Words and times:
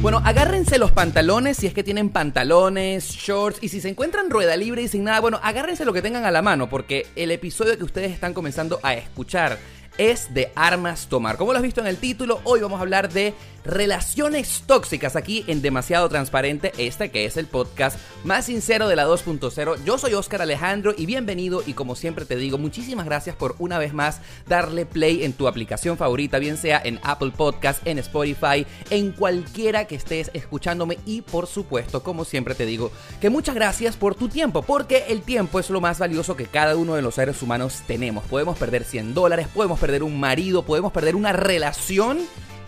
Bueno, 0.00 0.22
agárrense 0.24 0.78
los 0.78 0.92
pantalones 0.92 1.58
si 1.58 1.66
es 1.66 1.74
que 1.74 1.84
tienen 1.84 2.08
pantalones, 2.08 3.04
shorts 3.10 3.58
y 3.62 3.68
si 3.68 3.80
se 3.80 3.88
encuentran 3.88 4.30
rueda 4.30 4.56
libre 4.56 4.82
y 4.82 4.88
sin 4.88 5.04
nada, 5.04 5.20
bueno, 5.20 5.38
agárrense 5.42 5.84
lo 5.84 5.92
que 5.92 6.02
tengan 6.02 6.24
a 6.24 6.30
la 6.30 6.40
mano 6.40 6.70
porque 6.70 7.06
el 7.16 7.30
episodio 7.30 7.76
que 7.76 7.84
ustedes 7.84 8.12
están 8.12 8.32
comenzando 8.32 8.80
a 8.82 8.94
escuchar 8.94 9.58
es 9.98 10.32
de 10.32 10.50
armas 10.54 11.08
tomar. 11.08 11.36
Como 11.36 11.52
lo 11.52 11.58
has 11.58 11.62
visto 11.62 11.82
en 11.82 11.86
el 11.86 11.98
título, 11.98 12.40
hoy 12.44 12.60
vamos 12.60 12.78
a 12.78 12.82
hablar 12.82 13.12
de 13.12 13.34
relaciones 13.64 14.62
tóxicas 14.66 15.16
aquí 15.16 15.44
en 15.46 15.62
Demasiado 15.62 16.08
Transparente, 16.08 16.72
este 16.78 17.10
que 17.10 17.24
es 17.24 17.36
el 17.36 17.46
podcast 17.46 17.98
más 18.24 18.46
sincero 18.46 18.88
de 18.88 18.96
la 18.96 19.06
2.0. 19.06 19.84
Yo 19.84 19.98
soy 19.98 20.14
Oscar 20.14 20.42
Alejandro 20.42 20.94
y 20.96 21.06
bienvenido 21.06 21.62
y 21.66 21.74
como 21.74 21.94
siempre 21.94 22.24
te 22.24 22.36
digo, 22.36 22.58
muchísimas 22.58 23.06
gracias 23.06 23.36
por 23.36 23.56
una 23.58 23.78
vez 23.78 23.92
más 23.92 24.20
darle 24.46 24.86
play 24.86 25.24
en 25.24 25.32
tu 25.32 25.48
aplicación 25.48 25.96
favorita, 25.96 26.38
bien 26.38 26.56
sea 26.56 26.80
en 26.84 27.00
Apple 27.02 27.32
Podcast, 27.36 27.86
en 27.86 27.98
Spotify, 27.98 28.66
en 28.90 29.12
cualquiera 29.12 29.86
que 29.86 29.96
estés 29.96 30.30
escuchándome 30.34 30.98
y 31.04 31.22
por 31.22 31.46
supuesto, 31.46 32.02
como 32.02 32.24
siempre 32.24 32.54
te 32.54 32.66
digo, 32.66 32.90
que 33.20 33.30
muchas 33.30 33.54
gracias 33.54 33.96
por 33.96 34.14
tu 34.14 34.28
tiempo, 34.28 34.62
porque 34.62 35.06
el 35.08 35.22
tiempo 35.22 35.60
es 35.60 35.70
lo 35.70 35.80
más 35.80 35.98
valioso 35.98 36.36
que 36.36 36.46
cada 36.46 36.76
uno 36.76 36.94
de 36.94 37.02
los 37.02 37.14
seres 37.14 37.42
humanos 37.42 37.82
tenemos. 37.86 38.24
Podemos 38.24 38.58
perder 38.58 38.84
100 38.84 39.14
dólares, 39.14 39.48
podemos 39.52 39.78
perder 39.78 40.02
un 40.02 40.18
marido, 40.18 40.62
podemos 40.62 40.92
perder 40.92 41.16
una 41.16 41.32
relación 41.32 42.18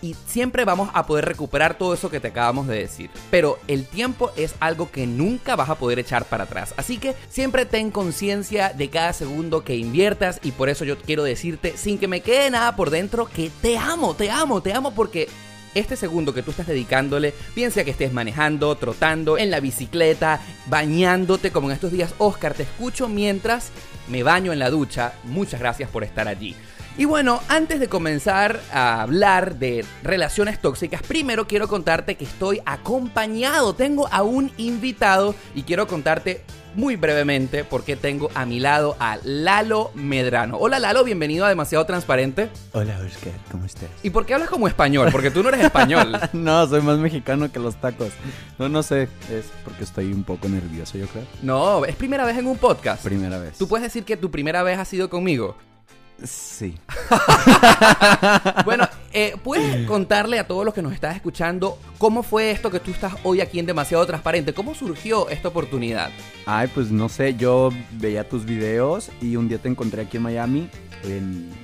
y 0.03 0.17
siempre 0.27 0.65
vamos 0.65 0.89
a 0.93 1.05
poder 1.05 1.23
recuperar 1.23 1.77
todo 1.77 1.93
eso 1.93 2.11
que 2.11 2.19
te 2.19 2.27
acabamos 2.27 2.67
de 2.67 2.77
decir. 2.77 3.09
Pero 3.31 3.57
el 3.69 3.85
tiempo 3.85 4.31
es 4.35 4.53
algo 4.59 4.91
que 4.91 5.07
nunca 5.07 5.55
vas 5.55 5.69
a 5.69 5.75
poder 5.75 5.97
echar 5.97 6.25
para 6.25 6.43
atrás. 6.43 6.73
Así 6.75 6.97
que 6.97 7.15
siempre 7.29 7.65
ten 7.65 7.89
conciencia 7.89 8.73
de 8.73 8.89
cada 8.89 9.13
segundo 9.13 9.63
que 9.63 9.77
inviertas 9.77 10.41
y 10.43 10.51
por 10.51 10.67
eso 10.67 10.83
yo 10.83 10.97
quiero 10.97 11.23
decirte, 11.23 11.77
sin 11.77 11.97
que 11.97 12.09
me 12.09 12.19
quede 12.19 12.51
nada 12.51 12.75
por 12.75 12.89
dentro, 12.89 13.27
que 13.27 13.49
te 13.61 13.77
amo, 13.77 14.13
te 14.13 14.29
amo, 14.29 14.61
te 14.61 14.73
amo 14.73 14.93
porque 14.93 15.29
este 15.73 15.95
segundo 15.95 16.33
que 16.33 16.43
tú 16.43 16.51
estás 16.51 16.67
dedicándole, 16.67 17.33
bien 17.55 17.71
sea 17.71 17.85
que 17.85 17.91
estés 17.91 18.11
manejando, 18.11 18.75
trotando, 18.75 19.37
en 19.37 19.51
la 19.51 19.61
bicicleta, 19.61 20.41
bañándote, 20.67 21.51
como 21.51 21.69
en 21.69 21.75
estos 21.75 21.93
días, 21.93 22.13
Oscar, 22.17 22.53
te 22.53 22.63
escucho 22.63 23.07
mientras 23.07 23.71
me 24.07 24.23
baño 24.23 24.53
en 24.53 24.59
la 24.59 24.69
ducha. 24.69 25.13
Muchas 25.23 25.59
gracias 25.59 25.89
por 25.89 26.03
estar 26.03 26.27
allí. 26.27 26.55
Y 26.95 27.05
bueno, 27.05 27.41
antes 27.47 27.79
de 27.79 27.87
comenzar 27.87 28.59
a 28.71 29.01
hablar 29.01 29.55
de 29.55 29.83
relaciones 30.03 30.59
tóxicas, 30.59 31.01
primero 31.01 31.47
quiero 31.47 31.67
contarte 31.67 32.15
que 32.15 32.25
estoy 32.25 32.61
acompañado, 32.67 33.73
tengo 33.73 34.07
a 34.11 34.21
un 34.21 34.51
invitado 34.57 35.33
y 35.55 35.63
quiero 35.63 35.87
contarte 35.87 36.43
muy 36.75 36.95
brevemente 36.95 37.63
porque 37.63 37.95
tengo 37.95 38.29
a 38.33 38.45
mi 38.45 38.59
lado 38.59 38.95
a 38.99 39.17
Lalo 39.23 39.91
Medrano. 39.95 40.57
Hola 40.57 40.79
Lalo, 40.79 41.03
bienvenido 41.03 41.45
a 41.45 41.49
Demasiado 41.49 41.85
Transparente. 41.85 42.49
Hola 42.71 42.99
Oscar, 43.05 43.33
¿cómo 43.51 43.65
estás? 43.65 43.89
¿Y 44.01 44.09
por 44.09 44.25
qué 44.25 44.33
hablas 44.33 44.49
como 44.49 44.67
español? 44.67 45.09
Porque 45.11 45.31
tú 45.31 45.43
no 45.43 45.49
eres 45.49 45.65
español. 45.65 46.19
no, 46.33 46.67
soy 46.67 46.81
más 46.81 46.97
mexicano 46.97 47.51
que 47.51 47.59
los 47.59 47.75
tacos. 47.75 48.09
No, 48.57 48.69
no 48.69 48.83
sé, 48.83 49.03
es 49.29 49.45
porque 49.63 49.83
estoy 49.83 50.11
un 50.13 50.23
poco 50.23 50.47
nervioso, 50.49 50.97
yo 50.97 51.07
creo. 51.07 51.23
No, 51.41 51.85
es 51.85 51.95
primera 51.95 52.25
vez 52.25 52.37
en 52.37 52.47
un 52.47 52.57
podcast. 52.57 53.03
Primera 53.03 53.37
vez. 53.37 53.57
¿Tú 53.57 53.67
puedes 53.67 53.83
decir 53.83 54.03
que 54.03 54.17
tu 54.17 54.31
primera 54.31 54.63
vez 54.63 54.79
ha 54.79 54.85
sido 54.85 55.09
conmigo? 55.09 55.55
Sí. 56.23 56.75
bueno, 58.65 58.87
eh, 59.11 59.35
¿puedes 59.43 59.85
contarle 59.87 60.39
a 60.39 60.47
todos 60.47 60.63
los 60.63 60.73
que 60.73 60.81
nos 60.81 60.93
estás 60.93 61.15
escuchando 61.17 61.77
cómo 61.97 62.23
fue 62.23 62.51
esto 62.51 62.71
que 62.71 62.79
tú 62.79 62.91
estás 62.91 63.13
hoy 63.23 63.41
aquí 63.41 63.59
en 63.59 63.65
Demasiado 63.65 64.05
Transparente? 64.05 64.53
¿Cómo 64.53 64.73
surgió 64.73 65.27
esta 65.29 65.49
oportunidad? 65.49 66.11
Ay, 66.45 66.69
pues 66.73 66.91
no 66.91 67.09
sé, 67.09 67.35
yo 67.35 67.71
veía 67.91 68.27
tus 68.27 68.45
videos 68.45 69.09
y 69.21 69.35
un 69.35 69.49
día 69.49 69.57
te 69.57 69.67
encontré 69.67 70.03
aquí 70.03 70.17
en 70.17 70.23
Miami. 70.23 70.69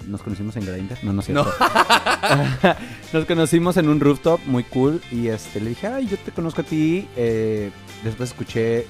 nos 0.08 0.22
conocimos 0.22 0.58
en 0.58 0.66
Grindr, 0.66 0.98
no, 1.04 1.14
no 1.14 1.22
sé. 1.22 1.32
No. 1.32 1.46
nos 3.14 3.26
conocimos 3.26 3.78
en 3.78 3.88
un 3.88 4.02
rooftop 4.02 4.42
muy 4.46 4.66
cool 4.66 5.02
y 5.10 5.30
este 5.30 5.62
le 5.62 5.70
dije, 5.70 5.88
ay, 5.88 6.08
yo 6.08 6.18
te 6.18 6.32
conozco 6.32 6.62
a 6.62 6.66
ti. 6.66 7.08
Eh, 7.16 7.72
después 8.04 8.32
escuché 8.32 8.88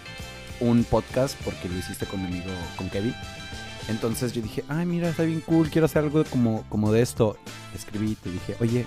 un 0.59 0.83
podcast 0.83 1.39
porque 1.45 1.69
lo 1.69 1.77
hiciste 1.77 2.07
con 2.07 2.21
mi 2.21 2.27
amigo, 2.27 2.49
con 2.75 2.89
Kevin. 2.89 3.13
Entonces 3.89 4.33
yo 4.33 4.41
dije, 4.41 4.63
ay, 4.69 4.85
mira, 4.85 5.09
está 5.09 5.23
bien 5.23 5.41
cool, 5.41 5.69
quiero 5.69 5.85
hacer 5.85 6.03
algo 6.03 6.23
como, 6.25 6.63
como 6.69 6.91
de 6.91 7.01
esto. 7.01 7.37
Escribí, 7.75 8.15
te 8.15 8.29
dije, 8.29 8.55
oye, 8.59 8.85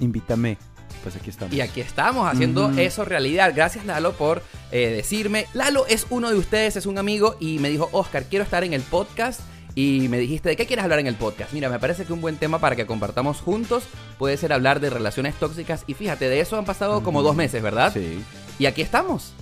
invítame. 0.00 0.56
Pues 1.02 1.16
aquí 1.16 1.30
estamos. 1.30 1.54
Y 1.54 1.60
aquí 1.60 1.80
estamos 1.80 2.28
haciendo 2.30 2.70
eso 2.70 3.04
realidad. 3.04 3.52
Gracias 3.54 3.86
Lalo 3.86 4.12
por 4.12 4.42
eh, 4.70 4.90
decirme. 4.90 5.46
Lalo 5.54 5.86
es 5.86 6.06
uno 6.10 6.30
de 6.30 6.36
ustedes, 6.36 6.76
es 6.76 6.86
un 6.86 6.98
amigo 6.98 7.36
y 7.40 7.58
me 7.58 7.70
dijo, 7.70 7.88
Oscar, 7.92 8.24
quiero 8.24 8.44
estar 8.44 8.64
en 8.64 8.74
el 8.74 8.82
podcast. 8.82 9.40
Y 9.74 10.08
me 10.08 10.18
dijiste, 10.18 10.48
¿de 10.48 10.56
qué 10.56 10.66
quieres 10.66 10.82
hablar 10.82 10.98
en 10.98 11.06
el 11.06 11.14
podcast? 11.14 11.52
Mira, 11.52 11.68
me 11.70 11.78
parece 11.78 12.04
que 12.04 12.12
un 12.12 12.20
buen 12.20 12.36
tema 12.36 12.58
para 12.58 12.74
que 12.74 12.86
compartamos 12.86 13.40
juntos 13.40 13.84
puede 14.18 14.36
ser 14.36 14.52
hablar 14.52 14.80
de 14.80 14.90
relaciones 14.90 15.36
tóxicas. 15.36 15.84
Y 15.86 15.94
fíjate, 15.94 16.28
de 16.28 16.40
eso 16.40 16.58
han 16.58 16.64
pasado 16.64 17.02
como 17.02 17.22
dos 17.22 17.36
meses, 17.36 17.62
¿verdad? 17.62 17.92
Sí. 17.92 18.20
Y 18.58 18.66
aquí 18.66 18.82
estamos. 18.82 19.32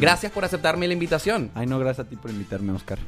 Gracias 0.00 0.32
por 0.32 0.44
aceptarme 0.44 0.86
la 0.86 0.92
invitación. 0.92 1.50
Ay, 1.54 1.66
no, 1.66 1.78
gracias 1.78 2.06
a 2.06 2.10
ti 2.10 2.16
por 2.16 2.30
invitarme, 2.30 2.72
Oscar. 2.72 2.98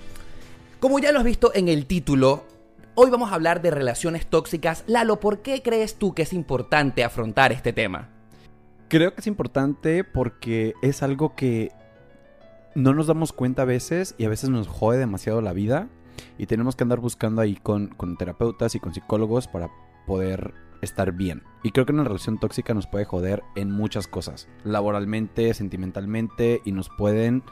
Como 0.81 1.01
ya 1.01 1.11
lo 1.11 1.19
has 1.19 1.25
visto 1.25 1.51
en 1.55 1.67
el 1.69 1.87
título, 1.87 2.45
hoy 2.95 3.11
vamos 3.11 3.33
a 3.33 3.35
hablar 3.35 3.63
de 3.63 3.73
relaciones 3.73 4.29
tóxicas. 4.29 4.85
Lalo, 4.87 5.19
¿por 5.19 5.43
qué 5.43 5.61
crees 5.61 5.97
tú 5.97 6.15
que 6.15 6.23
es 6.23 6.33
importante 6.33 7.03
afrontar 7.03 7.51
este 7.51 7.73
tema? 7.73 8.11
Creo 8.87 9.13
que 9.13 9.21
es 9.21 9.27
importante 9.27 10.05
porque 10.05 10.75
es 10.81 11.03
algo 11.03 11.35
que 11.35 11.73
no 12.77 12.95
nos 12.95 13.09
damos 13.09 13.33
cuenta 13.33 13.63
a 13.63 13.65
veces 13.65 14.15
y 14.19 14.25
a 14.25 14.29
veces 14.29 14.51
nos 14.51 14.69
jode 14.69 14.99
demasiado 14.99 15.43
la 15.43 15.53
vida 15.53 15.89
y 16.39 16.47
tenemos 16.47 16.77
que 16.77 16.85
andar 16.85 17.01
buscando 17.01 17.43
ahí 17.43 17.57
con, 17.57 17.91
terapeutas 18.17 18.77
y 18.77 18.79
con 18.79 18.95
psicólogos 18.95 19.49
para 19.49 19.71
poder 20.07 20.55
estar 20.81 21.11
bien. 21.11 21.43
Y 21.65 21.73
creo 21.73 21.87
que 21.87 21.93
una 21.93 22.05
relación 22.05 22.39
tóxica 22.39 22.73
nos 22.73 22.87
puede 22.87 23.05
joder 23.05 23.43
en 23.57 23.73
muchas 23.73 24.07
cosas, 24.07 24.49
laboralmente, 24.63 25.53
sentimentalmente 25.55 26.63
y 26.65 26.71
nos 26.71 26.89
pueden 26.89 27.43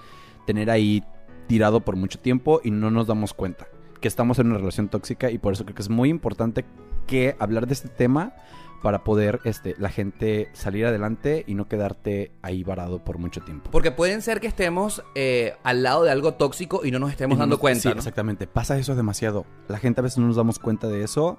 tener 0.46 0.70
ahí 0.70 1.02
tirado 1.46 1.80
por 1.80 1.96
mucho 1.96 2.18
tiempo 2.18 2.60
y 2.62 2.70
no 2.70 2.90
nos 2.90 3.06
damos 3.06 3.34
cuenta 3.34 3.66
que 4.00 4.08
estamos 4.08 4.38
en 4.38 4.48
una 4.48 4.58
relación 4.58 4.88
tóxica 4.88 5.30
y 5.30 5.38
por 5.38 5.52
eso 5.52 5.64
creo 5.64 5.74
que 5.74 5.82
es 5.82 5.90
muy 5.90 6.08
importante 6.08 6.64
que 7.06 7.36
hablar 7.38 7.66
de 7.66 7.74
este 7.74 7.88
tema 7.88 8.34
para 8.82 9.04
poder 9.04 9.40
este, 9.44 9.74
la 9.78 9.88
gente 9.88 10.50
salir 10.52 10.86
adelante 10.86 11.44
y 11.46 11.54
no 11.54 11.66
quedarte 11.66 12.32
ahí 12.42 12.62
varado 12.62 13.02
por 13.02 13.18
mucho 13.18 13.40
tiempo. 13.40 13.70
Porque 13.70 13.90
pueden 13.90 14.22
ser 14.22 14.40
que 14.40 14.46
estemos 14.46 15.02
eh, 15.14 15.54
al 15.62 15.82
lado 15.82 16.04
de 16.04 16.10
algo 16.10 16.34
tóxico 16.34 16.84
y 16.84 16.90
no 16.90 16.98
nos 16.98 17.10
estemos 17.10 17.38
dando 17.38 17.58
cuenta. 17.58 17.80
Sí, 17.80 17.88
exactamente. 17.88 18.46
Pasa 18.46 18.78
eso 18.78 18.94
demasiado. 18.94 19.46
La 19.68 19.78
gente 19.78 20.00
a 20.00 20.04
veces 20.04 20.18
no 20.18 20.26
nos 20.26 20.36
damos 20.36 20.58
cuenta 20.58 20.88
de 20.88 21.02
eso 21.02 21.38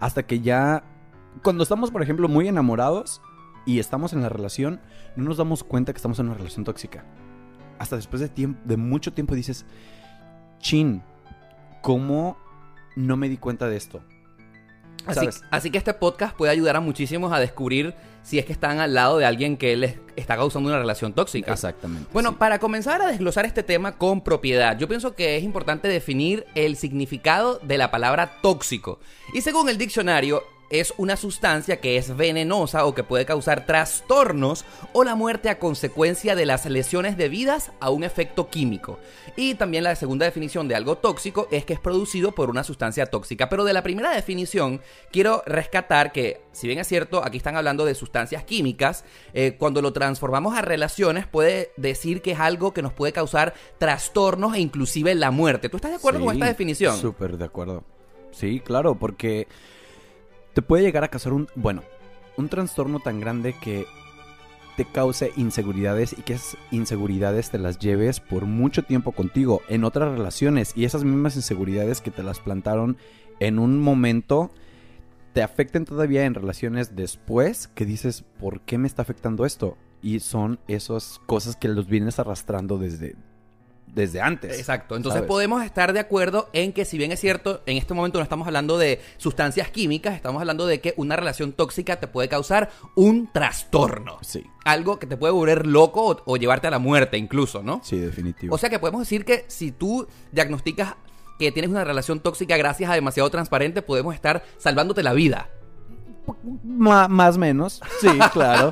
hasta 0.00 0.24
que 0.24 0.40
ya, 0.40 0.84
cuando 1.42 1.64
estamos, 1.64 1.90
por 1.90 2.02
ejemplo, 2.02 2.28
muy 2.28 2.48
enamorados 2.48 3.20
y 3.66 3.78
estamos 3.78 4.12
en 4.12 4.22
la 4.22 4.28
relación, 4.28 4.80
no 5.16 5.24
nos 5.24 5.36
damos 5.38 5.64
cuenta 5.64 5.92
que 5.92 5.96
estamos 5.96 6.18
en 6.18 6.26
una 6.26 6.36
relación 6.36 6.64
tóxica 6.64 7.04
hasta 7.78 7.96
después 7.96 8.20
de, 8.20 8.28
tiempo, 8.28 8.60
de 8.64 8.76
mucho 8.76 9.12
tiempo 9.12 9.34
dices, 9.34 9.64
chin, 10.58 11.02
¿cómo 11.82 12.36
no 12.96 13.16
me 13.16 13.28
di 13.28 13.36
cuenta 13.36 13.68
de 13.68 13.76
esto? 13.76 14.02
Así, 15.50 15.70
que 15.70 15.78
este 15.78 15.94
podcast 15.94 16.36
puede 16.36 16.50
ayudar 16.50 16.76
a 16.76 16.80
muchísimos 16.80 17.32
a 17.32 17.38
descubrir 17.38 17.94
si 18.22 18.40
es 18.40 18.44
que 18.44 18.52
están 18.52 18.80
al 18.80 18.94
lado 18.94 19.18
de 19.18 19.24
alguien 19.24 19.56
que 19.56 19.76
les 19.76 20.00
está 20.16 20.36
causando 20.36 20.68
una 20.68 20.78
relación 20.78 21.12
tóxica. 21.12 21.52
Exactamente. 21.52 22.10
Bueno, 22.12 22.38
para 22.38 22.58
comenzar 22.58 23.00
a 23.00 23.06
desglosar 23.06 23.46
este 23.46 23.62
tema 23.62 23.98
con 23.98 24.22
propiedad, 24.22 24.76
yo 24.76 24.88
pienso 24.88 25.14
que 25.14 25.36
es 25.36 25.44
importante 25.44 25.86
definir 25.86 26.44
el 26.56 26.76
significado 26.76 27.60
de 27.62 27.78
la 27.78 27.92
palabra 27.92 28.40
tóxico. 28.42 28.98
Y 29.32 29.42
según 29.42 29.68
el 29.68 29.78
diccionario, 29.78 30.42
es 30.70 30.94
una 30.96 31.16
sustancia 31.16 31.80
que 31.80 31.96
es 31.96 32.16
venenosa 32.16 32.84
o 32.86 32.94
que 32.94 33.04
puede 33.04 33.26
causar 33.26 33.66
trastornos 33.66 34.64
o 34.92 35.04
la 35.04 35.14
muerte 35.14 35.48
a 35.48 35.58
consecuencia 35.58 36.34
de 36.34 36.46
las 36.46 36.66
lesiones 36.66 37.16
debidas 37.16 37.72
a 37.80 37.90
un 37.90 38.04
efecto 38.04 38.48
químico. 38.48 38.98
Y 39.36 39.54
también 39.54 39.84
la 39.84 39.94
segunda 39.94 40.26
definición 40.26 40.66
de 40.68 40.74
algo 40.74 40.96
tóxico 40.96 41.48
es 41.50 41.64
que 41.64 41.74
es 41.74 41.80
producido 41.80 42.32
por 42.32 42.50
una 42.50 42.64
sustancia 42.64 43.06
tóxica. 43.06 43.48
Pero 43.48 43.64
de 43.64 43.72
la 43.72 43.82
primera 43.82 44.10
definición 44.10 44.80
quiero 45.12 45.42
rescatar 45.46 46.12
que, 46.12 46.40
si 46.52 46.66
bien 46.66 46.78
es 46.78 46.88
cierto, 46.88 47.24
aquí 47.24 47.36
están 47.36 47.56
hablando 47.56 47.84
de 47.84 47.94
sustancias 47.94 48.44
químicas, 48.44 49.04
eh, 49.34 49.56
cuando 49.58 49.82
lo 49.82 49.92
transformamos 49.92 50.56
a 50.56 50.62
relaciones 50.62 51.26
puede 51.26 51.72
decir 51.76 52.22
que 52.22 52.32
es 52.32 52.40
algo 52.40 52.72
que 52.72 52.82
nos 52.82 52.92
puede 52.92 53.12
causar 53.12 53.54
trastornos 53.78 54.54
e 54.54 54.60
inclusive 54.60 55.14
la 55.14 55.30
muerte. 55.30 55.68
¿Tú 55.68 55.76
estás 55.76 55.90
de 55.90 55.98
acuerdo 55.98 56.24
con 56.24 56.34
esta 56.34 56.46
definición? 56.46 56.96
Súper 56.96 57.36
de 57.36 57.44
acuerdo. 57.44 57.84
Sí, 58.32 58.60
claro, 58.60 58.96
porque 58.96 59.46
te 60.56 60.62
puede 60.62 60.84
llegar 60.84 61.04
a 61.04 61.08
causar 61.08 61.34
un... 61.34 61.48
Bueno, 61.54 61.82
un 62.38 62.48
trastorno 62.48 62.98
tan 63.00 63.20
grande 63.20 63.54
que 63.60 63.84
te 64.78 64.86
cause 64.86 65.30
inseguridades 65.36 66.14
y 66.18 66.22
que 66.22 66.32
esas 66.32 66.56
inseguridades 66.70 67.50
te 67.50 67.58
las 67.58 67.78
lleves 67.78 68.20
por 68.20 68.46
mucho 68.46 68.82
tiempo 68.82 69.12
contigo 69.12 69.60
en 69.68 69.84
otras 69.84 70.16
relaciones 70.16 70.72
y 70.74 70.86
esas 70.86 71.04
mismas 71.04 71.36
inseguridades 71.36 72.00
que 72.00 72.10
te 72.10 72.22
las 72.22 72.40
plantaron 72.40 72.96
en 73.38 73.58
un 73.58 73.78
momento 73.78 74.50
te 75.34 75.42
afecten 75.42 75.84
todavía 75.84 76.24
en 76.24 76.32
relaciones 76.32 76.96
después 76.96 77.68
que 77.68 77.84
dices, 77.84 78.24
¿por 78.40 78.62
qué 78.62 78.78
me 78.78 78.88
está 78.88 79.02
afectando 79.02 79.44
esto? 79.44 79.76
Y 80.00 80.20
son 80.20 80.58
esas 80.68 81.20
cosas 81.26 81.56
que 81.56 81.68
los 81.68 81.86
vienes 81.86 82.18
arrastrando 82.18 82.78
desde, 82.78 83.14
desde 83.96 84.20
antes. 84.20 84.58
Exacto. 84.58 84.94
Entonces 84.94 85.20
¿sabes? 85.20 85.28
podemos 85.28 85.64
estar 85.64 85.94
de 85.94 86.00
acuerdo 86.00 86.50
en 86.52 86.74
que 86.74 86.84
si 86.84 86.98
bien 86.98 87.12
es 87.12 87.20
cierto, 87.20 87.62
en 87.64 87.78
este 87.78 87.94
momento 87.94 88.18
no 88.18 88.22
estamos 88.22 88.46
hablando 88.46 88.76
de 88.76 89.00
sustancias 89.16 89.70
químicas, 89.70 90.14
estamos 90.14 90.38
hablando 90.38 90.66
de 90.66 90.82
que 90.82 90.92
una 90.98 91.16
relación 91.16 91.52
tóxica 91.52 91.96
te 91.96 92.06
puede 92.06 92.28
causar 92.28 92.70
un 92.94 93.32
trastorno. 93.32 94.18
Sí, 94.20 94.44
Algo 94.64 94.98
que 94.98 95.06
te 95.06 95.16
puede 95.16 95.32
volver 95.32 95.66
loco 95.66 96.06
o, 96.06 96.22
o 96.26 96.36
llevarte 96.36 96.66
a 96.66 96.70
la 96.70 96.78
muerte 96.78 97.16
incluso, 97.16 97.62
¿no? 97.62 97.80
sí, 97.82 97.98
definitivo. 97.98 98.54
O 98.54 98.58
sea 98.58 98.68
que 98.68 98.78
podemos 98.78 99.00
decir 99.00 99.24
que 99.24 99.46
si 99.48 99.72
tú 99.72 100.06
diagnosticas 100.30 100.96
que 101.38 101.50
tienes 101.50 101.70
una 101.70 101.84
relación 101.84 102.20
tóxica 102.20 102.56
gracias 102.58 102.90
a 102.90 102.94
demasiado 102.94 103.30
transparente, 103.30 103.80
podemos 103.80 104.14
estar 104.14 104.44
salvándote 104.58 105.02
la 105.02 105.14
vida. 105.14 105.48
Ma- 106.64 107.08
más 107.08 107.36
o 107.36 107.38
menos, 107.38 107.80
sí, 108.00 108.08
claro. 108.32 108.70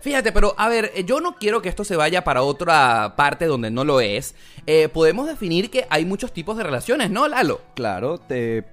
Fíjate, 0.00 0.32
pero 0.32 0.54
a 0.58 0.68
ver, 0.68 0.90
eh, 0.94 1.04
yo 1.04 1.20
no 1.20 1.36
quiero 1.36 1.62
que 1.62 1.68
esto 1.68 1.84
se 1.84 1.96
vaya 1.96 2.24
para 2.24 2.42
otra 2.42 3.14
parte 3.16 3.46
donde 3.46 3.70
no 3.70 3.84
lo 3.84 4.00
es. 4.00 4.34
Eh, 4.66 4.88
podemos 4.88 5.26
definir 5.26 5.70
que 5.70 5.86
hay 5.90 6.04
muchos 6.04 6.32
tipos 6.32 6.56
de 6.56 6.62
relaciones, 6.64 7.10
¿no, 7.10 7.28
Lalo? 7.28 7.60
claro, 7.74 8.18
te... 8.18 8.64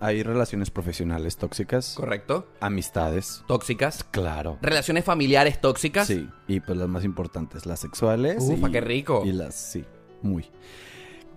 hay 0.00 0.22
relaciones 0.22 0.70
profesionales 0.70 1.36
tóxicas, 1.36 1.94
Correcto. 1.96 2.48
amistades, 2.60 3.42
Tóxicas. 3.46 4.04
claro. 4.10 4.58
Relaciones 4.62 5.04
familiares 5.04 5.60
tóxicas. 5.60 6.06
Sí, 6.06 6.28
y 6.48 6.60
pues 6.60 6.76
las 6.78 6.88
más 6.88 7.04
importantes, 7.04 7.66
las 7.66 7.80
sexuales. 7.80 8.36
Ufa, 8.40 8.68
y- 8.68 8.72
qué 8.72 8.80
rico. 8.80 9.22
Y 9.24 9.32
las, 9.32 9.54
sí, 9.54 9.84
muy. 10.22 10.50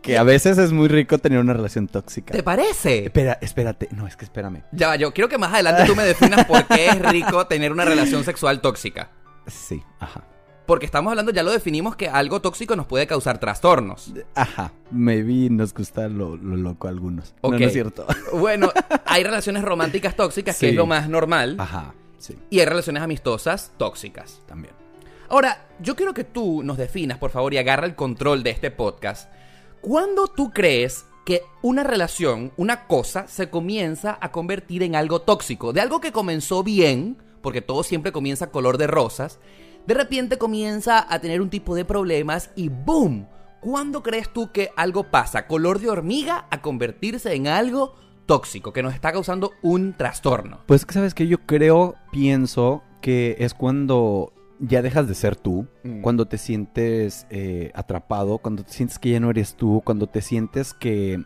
Que 0.01 0.17
a 0.17 0.23
veces 0.23 0.57
es 0.57 0.71
muy 0.71 0.87
rico 0.87 1.17
tener 1.17 1.39
una 1.39 1.53
relación 1.53 1.87
tóxica. 1.87 2.33
¿Te 2.33 2.43
parece? 2.43 3.05
Espera, 3.05 3.37
espérate, 3.41 3.89
no, 3.91 4.07
es 4.07 4.15
que 4.15 4.25
espérame. 4.25 4.63
Ya, 4.71 4.87
va, 4.87 4.95
yo 4.95 5.13
quiero 5.13 5.27
que 5.29 5.37
más 5.37 5.53
adelante 5.53 5.83
tú 5.85 5.95
me 5.95 6.03
definas 6.03 6.45
por 6.45 6.65
qué 6.67 6.87
es 6.87 6.99
rico 7.01 7.45
tener 7.47 7.71
una 7.71 7.85
relación 7.85 8.23
sexual 8.23 8.61
tóxica. 8.61 9.11
Sí, 9.47 9.83
ajá. 9.99 10.23
Porque 10.65 10.85
estamos 10.85 11.09
hablando, 11.09 11.31
ya 11.31 11.41
lo 11.41 11.51
definimos, 11.51 11.95
que 11.95 12.07
algo 12.07 12.41
tóxico 12.41 12.75
nos 12.75 12.85
puede 12.85 13.07
causar 13.07 13.39
trastornos. 13.39 14.13
Ajá, 14.35 14.71
maybe 14.91 15.49
nos 15.49 15.73
gusta 15.73 16.07
lo, 16.07 16.37
lo 16.37 16.55
loco 16.57 16.87
a 16.87 16.91
algunos. 16.91 17.33
No, 17.41 17.49
Ok. 17.49 17.55
no 17.59 17.65
es 17.65 17.73
cierto. 17.73 18.05
Bueno, 18.33 18.71
hay 19.05 19.23
relaciones 19.23 19.63
románticas 19.63 20.15
tóxicas, 20.15 20.57
que 20.59 20.69
es 20.69 20.75
lo 20.75 20.85
más 20.85 21.09
normal. 21.09 21.55
Ajá, 21.59 21.95
sí, 22.19 22.37
Y 22.51 22.59
hay 22.59 22.67
relaciones 22.67 23.01
amistosas 23.01 23.71
tóxicas. 23.77 24.41
también. 24.45 24.73
Ahora, 25.27 25.67
yo 25.79 25.95
quiero 25.95 26.13
que 26.13 26.23
tú 26.23 26.61
nos 26.63 26.77
definas, 26.77 27.17
por 27.17 27.31
favor, 27.31 27.53
y 27.53 27.57
agarra 27.57 27.85
el 27.87 27.95
control 27.95 28.43
de 28.43 28.51
este 28.51 28.69
podcast. 28.71 29.31
¿Cuándo 29.81 30.27
tú 30.27 30.51
crees 30.51 31.05
que 31.25 31.43
una 31.61 31.83
relación, 31.83 32.51
una 32.57 32.85
cosa, 32.87 33.27
se 33.27 33.49
comienza 33.49 34.17
a 34.19 34.31
convertir 34.31 34.83
en 34.83 34.95
algo 34.95 35.21
tóxico? 35.21 35.71
De 35.71 35.79
algo 35.79 36.01
que 36.01 36.11
comenzó 36.11 36.63
bien, 36.63 37.17
porque 37.41 37.61
todo 37.61 37.83
siempre 37.83 38.11
comienza 38.11 38.51
color 38.51 38.77
de 38.77 38.87
rosas, 38.87 39.39
de 39.87 39.93
repente 39.93 40.37
comienza 40.37 41.05
a 41.07 41.19
tener 41.19 41.39
un 41.39 41.49
tipo 41.49 41.75
de 41.75 41.85
problemas 41.85 42.51
y 42.55 42.67
¡boom! 42.67 43.27
¿Cuándo 43.61 44.03
crees 44.03 44.31
tú 44.31 44.51
que 44.51 44.71
algo 44.75 45.05
pasa, 45.11 45.47
color 45.47 45.79
de 45.79 45.89
hormiga, 45.89 46.47
a 46.49 46.61
convertirse 46.61 47.33
en 47.33 47.47
algo 47.47 47.95
tóxico, 48.25 48.73
que 48.73 48.83
nos 48.83 48.93
está 48.93 49.13
causando 49.13 49.53
un 49.61 49.93
trastorno? 49.93 50.59
Pues 50.65 50.85
sabes 50.89 51.13
que 51.13 51.27
yo 51.27 51.39
creo, 51.45 51.95
pienso 52.11 52.83
que 53.01 53.37
es 53.39 53.53
cuando 53.53 54.33
ya 54.59 54.81
dejas 54.81 55.07
de 55.07 55.15
ser 55.15 55.35
tú, 55.35 55.67
Mm. 55.83 56.01
cuando 56.01 56.27
te 56.27 56.37
sientes 56.37 57.25
eh, 57.29 57.71
atrapado, 57.75 58.39
cuando 58.39 58.63
te 58.63 58.73
sientes 58.73 58.99
que 58.99 59.11
ya 59.11 59.19
no 59.19 59.29
eres 59.29 59.55
tú, 59.55 59.81
cuando 59.85 60.07
te 60.07 60.21
sientes 60.21 60.73
que 60.73 61.23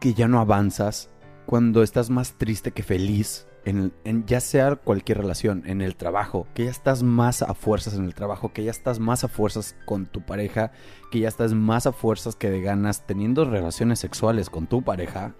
que 0.00 0.14
ya 0.14 0.28
no 0.28 0.40
avanzas, 0.40 1.10
cuando 1.46 1.82
estás 1.82 2.08
más 2.08 2.32
triste 2.38 2.70
que 2.72 2.82
feliz, 2.82 3.46
en, 3.66 3.92
en 4.04 4.24
ya 4.24 4.40
sea 4.40 4.76
cualquier 4.76 5.18
relación, 5.18 5.62
en 5.66 5.82
el 5.82 5.94
trabajo, 5.96 6.46
que 6.54 6.64
ya 6.64 6.70
estás 6.70 7.02
más 7.02 7.42
a 7.42 7.52
fuerzas 7.52 7.92
en 7.94 8.04
el 8.06 8.14
trabajo, 8.14 8.52
que 8.54 8.64
ya 8.64 8.70
estás 8.70 8.98
más 8.98 9.24
a 9.24 9.28
fuerzas 9.28 9.76
con 9.84 10.06
tu 10.06 10.22
pareja, 10.22 10.72
que 11.10 11.20
ya 11.20 11.28
estás 11.28 11.52
más 11.52 11.86
a 11.86 11.92
fuerzas 11.92 12.34
que 12.36 12.48
de 12.48 12.62
ganas 12.62 13.06
teniendo 13.06 13.44
relaciones 13.44 13.98
sexuales 13.98 14.48
con 14.48 14.66
tu 14.66 14.80
pareja. 14.82 15.34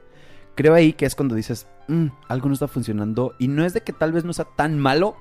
Creo 0.57 0.75
ahí 0.75 0.93
que 0.93 1.07
es 1.07 1.15
cuando 1.15 1.35
dices, 1.35 1.67
"Mm, 1.89 2.09
algo 2.29 2.49
no 2.49 2.53
está 2.55 2.69
funcionando 2.69 3.35
y 3.39 3.49
no 3.49 3.65
es 3.65 3.73
de 3.73 3.81
que 3.81 3.95
tal 3.95 4.13
vez 4.13 4.25
no 4.25 4.35
sea 4.35 4.47
tan 4.57 4.79
malo, 4.79 5.17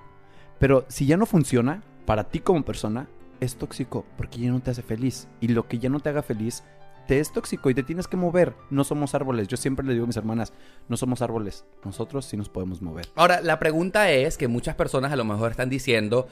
pero 0.59 0.85
si 0.89 1.05
ya 1.05 1.17
no 1.17 1.25
funciona, 1.25 1.81
para 2.05 2.25
ti 2.25 2.39
como 2.39 2.63
persona, 2.63 3.07
es 3.39 3.55
tóxico 3.55 4.05
porque 4.17 4.39
ya 4.39 4.51
no 4.51 4.59
te 4.59 4.71
hace 4.71 4.81
feliz. 4.81 5.27
Y 5.39 5.49
lo 5.49 5.67
que 5.67 5.79
ya 5.79 5.89
no 5.89 5.99
te 5.99 6.09
haga 6.09 6.21
feliz, 6.21 6.63
te 7.07 7.19
es 7.19 7.31
tóxico 7.31 7.69
y 7.69 7.73
te 7.73 7.83
tienes 7.83 8.07
que 8.07 8.17
mover. 8.17 8.53
No 8.69 8.83
somos 8.83 9.15
árboles. 9.15 9.47
Yo 9.47 9.57
siempre 9.57 9.85
le 9.85 9.93
digo 9.93 10.03
a 10.03 10.07
mis 10.07 10.17
hermanas, 10.17 10.53
no 10.87 10.97
somos 10.97 11.21
árboles. 11.21 11.65
Nosotros 11.83 12.25
sí 12.25 12.37
nos 12.37 12.49
podemos 12.49 12.81
mover. 12.81 13.07
Ahora, 13.15 13.41
la 13.41 13.57
pregunta 13.59 14.11
es 14.11 14.37
que 14.37 14.47
muchas 14.47 14.75
personas 14.75 15.11
a 15.11 15.15
lo 15.15 15.23
mejor 15.23 15.51
están 15.51 15.69
diciendo, 15.69 16.27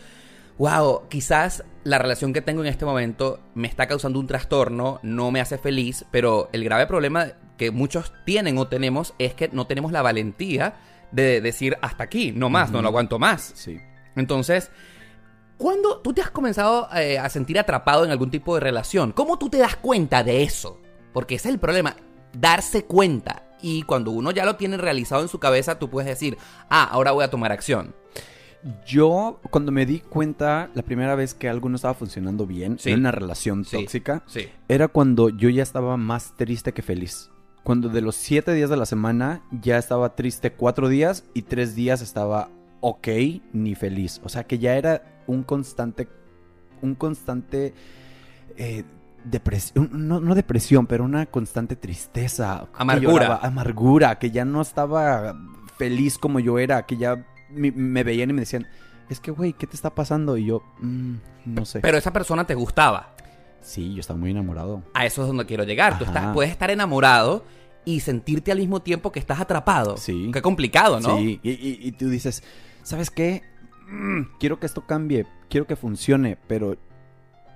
wow, 0.58 1.08
quizás 1.10 1.64
la 1.84 1.98
relación 1.98 2.34
que 2.34 2.42
tengo 2.42 2.62
en 2.62 2.68
este 2.68 2.86
momento 2.86 3.40
me 3.56 3.68
está 3.68 3.88
causando 3.88 4.20
un 4.20 4.28
trastorno, 4.28 5.00
no 5.04 5.32
me 5.32 5.42
hace 5.42 5.58
feliz, 5.58 6.06
pero 6.12 6.50
el 6.52 6.64
grave 6.64 6.86
problema 6.86 7.28
que 7.58 7.72
muchos 7.72 8.14
tienen 8.26 8.58
o 8.58 8.68
tenemos 8.68 9.14
es 9.20 9.34
que 9.34 9.50
no 9.50 9.66
tenemos 9.68 9.92
la 9.92 10.02
valentía 10.02 10.76
de 11.12 11.42
decir 11.42 11.78
hasta 11.82 12.04
aquí, 12.04 12.32
no 12.34 12.50
más, 12.50 12.72
no 12.72 12.82
lo 12.82 12.90
aguanto 12.90 13.18
más. 13.18 13.54
Sí. 13.56 13.80
Entonces, 14.18 14.70
¿cuándo 15.58 16.00
tú 16.02 16.14
te 16.14 16.22
has 16.22 16.30
comenzado 16.32 16.90
eh, 16.96 17.18
a 17.18 17.30
sentir 17.30 17.58
atrapado 17.58 18.04
en 18.04 18.12
algún 18.12 18.30
tipo 18.32 18.54
de 18.56 18.60
relación? 18.62 19.12
¿Cómo 19.14 19.40
tú 19.40 19.50
te 19.50 19.58
das 19.58 19.76
cuenta 19.78 20.24
de 20.24 20.44
eso? 20.44 20.80
Porque 21.14 21.36
ese 21.36 21.48
es 21.48 21.54
el 21.54 21.60
problema, 21.60 21.96
darse 22.34 22.84
cuenta. 22.86 23.44
Y 23.62 23.84
cuando 23.84 24.12
uno 24.12 24.32
ya 24.32 24.46
lo 24.46 24.56
tiene 24.56 24.78
realizado 24.78 25.22
en 25.24 25.30
su 25.30 25.40
cabeza, 25.40 25.80
tú 25.80 25.90
puedes 25.90 26.08
decir, 26.08 26.38
ah, 26.70 26.84
ahora 26.84 27.12
voy 27.12 27.24
a 27.24 27.30
tomar 27.30 27.52
acción. 27.52 27.96
Yo, 28.86 29.40
cuando 29.50 29.72
me 29.72 29.86
di 29.86 30.00
cuenta 30.00 30.70
la 30.74 30.82
primera 30.82 31.16
vez 31.16 31.34
que 31.34 31.48
algo 31.48 31.70
no 31.70 31.76
estaba 31.76 31.94
funcionando 31.94 32.46
bien 32.46 32.78
Sí. 32.80 32.92
en 32.92 33.00
una 33.00 33.12
relación 33.12 33.64
Sí. 33.66 33.78
tóxica, 33.78 34.24
Sí. 34.28 34.50
era 34.68 34.88
cuando 34.88 35.30
yo 35.30 35.50
ya 35.50 35.64
estaba 35.64 35.96
más 35.96 36.34
triste 36.36 36.74
que 36.74 36.82
feliz. 36.82 37.30
Cuando 37.64 37.90
de 37.90 38.02
los 38.02 38.16
siete 38.16 38.54
días 38.54 38.70
de 38.70 38.78
la 38.78 38.86
semana 38.86 39.42
ya 39.52 39.78
estaba 39.78 40.16
triste 40.16 40.54
cuatro 40.54 40.88
días 40.90 41.24
y 41.34 41.44
tres 41.44 41.76
días 41.76 42.02
estaba 42.02 42.50
ok 42.82 43.08
ni 43.54 43.76
feliz. 43.76 44.22
O 44.24 44.30
sea 44.30 44.44
que 44.46 44.60
ya 44.60 44.76
era 44.76 45.22
un 45.28 45.44
constante, 45.44 46.08
un 46.82 46.96
constante 46.96 47.74
eh, 48.58 48.84
depresión, 49.24 49.90
no, 49.92 50.20
no 50.20 50.36
depresión, 50.36 50.88
pero 50.88 51.04
una 51.04 51.26
constante 51.26 51.76
tristeza. 51.76 52.68
que 52.74 52.82
Amargura. 52.82 53.12
lloraba, 53.12 53.40
amargura, 53.42 54.20
que 54.20 54.32
ya 54.32 54.46
no 54.46 54.62
estaba 54.62 55.36
feliz 55.78 56.18
como 56.18 56.40
yo 56.40 56.60
era, 56.60 56.86
que 56.86 56.98
ya 56.98 57.26
me, 57.50 57.72
me 57.72 58.04
veían 58.04 58.30
y 58.30 58.34
me 58.34 58.42
decían, 58.42 58.68
es 59.10 59.20
que 59.20 59.32
güey, 59.32 59.54
¿qué 59.54 59.68
te 59.68 59.76
está 59.76 59.94
pasando? 59.94 60.38
Y 60.38 60.46
yo, 60.46 60.62
"Mm, 60.82 61.16
no 61.46 61.66
sé. 61.66 61.80
Pero 61.82 61.98
esa 61.98 62.12
persona 62.14 62.46
te 62.46 62.56
gustaba. 62.56 63.14
sí, 63.62 63.94
yo 63.94 64.00
estaba 64.00 64.18
muy 64.18 64.32
enamorado. 64.32 64.82
A 64.94 65.06
eso 65.06 65.22
es 65.24 65.28
donde 65.28 65.46
quiero 65.46 65.64
llegar. 65.66 65.98
Tú 65.98 66.06
estás, 66.06 66.34
puedes 66.34 66.52
estar 66.52 66.72
enamorado 66.72 67.44
y 67.84 68.00
sentirte 68.00 68.52
al 68.52 68.60
mismo 68.60 68.82
tiempo 68.82 69.12
que 69.12 69.20
estás 69.20 69.42
atrapado. 69.42 69.98
Sí. 69.98 70.30
Qué 70.34 70.42
complicado, 70.42 71.00
¿no? 71.02 71.18
Sí, 71.18 71.40
y, 71.44 71.50
y- 71.52 71.80
y 71.82 71.92
tú 71.94 72.08
dices, 72.10 72.44
¿sabes 72.88 73.12
qué? 73.12 73.42
Mm, 73.92 74.38
quiero 74.40 74.60
que 74.60 74.66
esto 74.66 74.86
cambie, 74.86 75.26
quiero 75.50 75.68
que 75.68 75.76
funcione, 75.76 76.38
pero 76.48 76.78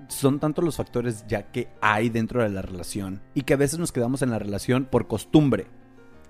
son 0.10 0.40
tantos 0.42 0.66
los 0.66 0.76
factores 0.76 1.26
ya 1.28 1.52
que 1.54 1.70
hay 1.80 2.10
dentro 2.10 2.44
de 2.44 2.50
la 2.50 2.62
relación 2.62 3.22
y 3.34 3.44
que 3.44 3.54
a 3.54 3.58
veces 3.58 3.80
nos 3.80 3.94
quedamos 3.94 4.22
en 4.22 4.30
la 4.30 4.40
relación 4.40 4.86
por 4.92 5.08
costumbre, 5.08 5.68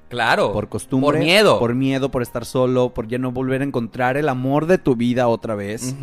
Claro. 0.10 0.52
por 0.54 0.70
costumbre, 0.70 1.18
Por 1.18 1.20
miedo. 1.20 1.58
por 1.60 1.74
miedo, 1.74 2.12
por 2.12 2.22
estar 2.22 2.46
solo, 2.46 2.94
por 2.94 3.08
ya 3.08 3.18
no 3.18 3.32
volver 3.32 3.62
a 3.62 3.66
encontrar 3.66 4.18
el 4.18 4.30
amor 4.30 4.66
de 4.68 4.78
tu 4.78 4.96
vida 4.96 5.28
otra 5.28 5.56
vez, 5.56 5.96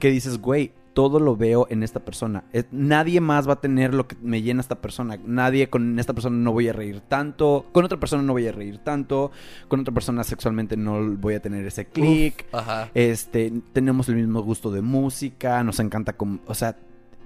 que 0.00 0.10
dices, 0.10 0.38
güey, 0.40 0.72
todo 0.96 1.20
lo 1.20 1.36
veo 1.36 1.66
en 1.68 1.82
esta 1.82 2.00
persona. 2.00 2.44
Nadie 2.70 3.20
más 3.20 3.46
va 3.46 3.52
a 3.52 3.60
tener 3.60 3.92
lo 3.92 4.08
que 4.08 4.16
me 4.22 4.40
llena 4.40 4.62
esta 4.62 4.80
persona. 4.80 5.18
Nadie 5.26 5.68
con 5.68 5.98
esta 5.98 6.14
persona 6.14 6.38
no 6.38 6.52
voy 6.52 6.68
a 6.68 6.72
reír 6.72 7.00
tanto. 7.00 7.66
Con 7.72 7.84
otra 7.84 8.00
persona 8.00 8.22
no 8.22 8.32
voy 8.32 8.46
a 8.46 8.52
reír 8.52 8.78
tanto. 8.78 9.30
Con 9.68 9.80
otra 9.80 9.92
persona 9.92 10.24
sexualmente 10.24 10.78
no 10.78 11.16
voy 11.18 11.34
a 11.34 11.42
tener 11.42 11.66
ese 11.66 11.84
clic. 11.84 12.46
Este, 12.94 13.52
tenemos 13.74 14.08
el 14.08 14.14
mismo 14.14 14.40
gusto 14.40 14.70
de 14.70 14.80
música, 14.80 15.62
nos 15.62 15.80
encanta 15.80 16.14
como, 16.14 16.40
o 16.46 16.54
sea, 16.54 16.78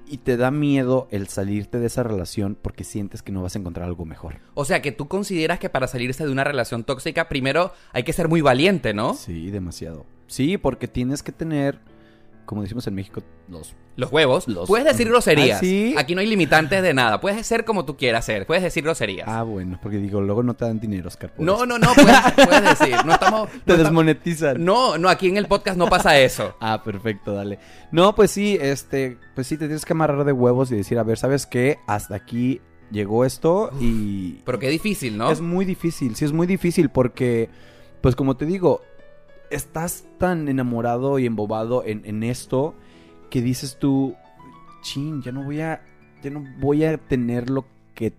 y 0.04 0.16
te 0.16 0.36
da 0.36 0.50
miedo 0.50 1.06
el 1.12 1.28
salirte 1.28 1.78
de 1.78 1.86
esa 1.86 2.02
relación 2.02 2.58
porque 2.60 2.82
sientes 2.82 3.22
que 3.22 3.30
no 3.30 3.40
vas 3.40 3.54
a 3.54 3.60
encontrar 3.60 3.86
algo 3.86 4.04
mejor. 4.04 4.40
O 4.54 4.64
sea, 4.64 4.82
que 4.82 4.90
tú 4.90 5.06
consideras 5.06 5.60
que 5.60 5.70
para 5.70 5.86
salirse 5.86 6.26
de 6.26 6.32
una 6.32 6.42
relación 6.42 6.82
tóxica, 6.82 7.28
primero 7.28 7.72
hay 7.92 8.02
que 8.02 8.12
ser 8.12 8.26
muy 8.26 8.40
valiente, 8.40 8.94
¿no? 8.94 9.14
Sí, 9.14 9.52
demasiado. 9.52 10.06
Sí, 10.26 10.58
porque 10.58 10.88
tienes 10.88 11.22
que 11.22 11.30
tener 11.30 11.78
como 12.50 12.62
decimos 12.62 12.84
en 12.88 12.96
México, 12.96 13.22
los... 13.48 13.76
Los 13.94 14.10
huevos. 14.10 14.48
Los- 14.48 14.66
Puedes 14.66 14.84
decir 14.84 15.08
groserías. 15.08 15.58
¿Ah, 15.58 15.60
sí? 15.60 15.94
Aquí 15.96 16.16
no 16.16 16.20
hay 16.20 16.26
limitantes 16.26 16.82
de 16.82 16.92
nada. 16.92 17.20
Puedes 17.20 17.46
ser 17.46 17.64
como 17.64 17.84
tú 17.84 17.96
quieras 17.96 18.24
ser. 18.24 18.44
Puedes 18.44 18.64
decir 18.64 18.82
groserías. 18.82 19.28
Ah, 19.28 19.44
bueno, 19.44 19.78
porque 19.80 19.98
digo, 19.98 20.20
luego 20.20 20.42
no 20.42 20.54
te 20.54 20.64
dan 20.64 20.80
dinero, 20.80 21.06
Oscar. 21.06 21.32
no, 21.38 21.64
no, 21.64 21.78
no, 21.78 21.92
puedes, 21.94 22.16
puedes 22.44 22.78
decir. 22.78 22.96
No 23.06 23.12
estamos. 23.12 23.48
Te 23.64 23.72
no 23.74 23.78
desmonetizan. 23.78 24.64
No, 24.64 24.98
no, 24.98 25.08
aquí 25.08 25.28
en 25.28 25.36
el 25.36 25.46
podcast 25.46 25.78
no 25.78 25.86
pasa 25.88 26.18
eso. 26.18 26.56
Ah, 26.60 26.82
perfecto, 26.82 27.34
dale. 27.34 27.60
No, 27.92 28.16
pues 28.16 28.32
sí, 28.32 28.58
este, 28.60 29.16
pues 29.36 29.46
sí, 29.46 29.56
te 29.56 29.66
tienes 29.66 29.84
que 29.84 29.92
amarrar 29.92 30.24
de 30.24 30.32
huevos 30.32 30.72
y 30.72 30.76
decir, 30.76 30.98
a 30.98 31.04
ver, 31.04 31.18
¿sabes 31.18 31.46
qué? 31.46 31.78
Hasta 31.86 32.16
aquí 32.16 32.60
llegó 32.90 33.24
esto 33.24 33.70
y 33.80 34.40
Pero 34.44 34.58
qué 34.58 34.68
difícil, 34.68 35.16
¿no? 35.16 35.30
es 35.30 35.40
muy 35.40 35.64
difícil, 35.64 36.16
sí 36.16 36.24
es 36.24 36.32
muy 36.32 36.48
difícil 36.48 36.88
porque, 36.90 37.48
pues 38.00 38.16
como 38.16 38.36
te 38.36 38.44
digo, 38.46 38.82
estás 39.50 40.04
tan 40.18 40.48
enamorado 40.48 41.18
y 41.18 41.26
embobado 41.26 41.84
en, 41.84 42.02
en 42.04 42.22
esto 42.22 42.74
que 43.30 43.42
dices 43.42 43.78
tú, 43.78 44.14
chin, 44.82 45.22
ya 45.22 45.32
no 45.32 45.44
voy 45.44 45.60
a, 45.60 45.82
ya 46.22 46.30
no 46.30 46.44
voy 46.58 46.84
a 46.84 46.98
tener 46.98 47.50
lo 47.50 47.64
que 47.94 48.12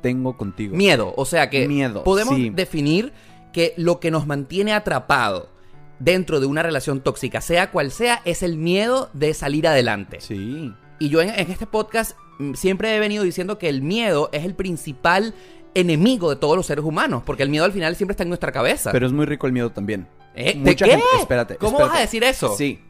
tengo 0.00 0.36
contigo. 0.36 0.76
Miedo. 0.76 1.12
O 1.16 1.24
sea 1.24 1.50
que 1.50 1.68
Miedo, 1.68 2.04
podemos 2.04 2.36
sí. 2.36 2.50
definir 2.50 3.12
que 3.52 3.74
lo 3.76 4.00
que 4.00 4.10
nos 4.10 4.26
mantiene 4.26 4.72
atrapado 4.72 5.50
dentro 5.98 6.40
de 6.40 6.46
una 6.46 6.62
relación 6.62 7.00
tóxica, 7.00 7.40
sea 7.40 7.70
cual 7.70 7.90
sea, 7.90 8.22
es 8.24 8.42
el 8.42 8.56
miedo 8.56 9.10
de 9.12 9.34
salir 9.34 9.66
adelante. 9.66 10.20
Sí. 10.20 10.72
Y 10.98 11.08
yo 11.08 11.20
en, 11.20 11.30
en 11.30 11.50
este 11.50 11.66
podcast 11.66 12.16
mm, 12.38 12.54
siempre 12.54 12.94
he 12.94 13.00
venido 13.00 13.24
diciendo 13.24 13.58
que 13.58 13.68
el 13.68 13.82
miedo 13.82 14.30
es 14.32 14.44
el 14.44 14.54
principal 14.54 15.34
enemigo 15.74 16.30
de 16.30 16.36
todos 16.36 16.56
los 16.56 16.66
seres 16.66 16.84
humanos, 16.84 17.22
porque 17.24 17.42
el 17.42 17.50
miedo 17.50 17.64
al 17.64 17.72
final 17.72 17.96
siempre 17.96 18.12
está 18.12 18.22
en 18.22 18.30
nuestra 18.30 18.52
cabeza. 18.52 18.92
Pero 18.92 19.06
es 19.06 19.12
muy 19.12 19.26
rico 19.26 19.46
el 19.46 19.52
miedo 19.52 19.70
también. 19.70 20.06
¿Eh? 20.38 20.52
¿De 20.54 20.70
mucha 20.70 20.84
qué? 20.84 20.90
gente- 20.92 21.06
espérate, 21.20 21.56
¿Cómo 21.56 21.72
espérate. 21.72 21.90
vas 21.90 21.98
a 21.98 22.02
decir 22.02 22.24
eso? 22.24 22.54
Sí. 22.56 22.80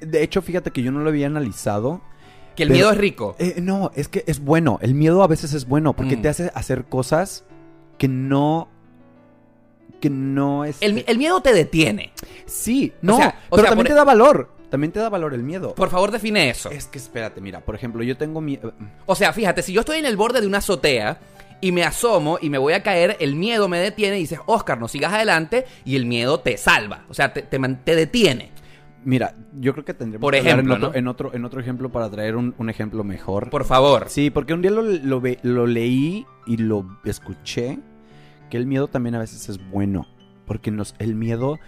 De 0.00 0.22
hecho, 0.22 0.42
fíjate 0.42 0.70
que 0.70 0.82
yo 0.82 0.92
no 0.92 1.00
lo 1.00 1.08
había 1.08 1.26
analizado. 1.26 2.00
Que 2.56 2.62
el 2.64 2.68
Pero- 2.68 2.76
miedo 2.78 2.90
es 2.92 2.98
rico. 2.98 3.34
Eh, 3.38 3.56
no, 3.60 3.90
es 3.96 4.08
que 4.08 4.22
es 4.26 4.38
bueno. 4.40 4.78
El 4.82 4.94
miedo 4.94 5.22
a 5.22 5.26
veces 5.26 5.54
es 5.54 5.66
bueno 5.66 5.94
porque 5.94 6.16
Mm. 6.16 6.22
te 6.22 6.28
hace 6.28 6.50
hacer 6.54 6.84
cosas 6.84 7.44
que 7.98 8.06
no. 8.08 8.68
que 10.00 10.10
no 10.10 10.64
es. 10.66 10.76
El, 10.82 11.02
el 11.08 11.16
miedo 11.16 11.40
te 11.40 11.54
detiene. 11.54 12.12
Sí, 12.44 12.92
no. 13.00 13.16
sea, 13.16 13.38
o 13.48 13.56
pero 13.56 13.62
sea, 13.62 13.70
también 13.70 13.86
por- 13.86 13.92
te 13.92 13.94
da 13.94 14.04
valor. 14.04 14.50
También 14.68 14.92
te 14.92 14.98
da 15.00 15.08
valor 15.08 15.32
el 15.32 15.42
miedo. 15.42 15.74
Por 15.74 15.88
favor, 15.88 16.10
define 16.10 16.50
eso. 16.50 16.68
Es 16.70 16.86
que 16.86 16.98
espérate, 16.98 17.40
mira, 17.40 17.60
por 17.60 17.74
ejemplo, 17.74 18.02
yo 18.02 18.14
tengo 18.18 18.40
mi. 18.42 18.58
O 19.06 19.14
sea, 19.14 19.32
fíjate, 19.32 19.62
si 19.62 19.72
yo 19.72 19.80
estoy 19.80 19.98
en 19.98 20.04
el 20.04 20.16
borde 20.18 20.42
de 20.42 20.46
una 20.46 20.58
azotea 20.58 21.18
y 21.64 21.72
me 21.72 21.82
asomo 21.82 22.36
y 22.42 22.50
me 22.50 22.58
voy 22.58 22.74
a 22.74 22.82
caer, 22.82 23.16
el 23.20 23.36
miedo 23.36 23.70
me 23.70 23.78
detiene 23.78 24.18
y 24.18 24.20
dices, 24.20 24.38
Oscar, 24.44 24.78
no 24.78 24.86
sigas 24.86 25.14
adelante 25.14 25.64
y 25.86 25.96
el 25.96 26.04
miedo 26.04 26.38
te 26.40 26.58
salva. 26.58 27.06
O 27.08 27.14
sea, 27.14 27.32
te, 27.32 27.40
te, 27.40 27.58
te 27.58 27.96
detiene. 27.96 28.52
Mira, 29.02 29.34
yo 29.54 29.72
creo 29.72 29.82
que 29.82 29.94
tendremos 29.94 30.20
Por 30.20 30.34
que 30.34 30.40
ejemplo, 30.40 30.74
en, 30.74 30.82
otro, 30.82 30.88
¿no? 30.90 30.94
en, 30.94 31.08
otro, 31.08 31.34
en 31.34 31.44
otro 31.46 31.60
ejemplo 31.62 31.90
para 31.90 32.10
traer 32.10 32.36
un, 32.36 32.54
un 32.58 32.68
ejemplo 32.68 33.02
mejor. 33.02 33.48
Por 33.48 33.64
favor. 33.64 34.04
Sí, 34.08 34.28
porque 34.28 34.52
un 34.52 34.60
día 34.60 34.70
lo, 34.72 34.82
lo 34.82 35.22
lo 35.42 35.66
leí 35.66 36.26
y 36.46 36.58
lo 36.58 36.86
escuché, 37.06 37.78
que 38.50 38.58
el 38.58 38.66
miedo 38.66 38.86
también 38.86 39.14
a 39.14 39.20
veces 39.20 39.48
es 39.48 39.58
bueno, 39.70 40.06
porque 40.46 40.70
nos, 40.70 40.94
el 40.98 41.14
miedo, 41.14 41.58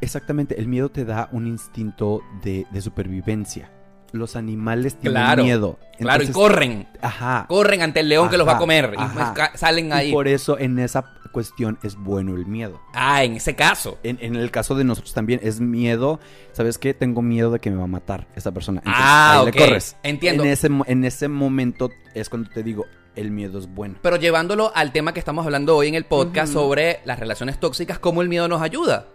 exactamente, 0.00 0.58
el 0.58 0.66
miedo 0.66 0.88
te 0.88 1.04
da 1.04 1.28
un 1.30 1.46
instinto 1.46 2.22
de, 2.42 2.66
de 2.72 2.80
supervivencia. 2.80 3.70
Los 4.12 4.36
animales 4.36 4.96
tienen 4.96 5.20
Claro, 5.22 5.44
miedo. 5.44 5.78
Claro, 5.98 6.22
y 6.22 6.26
Entonces, 6.26 6.34
corren. 6.34 6.88
Ajá. 7.02 7.44
Corren 7.48 7.82
ante 7.82 8.00
el 8.00 8.08
león 8.08 8.30
que 8.30 8.38
los 8.38 8.46
va 8.48 8.52
a 8.54 8.58
comer. 8.58 8.94
Y 8.96 9.00
ajá. 9.00 9.12
pues 9.14 9.48
ca- 9.50 9.56
salen 9.58 9.88
Y 9.88 9.92
ahí. 9.92 10.12
por 10.12 10.28
eso 10.28 10.58
en 10.58 10.78
esa 10.78 11.04
cuestión 11.32 11.78
es 11.82 11.94
bueno 11.96 12.34
el 12.34 12.46
miedo. 12.46 12.80
Ah, 12.94 13.22
en 13.22 13.34
ese 13.34 13.54
caso. 13.54 13.98
En, 14.02 14.18
en 14.22 14.34
el 14.36 14.50
caso 14.50 14.74
de 14.74 14.84
nosotros 14.84 15.12
también 15.12 15.40
es 15.42 15.60
miedo. 15.60 16.20
¿Sabes 16.52 16.78
qué? 16.78 16.94
Tengo 16.94 17.20
miedo 17.20 17.50
de 17.50 17.58
que 17.60 17.70
me 17.70 17.76
va 17.76 17.84
a 17.84 17.88
matar 17.88 18.26
esa 18.34 18.50
persona. 18.52 18.78
Entonces, 18.78 19.02
Ah, 19.04 19.40
ahí 19.40 19.44
le 19.46 19.52
corres. 19.52 19.96
Entiendo. 20.02 20.42
En 20.44 20.48
ese, 20.50 20.68
en 20.86 21.04
ese 21.04 21.28
momento 21.28 21.90
es 22.14 22.30
cuando 22.30 22.48
te 22.48 22.62
digo, 22.62 22.86
el 23.14 23.30
miedo 23.30 23.58
es 23.58 23.66
bueno. 23.66 23.96
Pero 24.00 24.16
llevándolo 24.16 24.72
al 24.74 24.92
tema 24.92 25.12
que 25.12 25.20
estamos 25.20 25.44
hablando 25.44 25.76
hoy 25.76 25.88
en 25.88 25.96
el 25.96 26.06
podcast 26.06 26.52
sobre 26.52 27.00
las 27.04 27.18
relaciones 27.18 27.60
tóxicas, 27.60 27.98
cómo 27.98 28.22
el 28.22 28.28
miedo 28.30 28.48
nos 28.48 28.62
ayuda. 28.62 29.06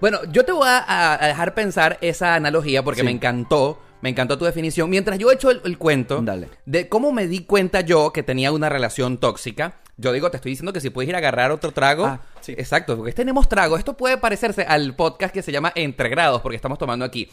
Bueno, 0.00 0.18
yo 0.30 0.44
te 0.44 0.52
voy 0.52 0.68
a, 0.68 0.78
a- 0.78 1.24
a 1.24 1.26
dejar 1.26 1.54
pensar 1.54 1.98
esa 2.00 2.34
analogía 2.34 2.82
porque 2.84 3.00
Sí. 3.00 3.04
me 3.06 3.10
encantó, 3.10 3.80
me 4.04 4.10
encantó 4.10 4.36
tu 4.36 4.44
definición. 4.44 4.90
Mientras 4.90 5.18
yo 5.18 5.30
he 5.30 5.34
hecho 5.34 5.50
el, 5.50 5.62
el 5.64 5.78
cuento 5.78 6.20
Dale. 6.20 6.50
de 6.66 6.90
cómo 6.90 7.10
me 7.10 7.26
di 7.26 7.40
cuenta 7.40 7.80
yo 7.80 8.12
que 8.12 8.22
tenía 8.22 8.52
una 8.52 8.68
relación 8.68 9.16
tóxica, 9.16 9.80
yo 9.96 10.12
digo, 10.12 10.30
te 10.30 10.36
estoy 10.36 10.50
diciendo 10.50 10.74
que 10.74 10.80
si 10.82 10.90
puedes 10.90 11.08
ir 11.08 11.14
a 11.14 11.18
agarrar 11.18 11.50
otro 11.50 11.72
trago. 11.72 12.04
Ah, 12.04 12.20
sí. 12.42 12.52
Exacto, 12.52 12.98
porque 12.98 13.12
tenemos 13.12 13.48
trago. 13.48 13.78
Esto 13.78 13.96
puede 13.96 14.18
parecerse 14.18 14.64
al 14.64 14.94
podcast 14.94 15.32
que 15.32 15.40
se 15.40 15.52
llama 15.52 15.72
Entre 15.74 16.10
Grados, 16.10 16.42
porque 16.42 16.56
estamos 16.56 16.76
tomando 16.76 17.02
aquí. 17.02 17.30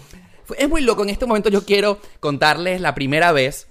Es 0.57 0.69
muy 0.69 0.79
loco. 0.81 1.03
En 1.03 1.09
este 1.09 1.25
momento 1.25 1.49
yo 1.49 1.65
quiero 1.65 1.99
contarles 2.21 2.79
la 2.79 2.95
primera 2.95 3.33
vez 3.33 3.67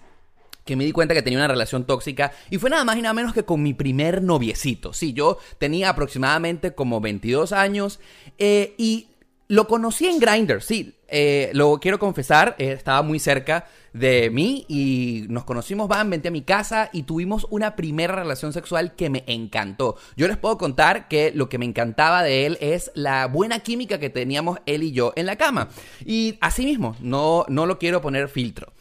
que 0.66 0.76
me 0.76 0.85
di 0.85 0.92
cuenta 0.92 1.14
que 1.14 1.23
tenía 1.23 1.38
una 1.38 1.49
relación 1.49 1.85
tóxica 1.85 2.33
y 2.50 2.59
fue 2.59 2.69
nada 2.69 2.85
más 2.85 2.99
y 2.99 3.00
nada 3.00 3.14
menos 3.14 3.33
que 3.33 3.45
con 3.45 3.62
mi 3.62 3.73
primer 3.73 4.23
noviecito. 4.23 4.92
Sí, 4.92 5.14
yo 5.14 5.38
tenía 5.57 5.88
aproximadamente 5.88 6.75
como 6.75 7.00
22 7.00 7.52
años 7.52 7.99
eh, 8.37 8.75
y 8.76 9.10
lo 9.50 9.66
conocí 9.66 10.07
en 10.07 10.21
Grindr, 10.21 10.62
sí, 10.62 10.95
eh, 11.09 11.50
lo 11.54 11.80
quiero 11.80 11.99
confesar, 11.99 12.54
eh, 12.57 12.71
estaba 12.71 13.02
muy 13.02 13.19
cerca 13.19 13.66
de 13.92 14.30
mí 14.30 14.64
y 14.69 15.26
nos 15.28 15.42
conocimos, 15.42 15.88
van, 15.88 16.09
vente 16.09 16.28
a 16.28 16.30
mi 16.30 16.42
casa 16.42 16.88
y 16.92 17.02
tuvimos 17.02 17.49
una 17.50 17.75
primera 17.75 18.14
relación 18.14 18.52
sexual 18.52 18.95
que 18.95 19.11
me 19.11 19.25
encantó. 19.26 19.97
Yo 20.16 20.28
les 20.28 20.37
puedo 20.37 20.57
contar 20.57 21.09
que 21.09 21.33
lo 21.35 21.49
que 21.49 21.59
me 21.59 21.64
encantaba 21.64 22.23
de 22.23 22.47
él 22.47 22.59
es 22.61 22.92
la 22.95 23.26
buena 23.26 23.59
química 23.59 23.99
que 23.99 24.09
teníamos 24.09 24.61
él 24.66 24.85
y 24.85 24.92
yo 24.92 25.12
en 25.16 25.26
la 25.26 25.35
cama. 25.35 25.69
Y 26.04 26.38
así 26.40 26.64
mismo, 26.64 26.95
no, 27.00 27.45
no 27.49 27.66
lo 27.66 27.80
quiero 27.80 28.00
poner 28.00 28.28
filtro. 28.28 28.73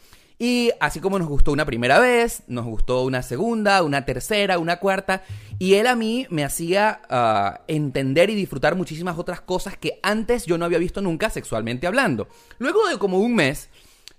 Y 0.42 0.72
así 0.80 1.00
como 1.00 1.18
nos 1.18 1.28
gustó 1.28 1.52
una 1.52 1.66
primera 1.66 1.98
vez, 1.98 2.44
nos 2.46 2.64
gustó 2.64 3.02
una 3.02 3.22
segunda, 3.22 3.82
una 3.82 4.06
tercera, 4.06 4.58
una 4.58 4.78
cuarta, 4.78 5.22
y 5.58 5.74
él 5.74 5.86
a 5.86 5.94
mí 5.94 6.26
me 6.30 6.44
hacía 6.44 7.02
ah, 7.10 7.60
entender 7.68 8.30
y 8.30 8.34
disfrutar 8.34 8.74
muchísimas 8.74 9.18
otras 9.18 9.42
cosas 9.42 9.76
que 9.76 10.00
antes 10.02 10.46
yo 10.46 10.56
no 10.56 10.64
había 10.64 10.78
visto 10.78 11.02
nunca 11.02 11.28
sexualmente 11.28 11.86
hablando. 11.86 12.26
Luego 12.58 12.88
de 12.88 12.96
como 12.96 13.18
un 13.18 13.34
mes, 13.34 13.68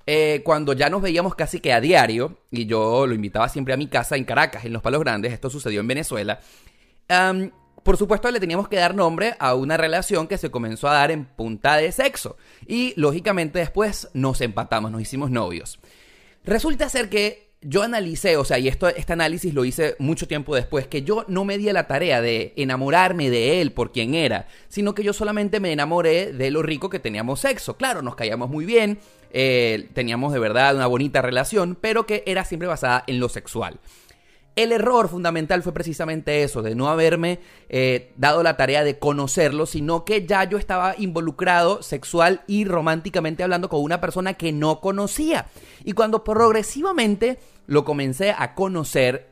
eh, 0.05 0.43
cuando 0.45 0.73
ya 0.73 0.91
nos 0.91 1.01
veíamos 1.01 1.33
casi 1.33 1.59
que 1.59 1.73
a 1.73 1.81
diario, 1.81 2.37
y 2.51 2.67
yo 2.67 3.07
lo 3.07 3.15
invitaba 3.15 3.49
siempre 3.49 3.73
a 3.73 3.77
mi 3.77 3.87
casa 3.87 4.15
en 4.15 4.23
Caracas, 4.23 4.63
en 4.63 4.73
Los 4.73 4.83
Palos 4.83 5.01
Grandes, 5.01 5.33
esto 5.33 5.49
sucedió 5.49 5.79
en 5.79 5.87
Venezuela, 5.87 6.39
por 7.83 7.97
supuesto, 7.97 8.29
le 8.29 8.39
teníamos 8.39 8.69
que 8.69 8.75
dar 8.75 8.93
nombre 8.93 9.33
a 9.39 9.55
una 9.55 9.75
relación 9.75 10.27
que 10.27 10.37
se 10.37 10.51
comenzó 10.51 10.87
a 10.87 10.93
dar 10.93 11.09
en 11.09 11.25
punta 11.25 11.77
de 11.77 11.91
sexo. 11.91 12.37
Y 12.67 12.93
lógicamente 12.95 13.57
después 13.57 14.09
nos 14.13 14.39
empatamos, 14.41 14.91
nos 14.91 15.01
hicimos 15.01 15.31
novios. 15.31 15.79
Resulta 16.43 16.89
ser 16.89 17.09
que 17.09 17.51
yo 17.61 17.83
analicé, 17.83 18.37
o 18.37 18.43
sea, 18.43 18.57
y 18.57 18.67
esto, 18.67 18.87
este 18.87 19.13
análisis 19.13 19.53
lo 19.53 19.65
hice 19.65 19.95
mucho 19.99 20.27
tiempo 20.27 20.55
después, 20.55 20.87
que 20.87 21.03
yo 21.03 21.25
no 21.27 21.45
me 21.45 21.59
di 21.59 21.71
la 21.71 21.85
tarea 21.85 22.19
de 22.19 22.53
enamorarme 22.55 23.29
de 23.29 23.61
él 23.61 23.71
por 23.71 23.91
quien 23.91 24.15
era, 24.15 24.47
sino 24.67 24.95
que 24.95 25.03
yo 25.03 25.13
solamente 25.13 25.59
me 25.59 25.71
enamoré 25.71 26.33
de 26.33 26.49
lo 26.49 26.63
rico 26.63 26.89
que 26.89 26.97
teníamos 26.97 27.41
sexo. 27.41 27.77
Claro, 27.77 28.01
nos 28.01 28.15
caíamos 28.15 28.49
muy 28.49 28.65
bien, 28.65 28.97
eh, 29.31 29.89
teníamos 29.93 30.33
de 30.33 30.39
verdad 30.39 30.75
una 30.75 30.87
bonita 30.87 31.21
relación, 31.21 31.77
pero 31.79 32.07
que 32.07 32.23
era 32.25 32.45
siempre 32.45 32.67
basada 32.67 33.03
en 33.05 33.19
lo 33.19 33.29
sexual. 33.29 33.79
El 34.55 34.73
error 34.73 35.07
fundamental 35.07 35.63
fue 35.63 35.73
precisamente 35.73 36.43
eso, 36.43 36.61
de 36.61 36.75
no 36.75 36.89
haberme 36.89 37.39
eh, 37.69 38.11
dado 38.17 38.43
la 38.43 38.57
tarea 38.57 38.83
de 38.83 38.99
conocerlo, 38.99 39.65
sino 39.65 40.03
que 40.03 40.25
ya 40.25 40.43
yo 40.43 40.57
estaba 40.57 40.93
involucrado 40.97 41.81
sexual 41.81 42.41
y 42.47 42.65
románticamente 42.65 43.43
hablando 43.43 43.69
con 43.69 43.81
una 43.81 44.01
persona 44.01 44.33
que 44.33 44.51
no 44.51 44.81
conocía. 44.81 45.47
Y 45.85 45.93
cuando 45.93 46.25
progresivamente 46.25 47.39
lo 47.65 47.85
comencé 47.85 48.35
a 48.37 48.53
conocer, 48.53 49.29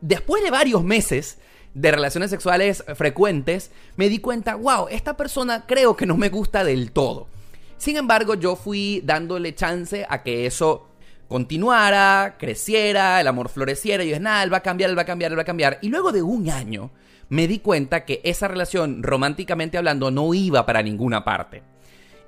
después 0.00 0.42
de 0.42 0.50
varios 0.50 0.82
meses 0.82 1.38
de 1.74 1.90
relaciones 1.90 2.30
sexuales 2.30 2.82
frecuentes, 2.94 3.70
me 3.96 4.08
di 4.08 4.20
cuenta, 4.20 4.54
wow, 4.54 4.88
esta 4.88 5.18
persona 5.18 5.66
creo 5.66 5.96
que 5.96 6.06
no 6.06 6.16
me 6.16 6.30
gusta 6.30 6.64
del 6.64 6.92
todo. 6.92 7.28
Sin 7.76 7.96
embargo, 7.96 8.34
yo 8.34 8.56
fui 8.56 9.02
dándole 9.04 9.54
chance 9.54 10.06
a 10.08 10.22
que 10.22 10.46
eso 10.46 10.89
continuara, 11.30 12.34
creciera, 12.40 13.20
el 13.20 13.28
amor 13.28 13.50
floreciera. 13.50 14.02
Y 14.02 14.10
yo 14.10 14.18
nada, 14.18 14.42
él 14.42 14.52
va 14.52 14.56
a 14.56 14.62
cambiar, 14.62 14.90
él 14.90 14.98
va 14.98 15.02
a 15.02 15.06
cambiar, 15.06 15.30
él 15.30 15.38
va 15.38 15.42
a 15.42 15.46
cambiar. 15.46 15.78
Y 15.80 15.88
luego 15.88 16.10
de 16.10 16.22
un 16.22 16.50
año 16.50 16.90
me 17.28 17.46
di 17.46 17.60
cuenta 17.60 18.04
que 18.04 18.20
esa 18.24 18.48
relación, 18.48 19.04
románticamente 19.04 19.78
hablando, 19.78 20.10
no 20.10 20.34
iba 20.34 20.66
para 20.66 20.82
ninguna 20.82 21.24
parte. 21.24 21.62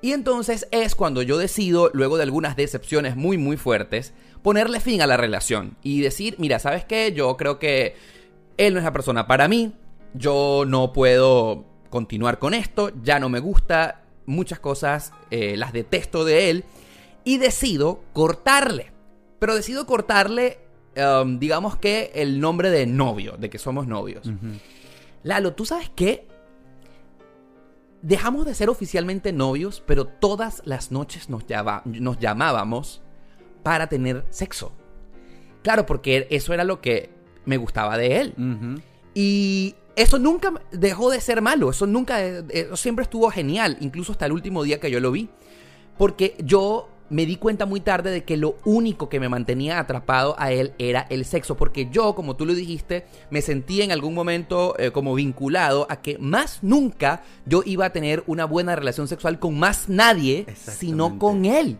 Y 0.01 0.13
entonces 0.13 0.69
es 0.71 0.95
cuando 0.95 1.21
yo 1.21 1.37
decido, 1.37 1.91
luego 1.93 2.15
de 2.15 2.23
algunas 2.23 2.55
decepciones 2.55 3.17
muy, 3.17 3.37
muy 3.37 3.57
fuertes, 3.57 4.13
ponerle 4.41 4.79
fin 4.79 5.01
a 5.01 5.07
la 5.07 5.17
relación 5.17 5.75
y 5.83 5.99
decir, 5.99 6.35
mira, 6.37 6.59
¿sabes 6.59 6.85
qué? 6.85 7.11
Yo 7.11 7.35
creo 7.35 7.59
que 7.59 7.95
él 8.55 8.73
no 8.73 8.79
es 8.79 8.85
la 8.85 8.93
persona 8.93 9.27
para 9.27 9.49
mí, 9.49 9.73
yo 10.13 10.63
no 10.65 10.93
puedo 10.93 11.65
continuar 11.89 12.39
con 12.39 12.53
esto, 12.53 12.93
ya 13.03 13.19
no 13.19 13.27
me 13.27 13.41
gusta, 13.41 14.03
muchas 14.25 14.61
cosas 14.61 15.11
eh, 15.29 15.57
las 15.57 15.73
detesto 15.73 16.23
de 16.23 16.49
él 16.49 16.63
y 17.25 17.37
decido 17.37 18.01
cortarle. 18.13 18.92
Pero 19.43 19.55
decido 19.55 19.85
cortarle, 19.85 20.57
um, 20.95 21.37
digamos 21.37 21.75
que 21.75 22.13
el 22.15 22.39
nombre 22.39 22.69
de 22.69 22.85
novio, 22.87 23.35
de 23.37 23.49
que 23.49 23.59
somos 23.59 23.87
novios. 23.87 24.31
Lalo, 25.23 25.51
¿tú 25.53 25.65
sabes 25.65 25.91
qué? 25.93 26.29
dejamos 28.01 28.45
de 28.45 28.53
ser 28.55 28.69
oficialmente 28.69 29.33
novios, 29.33 29.83
pero 29.85 30.05
todas 30.07 30.61
las 30.63 30.91
noches 30.93 31.29
nos, 31.29 31.45
llama- 31.45 31.81
nos 31.85 32.19
llamábamos 32.19 33.01
para 33.63 33.87
tener 33.87 34.25
sexo. 34.29 34.71
Claro, 35.61 35.85
porque 35.85 36.27
eso 36.29 36.53
era 36.53 36.63
lo 36.63 36.79
que 36.79 37.09
me 37.45 37.57
gustaba 37.57 37.97
de 37.97 38.21
él. 38.21 38.81
Y 39.13 39.75
eso 39.97 40.19
nunca 40.19 40.53
dejó 40.71 41.09
de 41.11 41.19
ser 41.19 41.41
malo, 41.41 41.69
eso 41.69 41.85
nunca, 41.85 42.21
eso 42.25 42.77
siempre 42.77 43.03
estuvo 43.03 43.29
genial, 43.29 43.75
incluso 43.81 44.13
hasta 44.13 44.25
el 44.25 44.31
último 44.31 44.63
día 44.63 44.79
que 44.79 44.89
yo 44.89 45.01
lo 45.01 45.11
vi. 45.11 45.29
Porque 45.97 46.35
yo 46.39 46.87
me 47.13 47.25
di 47.25 47.37
cuenta 47.37 47.65
muy 47.65 47.79
tarde 47.79 48.11
de 48.11 48.23
que 48.23 48.37
lo 48.37 48.57
único 48.65 49.07
que 49.07 49.19
me 49.19 49.29
mantenía 49.29 49.79
atrapado 49.79 50.35
a 50.39 50.51
él 50.51 50.73
era 50.79 51.05
el 51.09 51.25
sexo. 51.25 51.55
Porque 51.55 51.87
yo, 51.91 52.15
como 52.15 52.35
tú 52.35 52.45
lo 52.45 52.53
dijiste, 52.53 53.05
me 53.29 53.41
sentí 53.41 53.81
en 53.81 53.91
algún 53.91 54.13
momento 54.15 54.75
eh, 54.79 54.91
como 54.91 55.13
vinculado 55.13 55.85
a 55.89 56.01
que 56.01 56.17
más 56.17 56.63
nunca 56.63 57.21
yo 57.45 57.61
iba 57.65 57.85
a 57.85 57.91
tener 57.91 58.23
una 58.25 58.45
buena 58.45 58.75
relación 58.75 59.07
sexual 59.07 59.39
con 59.39 59.57
más 59.59 59.89
nadie, 59.89 60.47
sino 60.55 61.19
con 61.19 61.45
él. 61.45 61.77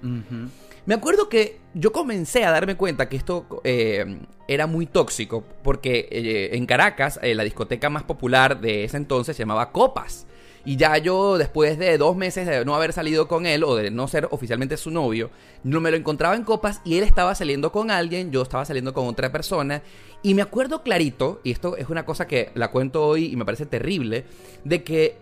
Me 0.85 0.93
acuerdo 0.93 1.29
que 1.29 1.59
yo 1.73 1.91
comencé 1.91 2.43
a 2.43 2.51
darme 2.51 2.75
cuenta 2.75 3.07
que 3.07 3.15
esto 3.15 3.61
eh, 3.63 4.19
era 4.47 4.67
muy 4.67 4.85
tóxico 4.85 5.43
porque 5.63 6.09
eh, 6.11 6.57
en 6.57 6.65
Caracas 6.65 7.19
eh, 7.23 7.35
la 7.35 7.43
discoteca 7.43 7.89
más 7.89 8.03
popular 8.03 8.59
de 8.59 8.83
ese 8.83 8.97
entonces 8.97 9.35
se 9.35 9.43
llamaba 9.43 9.71
Copas. 9.71 10.27
Y 10.65 10.77
ya 10.77 10.97
yo, 10.97 11.37
después 11.37 11.77
de 11.77 11.97
dos 11.97 12.15
meses 12.15 12.47
de 12.47 12.63
no 12.63 12.73
haber 12.73 12.93
salido 12.93 13.27
con 13.27 13.45
él 13.45 13.65
o 13.65 13.75
de 13.75 13.91
no 13.91 14.07
ser 14.07 14.29
oficialmente 14.31 14.77
su 14.77 14.91
novio, 14.91 15.29
no 15.63 15.81
me 15.81 15.91
lo 15.91 15.97
encontraba 15.97 16.35
en 16.35 16.43
Copas 16.43 16.79
y 16.85 16.97
él 16.97 17.03
estaba 17.03 17.35
saliendo 17.35 17.71
con 17.71 17.91
alguien, 17.91 18.31
yo 18.31 18.41
estaba 18.41 18.63
saliendo 18.63 18.93
con 18.93 19.07
otra 19.07 19.31
persona. 19.31 19.81
Y 20.21 20.33
me 20.35 20.41
acuerdo 20.41 20.81
clarito, 20.81 21.41
y 21.43 21.51
esto 21.51 21.75
es 21.75 21.89
una 21.89 22.05
cosa 22.05 22.27
que 22.27 22.51
la 22.55 22.71
cuento 22.71 23.05
hoy 23.05 23.25
y 23.25 23.35
me 23.35 23.43
parece 23.43 23.65
terrible, 23.65 24.25
de 24.63 24.83
que 24.83 25.17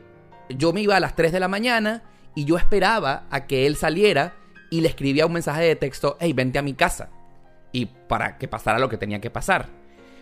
yo 0.50 0.74
me 0.74 0.81
iba 0.81 0.95
a 0.95 1.00
las 1.00 1.15
3 1.15 1.31
de 1.31 1.39
la 1.39 1.48
mañana 1.48 2.03
y 2.36 2.45
yo 2.45 2.57
esperaba 2.57 3.25
a 3.31 3.48
que 3.48 3.65
él 3.65 3.75
saliera 3.75 4.36
y 4.69 4.81
le 4.81 4.89
escribía 4.89 5.25
un 5.25 5.33
mensaje 5.33 5.63
de 5.63 5.75
texto, 5.75 6.17
hey, 6.19 6.33
vente 6.33 6.60
a 6.60 6.62
mi 6.62 6.75
casa. 6.75 7.10
Y 7.71 7.88
para 7.88 8.38
que 8.38 8.48
pasara 8.48 8.77
lo 8.77 8.89
que 8.89 8.98
tenía 8.98 9.19
que 9.19 9.31
pasar. 9.31 9.81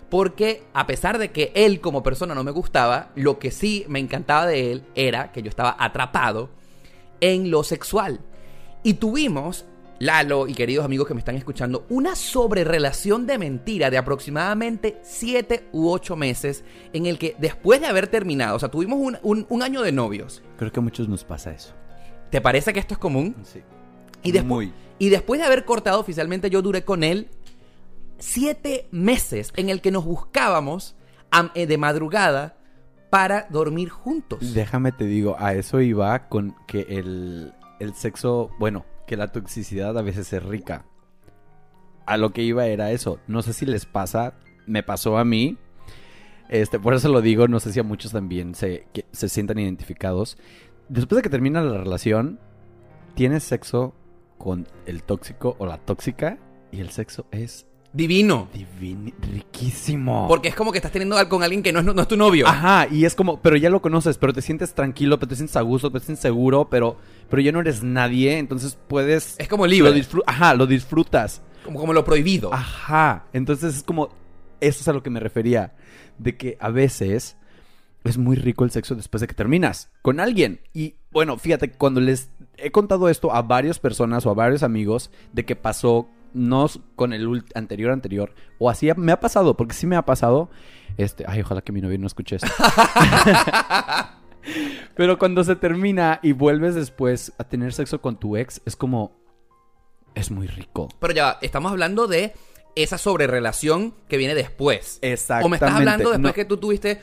Porque 0.09 0.63
a 0.73 0.87
pesar 0.87 1.17
de 1.19 1.31
que 1.31 1.51
él 1.55 1.81
como 1.81 2.01
persona 2.03 2.33
no 2.33 2.43
me 2.43 2.51
gustaba, 2.51 3.11
lo 3.15 3.37
que 3.39 3.51
sí 3.51 3.85
me 3.87 3.99
encantaba 3.99 4.47
de 4.47 4.71
él 4.71 4.83
era 4.95 5.31
que 5.31 5.41
yo 5.43 5.49
estaba 5.49 5.75
atrapado 5.79 6.49
en 7.21 7.51
lo 7.51 7.63
sexual. 7.63 8.19
Y 8.83 8.95
tuvimos, 8.95 9.65
Lalo 9.99 10.47
y 10.47 10.53
queridos 10.53 10.85
amigos 10.85 11.07
que 11.07 11.13
me 11.13 11.19
están 11.19 11.35
escuchando, 11.35 11.85
una 11.89 12.15
sobrerelación 12.15 13.27
de 13.27 13.37
mentira 13.37 13.89
de 13.89 13.97
aproximadamente 13.97 14.97
7 15.03 15.65
u 15.73 15.89
8 15.89 16.15
meses 16.15 16.63
en 16.93 17.05
el 17.05 17.19
que 17.19 17.35
después 17.37 17.81
de 17.81 17.87
haber 17.87 18.07
terminado, 18.07 18.55
o 18.55 18.59
sea, 18.59 18.69
tuvimos 18.69 18.97
un, 18.99 19.17
un- 19.23 19.45
un 19.49 19.61
año 19.61 19.81
de 19.81 19.91
novios. 19.91 20.41
Creo 20.57 20.71
que 20.71 20.79
a 20.79 20.83
muchos 20.83 21.09
nos 21.09 21.23
pasa 21.25 21.51
eso. 21.51 21.73
¿Te 22.31 22.39
parece 22.39 22.71
que 22.71 22.79
esto 22.79 22.93
es 22.93 22.97
común? 22.97 23.35
Sí. 23.43 23.59
Y 24.23 24.31
después, 24.31 24.67
Muy. 24.69 24.73
y 24.99 25.09
después 25.09 25.39
de 25.41 25.45
haber 25.45 25.65
cortado 25.65 25.99
oficialmente, 25.99 26.49
yo 26.49 26.61
duré 26.61 26.83
con 26.85 27.03
él 27.03 27.27
siete 28.19 28.87
meses 28.91 29.51
en 29.55 29.69
el 29.69 29.81
que 29.81 29.91
nos 29.91 30.05
buscábamos 30.05 30.95
am- 31.31 31.51
eh, 31.55 31.65
de 31.67 31.77
madrugada 31.77 32.57
para 33.09 33.47
dormir 33.49 33.89
juntos. 33.89 34.53
Déjame 34.53 34.91
te 34.91 35.05
digo, 35.05 35.35
a 35.39 35.53
eso 35.53 35.81
iba 35.81 36.27
con 36.29 36.55
que 36.67 36.81
el, 36.89 37.53
el 37.79 37.93
sexo, 37.95 38.51
bueno, 38.59 38.85
que 39.07 39.17
la 39.17 39.31
toxicidad 39.31 39.97
a 39.97 40.01
veces 40.03 40.31
es 40.33 40.43
rica. 40.43 40.85
A 42.05 42.17
lo 42.17 42.31
que 42.31 42.43
iba 42.43 42.65
era 42.67 42.91
eso. 42.91 43.19
No 43.27 43.41
sé 43.41 43.53
si 43.53 43.65
les 43.65 43.85
pasa, 43.85 44.33
me 44.67 44.83
pasó 44.83 45.17
a 45.17 45.25
mí. 45.25 45.57
Este, 46.49 46.79
por 46.79 46.93
eso 46.93 47.09
lo 47.09 47.21
digo, 47.21 47.47
no 47.47 47.59
sé 47.59 47.71
si 47.71 47.79
a 47.79 47.83
muchos 47.83 48.11
también 48.11 48.55
se, 48.55 48.87
se 49.11 49.29
sientan 49.29 49.59
identificados. 49.59 50.37
Después 50.87 51.17
de 51.17 51.21
que 51.23 51.29
termina 51.29 51.61
la 51.61 51.77
relación, 51.77 52.39
tienes 53.15 53.43
sexo 53.43 53.93
con 54.39 54.67
el 54.87 55.03
tóxico 55.03 55.55
o 55.59 55.65
la 55.67 55.77
tóxica 55.77 56.37
y 56.71 56.79
el 56.79 56.89
sexo 56.89 57.25
es 57.31 57.67
Divino. 57.91 58.49
divino, 58.53 59.11
riquísimo. 59.33 60.27
Porque 60.27 60.49
es 60.49 60.55
como 60.55 60.71
que 60.71 60.77
estás 60.77 60.91
teniendo 60.91 61.17
algo 61.17 61.29
con 61.29 61.43
alguien 61.43 61.63
que 61.63 61.73
no 61.73 61.79
es, 61.79 61.85
no 61.85 61.99
es 61.99 62.07
tu 62.07 62.17
novio. 62.17 62.47
Ajá, 62.47 62.87
y 62.91 63.05
es 63.05 63.15
como, 63.15 63.41
pero 63.41 63.57
ya 63.57 63.71
lo 63.71 63.81
conoces, 63.81 64.17
pero 64.17 64.31
te 64.31 64.43
sientes 64.43 64.75
tranquilo, 64.75 65.17
pero 65.17 65.29
te 65.29 65.35
sientes 65.35 65.55
a 65.55 65.61
gusto, 65.61 65.89
pero 65.89 65.99
te 65.99 66.05
sientes 66.05 66.21
seguro, 66.21 66.69
pero, 66.69 66.97
pero 67.29 67.41
ya 67.41 67.51
no 67.51 67.61
eres 67.61 67.81
nadie, 67.81 68.37
entonces 68.37 68.77
puedes... 68.87 69.39
Es 69.39 69.47
como 69.47 69.65
libre. 69.65 69.91
Lo 69.91 70.23
Ajá, 70.27 70.53
lo 70.53 70.67
disfrutas. 70.67 71.41
Como, 71.65 71.79
como 71.79 71.93
lo 71.93 72.05
prohibido. 72.05 72.53
Ajá, 72.53 73.25
entonces 73.33 73.77
es 73.77 73.83
como, 73.83 74.09
eso 74.61 74.81
es 74.81 74.87
a 74.87 74.93
lo 74.93 75.01
que 75.01 75.09
me 75.09 75.19
refería, 75.19 75.73
de 76.19 76.37
que 76.37 76.57
a 76.59 76.69
veces 76.69 77.37
es 78.03 78.17
muy 78.17 78.35
rico 78.35 78.63
el 78.63 78.71
sexo 78.71 78.95
después 78.95 79.21
de 79.21 79.27
que 79.27 79.33
terminas 79.33 79.89
con 80.03 80.19
alguien. 80.19 80.61
Y 80.73 80.95
bueno, 81.11 81.37
fíjate, 81.37 81.71
cuando 81.71 82.01
les 82.01 82.29
he 82.57 82.71
contado 82.71 83.09
esto 83.09 83.33
a 83.33 83.41
varias 83.41 83.79
personas 83.79 84.25
o 84.25 84.29
a 84.29 84.35
varios 84.35 84.63
amigos 84.63 85.09
de 85.33 85.45
que 85.45 85.55
pasó 85.55 86.07
no 86.33 86.67
con 86.95 87.13
el 87.13 87.43
anterior 87.55 87.91
anterior 87.91 88.33
o 88.57 88.69
así 88.69 88.89
me 88.97 89.11
ha 89.11 89.19
pasado, 89.19 89.55
porque 89.57 89.73
sí 89.73 89.87
me 89.87 89.95
ha 89.95 90.03
pasado. 90.05 90.49
Este, 90.97 91.23
ay, 91.27 91.41
ojalá 91.41 91.61
que 91.61 91.71
mi 91.71 91.81
novio 91.81 91.97
no 91.97 92.07
escuche 92.07 92.35
esto. 92.37 92.47
Pero 94.95 95.17
cuando 95.17 95.43
se 95.43 95.55
termina 95.55 96.19
y 96.23 96.31
vuelves 96.33 96.75
después 96.75 97.33
a 97.37 97.43
tener 97.43 97.73
sexo 97.73 98.01
con 98.01 98.17
tu 98.19 98.35
ex, 98.37 98.61
es 98.65 98.75
como 98.75 99.17
es 100.15 100.31
muy 100.31 100.47
rico. 100.47 100.89
Pero 100.99 101.13
ya, 101.13 101.37
estamos 101.41 101.71
hablando 101.71 102.07
de 102.07 102.33
esa 102.75 102.97
sobrerelación 102.97 103.93
que 104.07 104.17
viene 104.17 104.35
después. 104.35 104.99
Exactamente. 105.01 105.45
O 105.45 105.49
me 105.49 105.55
estás 105.57 105.71
hablando 105.73 106.09
después 106.09 106.31
No. 106.31 106.33
que 106.33 106.45
tú 106.45 106.57
tuviste 106.57 107.01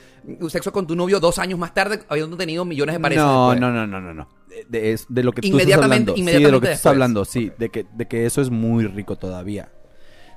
sexo 0.49 0.73
con 0.73 0.87
tu 0.87 0.97
novio 0.97 1.21
dos 1.21 1.39
años 1.39 1.59
más 1.59 1.73
tarde, 1.75 2.01
habiendo 2.09 2.37
tenido 2.37 2.65
millones 2.65 2.95
de 2.95 3.01
parejas. 3.01 3.25
No, 3.25 3.51
después. 3.51 3.61
no, 3.61 3.71
no, 3.73 3.87
no, 3.87 4.01
no, 4.01 4.15
no. 4.15 4.29
De, 4.69 4.79
de- 4.81 4.92
es- 4.92 5.07
de 5.09 5.23
lo 5.23 5.33
que 5.33 5.42
tú 5.42 5.59
estás 5.59 5.83
hablando. 5.83 6.14
sí, 6.16 6.23
de 6.25 6.40
lo 6.51 6.61
que 6.61 6.66
tú 6.69 6.73
estás 6.73 6.87
hablando, 6.87 7.25
sí. 7.25 7.53
De 7.59 7.69
que, 7.71 7.87
de 7.95 8.07
que 8.07 8.27
eso 8.27 8.40
es 8.40 8.51
muy 8.51 8.87
rico 8.87 9.16
todavía. 9.16 9.71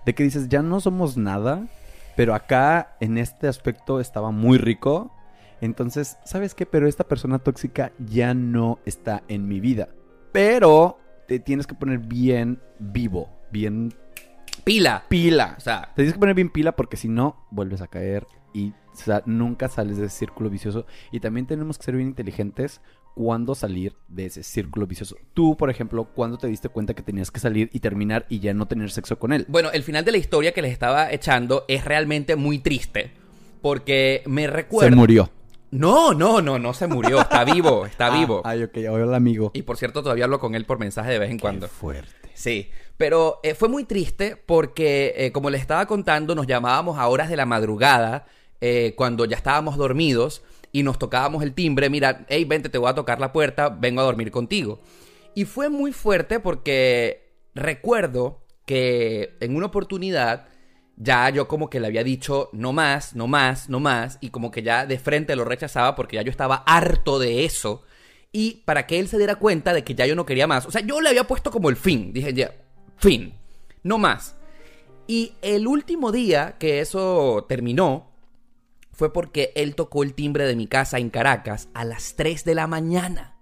De 0.06 0.14
que 0.16 0.24
dices, 0.24 0.50
ya 0.50 0.62
no 0.62 0.80
somos 0.80 1.18
nada, 1.18 1.68
pero 2.16 2.34
acá 2.36 2.96
en 3.00 3.18
este 3.18 3.48
aspecto 3.48 4.00
estaba 4.00 4.32
muy 4.32 4.58
rico. 4.58 5.12
Entonces, 5.62 6.18
¿sabes 6.26 6.56
qué? 6.56 6.66
Pero 6.66 6.88
esta 6.88 7.04
persona 7.04 7.40
tóxica 7.40 7.92
ya 8.00 8.34
no 8.34 8.80
está 8.86 9.24
en 9.28 9.48
mi 9.48 9.60
vida. 9.60 9.90
Pero 10.32 10.98
te 11.28 11.40
tienes 11.40 11.68
que 11.68 11.76
poner 11.76 12.00
bien 12.00 12.60
vivo, 12.80 13.30
bien 13.52 13.94
Pila. 14.64 15.04
pila. 15.10 15.56
O 15.58 15.62
sea, 15.62 15.90
Te 15.90 15.96
tienes 16.04 16.14
que 16.14 16.20
poner 16.20 16.36
bien 16.36 16.50
pila 16.50 16.74
porque 16.76 16.98
si 16.98 17.08
no, 17.10 17.46
vuelves 17.52 17.82
a 17.82 17.88
caer 17.88 18.26
y 18.54 18.74
nunca 19.26 19.70
sales 19.70 19.98
de 19.98 20.06
ese 20.08 20.18
círculo 20.18 20.50
vicioso. 20.50 20.86
Y 21.12 21.20
también 21.20 21.46
tenemos 21.48 21.78
que 21.78 21.86
ser 21.86 21.96
bien 21.96 22.10
inteligentes 22.10 22.82
cuando 23.20 23.54
salir 23.54 23.98
de 24.08 24.28
ese 24.28 24.44
círculo 24.44 24.88
vicioso. 24.88 25.18
Tú, 25.34 25.58
por 25.58 25.70
ejemplo, 25.70 26.06
¿cuándo 26.06 26.38
te 26.38 26.48
diste 26.48 26.70
cuenta 26.70 26.94
que 26.94 27.02
tenías 27.02 27.32
que 27.32 27.42
salir 27.42 27.70
y 27.74 27.82
terminar 27.82 28.26
y 28.30 28.40
ya 28.40 28.54
no 28.54 28.66
tener 28.66 28.92
sexo 28.92 29.20
con 29.20 29.34
él? 29.34 29.46
Bueno, 29.50 29.72
el 29.74 29.84
final 29.84 30.06
de 30.06 30.14
la 30.14 30.18
historia 30.20 30.54
que 30.54 30.62
les 30.62 30.72
estaba 30.72 31.12
echando 31.12 31.66
es 31.68 31.84
realmente 31.84 32.38
muy 32.38 32.60
triste. 32.60 33.12
Porque 33.62 34.24
me 34.26 34.48
recuerda. 34.48 34.90
Se 34.90 34.96
murió. 34.96 35.30
No, 35.70 36.14
no, 36.14 36.42
no, 36.42 36.60
no 36.60 36.74
se 36.74 36.88
murió. 36.88 37.20
Está 37.20 37.44
vivo, 37.54 37.86
está 37.86 38.08
Ah, 38.08 38.18
vivo. 38.18 38.42
Ay, 38.46 38.64
ok, 38.64 38.78
hola 38.90 39.18
amigo. 39.18 39.52
Y 39.54 39.64
por 39.64 39.76
cierto, 39.76 40.02
todavía 40.02 40.24
hablo 40.24 40.40
con 40.40 40.56
él 40.56 40.64
por 40.64 40.80
mensaje 40.80 41.12
de 41.12 41.20
vez 41.20 41.30
en 41.30 41.40
cuando. 41.40 41.68
Qué 41.68 41.74
fuerte. 41.74 42.30
Sí, 42.36 42.70
pero 42.96 43.42
eh, 43.44 43.54
fue 43.54 43.68
muy 43.68 43.84
triste 43.84 44.38
porque, 44.38 45.14
eh, 45.18 45.34
como 45.34 45.50
les 45.50 45.60
estaba 45.60 45.86
contando, 45.88 46.36
nos 46.36 46.48
llamábamos 46.48 46.98
a 46.98 47.10
horas 47.10 47.30
de 47.30 47.36
la 47.36 47.46
madrugada, 47.46 48.28
eh, 48.62 48.94
cuando 48.96 49.26
ya 49.26 49.36
estábamos 49.36 49.76
dormidos, 49.76 50.42
y 50.72 50.84
nos 50.84 51.00
tocábamos 51.00 51.44
el 51.44 51.54
timbre, 51.54 51.90
mira, 51.90 52.26
hey, 52.30 52.46
vente, 52.46 52.70
te 52.70 52.78
voy 52.78 52.90
a 52.90 52.96
tocar 52.96 53.20
la 53.20 53.32
puerta, 53.32 53.70
vengo 53.70 54.02
a 54.02 54.06
dormir 54.06 54.32
contigo. 54.32 54.80
Y 55.36 55.46
fue 55.46 55.70
muy 55.70 55.92
fuerte 55.94 56.40
porque 56.40 57.34
recuerdo 57.56 58.46
que 58.66 59.36
en 59.40 59.56
una 59.56 59.68
oportunidad 59.68 60.48
ya 60.96 61.30
yo 61.30 61.48
como 61.48 61.70
que 61.70 61.80
le 61.80 61.88
había 61.88 62.04
dicho 62.04 62.50
no 62.52 62.74
más, 62.74 63.16
no 63.16 63.26
más, 63.26 63.70
no 63.70 63.80
más, 63.80 64.18
y 64.22 64.30
como 64.30 64.52
que 64.52 64.62
ya 64.62 64.86
de 64.86 65.00
frente 65.00 65.36
lo 65.36 65.46
rechazaba 65.46 65.96
porque 65.96 66.18
ya 66.18 66.22
yo 66.22 66.30
estaba 66.30 66.58
harto 66.68 67.20
de 67.20 67.46
eso. 67.46 67.84
Y 68.32 68.62
para 68.66 68.86
que 68.86 69.00
él 69.00 69.08
se 69.08 69.18
diera 69.18 69.38
cuenta 69.38 69.74
de 69.74 69.84
que 69.84 69.96
ya 69.96 70.06
yo 70.06 70.16
no 70.16 70.26
quería 70.26 70.46
más. 70.46 70.66
O 70.68 70.72
sea, 70.72 70.82
yo 70.82 71.02
le 71.02 71.10
había 71.10 71.24
puesto 71.26 71.50
como 71.50 71.70
el 71.70 71.78
fin. 71.78 72.14
Dije, 72.14 72.32
ya, 72.34 72.54
fin. 72.98 73.34
No 73.82 73.98
más. 73.98 74.36
Y 75.08 75.34
el 75.42 75.66
último 75.66 76.12
día 76.12 76.58
que 76.60 76.80
eso 76.82 77.46
terminó 77.50 78.09
fue 79.00 79.14
porque 79.14 79.54
él 79.56 79.76
tocó 79.76 80.04
el 80.04 80.14
timbre 80.14 80.46
de 80.46 80.58
mi 80.58 80.68
casa 80.68 81.00
en 81.00 81.10
Caracas 81.10 81.70
a 81.74 81.86
las 81.86 82.18
3 82.18 82.44
de 82.44 82.54
la 82.54 82.68
mañana. 82.68 83.38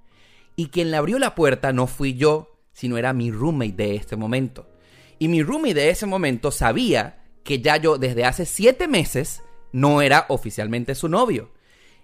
Y 0.55 0.67
quien 0.67 0.91
le 0.91 0.97
abrió 0.97 1.17
la 1.17 1.33
puerta 1.33 1.73
no 1.73 1.87
fui 1.87 2.13
yo, 2.13 2.59
sino 2.73 2.95
era 2.95 3.11
mi 3.11 3.31
roommate 3.31 3.71
de 3.71 3.95
este 3.95 4.15
momento. 4.15 4.69
Y 5.17 5.29
mi 5.29 5.41
roommate 5.41 5.73
de 5.73 5.89
ese 5.89 6.05
momento 6.05 6.51
sabía 6.51 7.23
que 7.43 7.59
ya 7.59 7.77
yo 7.77 7.97
desde 7.97 8.23
hace 8.23 8.45
7 8.45 8.87
meses 8.87 9.41
no 9.71 10.03
era 10.03 10.27
oficialmente 10.29 10.93
su 10.93 11.09
novio. 11.09 11.49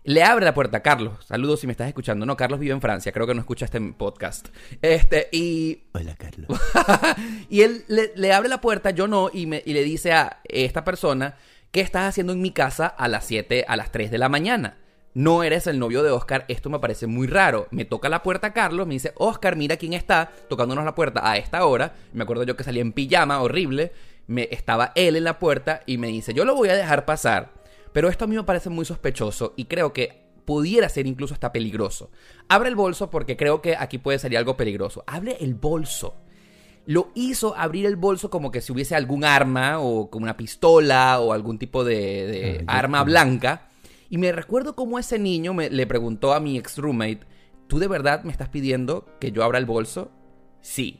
Le 0.03 0.23
abre 0.23 0.45
la 0.45 0.55
puerta 0.55 0.77
a 0.77 0.81
Carlos. 0.81 1.23
Saludos 1.23 1.59
si 1.59 1.67
me 1.67 1.73
estás 1.73 1.87
escuchando. 1.87 2.25
No, 2.25 2.35
Carlos 2.35 2.59
vive 2.59 2.73
en 2.73 2.81
Francia. 2.81 3.11
Creo 3.11 3.27
que 3.27 3.35
no 3.35 3.41
escucha 3.41 3.65
este 3.65 3.79
podcast. 3.79 4.47
Este, 4.81 5.29
y 5.31 5.83
Hola, 5.93 6.15
Carlos. 6.15 6.59
y 7.51 7.61
él 7.61 7.85
le, 7.87 8.13
le 8.15 8.33
abre 8.33 8.49
la 8.49 8.59
puerta, 8.59 8.89
yo 8.89 9.07
no, 9.07 9.29
y, 9.31 9.45
me, 9.45 9.61
y 9.63 9.73
le 9.73 9.83
dice 9.83 10.11
a 10.11 10.41
esta 10.43 10.83
persona, 10.83 11.37
¿qué 11.73 11.81
estás 11.81 12.07
haciendo 12.07 12.31
en 12.31 12.41
mi 12.41 12.51
casa 12.51 12.87
a 12.87 13.09
las 13.09 13.25
7, 13.25 13.65
a 13.67 13.75
las 13.75 13.91
3 13.91 14.11
de 14.11 14.17
la 14.17 14.29
mañana? 14.29 14.77
no 15.13 15.43
eres 15.43 15.67
el 15.67 15.79
novio 15.79 16.01
de 16.01 16.09
Oscar, 16.09 16.45
esto 16.47 16.69
me 16.69 16.79
parece 16.79 17.07
muy 17.07 17.27
raro. 17.27 17.67
Me 17.71 17.85
toca 17.85 18.09
la 18.09 18.23
puerta 18.23 18.51
Carlos, 18.53 18.87
me 18.87 18.95
dice, 18.95 19.13
Oscar, 19.15 19.55
mira 19.55 19.77
quién 19.77 19.93
está 19.93 20.31
tocándonos 20.49 20.85
la 20.85 20.95
puerta 20.95 21.29
a 21.29 21.37
esta 21.37 21.65
hora. 21.65 21.93
Me 22.13 22.23
acuerdo 22.23 22.43
yo 22.43 22.55
que 22.55 22.63
salía 22.63 22.81
en 22.81 22.93
pijama, 22.93 23.41
horrible. 23.41 23.91
Me, 24.25 24.47
estaba 24.51 24.91
él 24.95 25.15
en 25.15 25.25
la 25.25 25.37
puerta 25.37 25.81
y 25.85 25.97
me 25.97 26.07
dice, 26.07 26.33
yo 26.33 26.45
lo 26.45 26.55
voy 26.55 26.69
a 26.69 26.75
dejar 26.75 27.05
pasar. 27.05 27.51
Pero 27.91 28.09
esto 28.09 28.25
a 28.25 28.27
mí 28.27 28.35
me 28.35 28.43
parece 28.43 28.69
muy 28.69 28.85
sospechoso 28.85 29.53
y 29.55 29.65
creo 29.65 29.93
que 29.93 30.23
pudiera 30.45 30.89
ser 30.89 31.05
incluso 31.05 31.35
hasta 31.35 31.51
peligroso. 31.51 32.09
Abre 32.49 32.69
el 32.69 32.75
bolso 32.75 33.11
porque 33.11 33.37
creo 33.37 33.61
que 33.61 33.75
aquí 33.75 33.99
puede 33.99 34.17
salir 34.17 34.39
algo 34.39 34.57
peligroso. 34.57 35.03
Abre 35.05 35.37
el 35.41 35.53
bolso. 35.53 36.15
Lo 36.85 37.11
hizo 37.15 37.55
abrir 37.55 37.85
el 37.85 37.95
bolso 37.95 38.29
como 38.29 38.51
que 38.51 38.61
si 38.61 38.71
hubiese 38.71 38.95
algún 38.95 39.23
arma 39.23 39.79
o 39.79 40.09
como 40.09 40.23
una 40.23 40.35
pistola 40.35 41.19
o 41.19 41.31
algún 41.31 41.57
tipo 41.57 41.83
de, 41.83 41.95
de 41.95 42.63
Ah, 42.67 42.79
arma 42.79 43.03
blanca. 43.03 43.69
Y 44.09 44.17
me 44.17 44.31
recuerdo 44.31 44.75
cómo 44.75 44.99
ese 44.99 45.17
niño 45.17 45.53
me, 45.53 45.69
le 45.69 45.87
preguntó 45.87 46.33
a 46.33 46.39
mi 46.39 46.57
ex 46.57 46.77
roommate, 46.77 47.21
¿tú 47.67 47.79
de 47.79 47.87
verdad 47.87 48.23
me 48.23 48.31
estás 48.31 48.49
pidiendo 48.49 49.05
que 49.19 49.31
yo 49.31 49.43
abra 49.43 49.57
el 49.57 49.65
bolso? 49.65 50.11
Sí. 50.61 50.99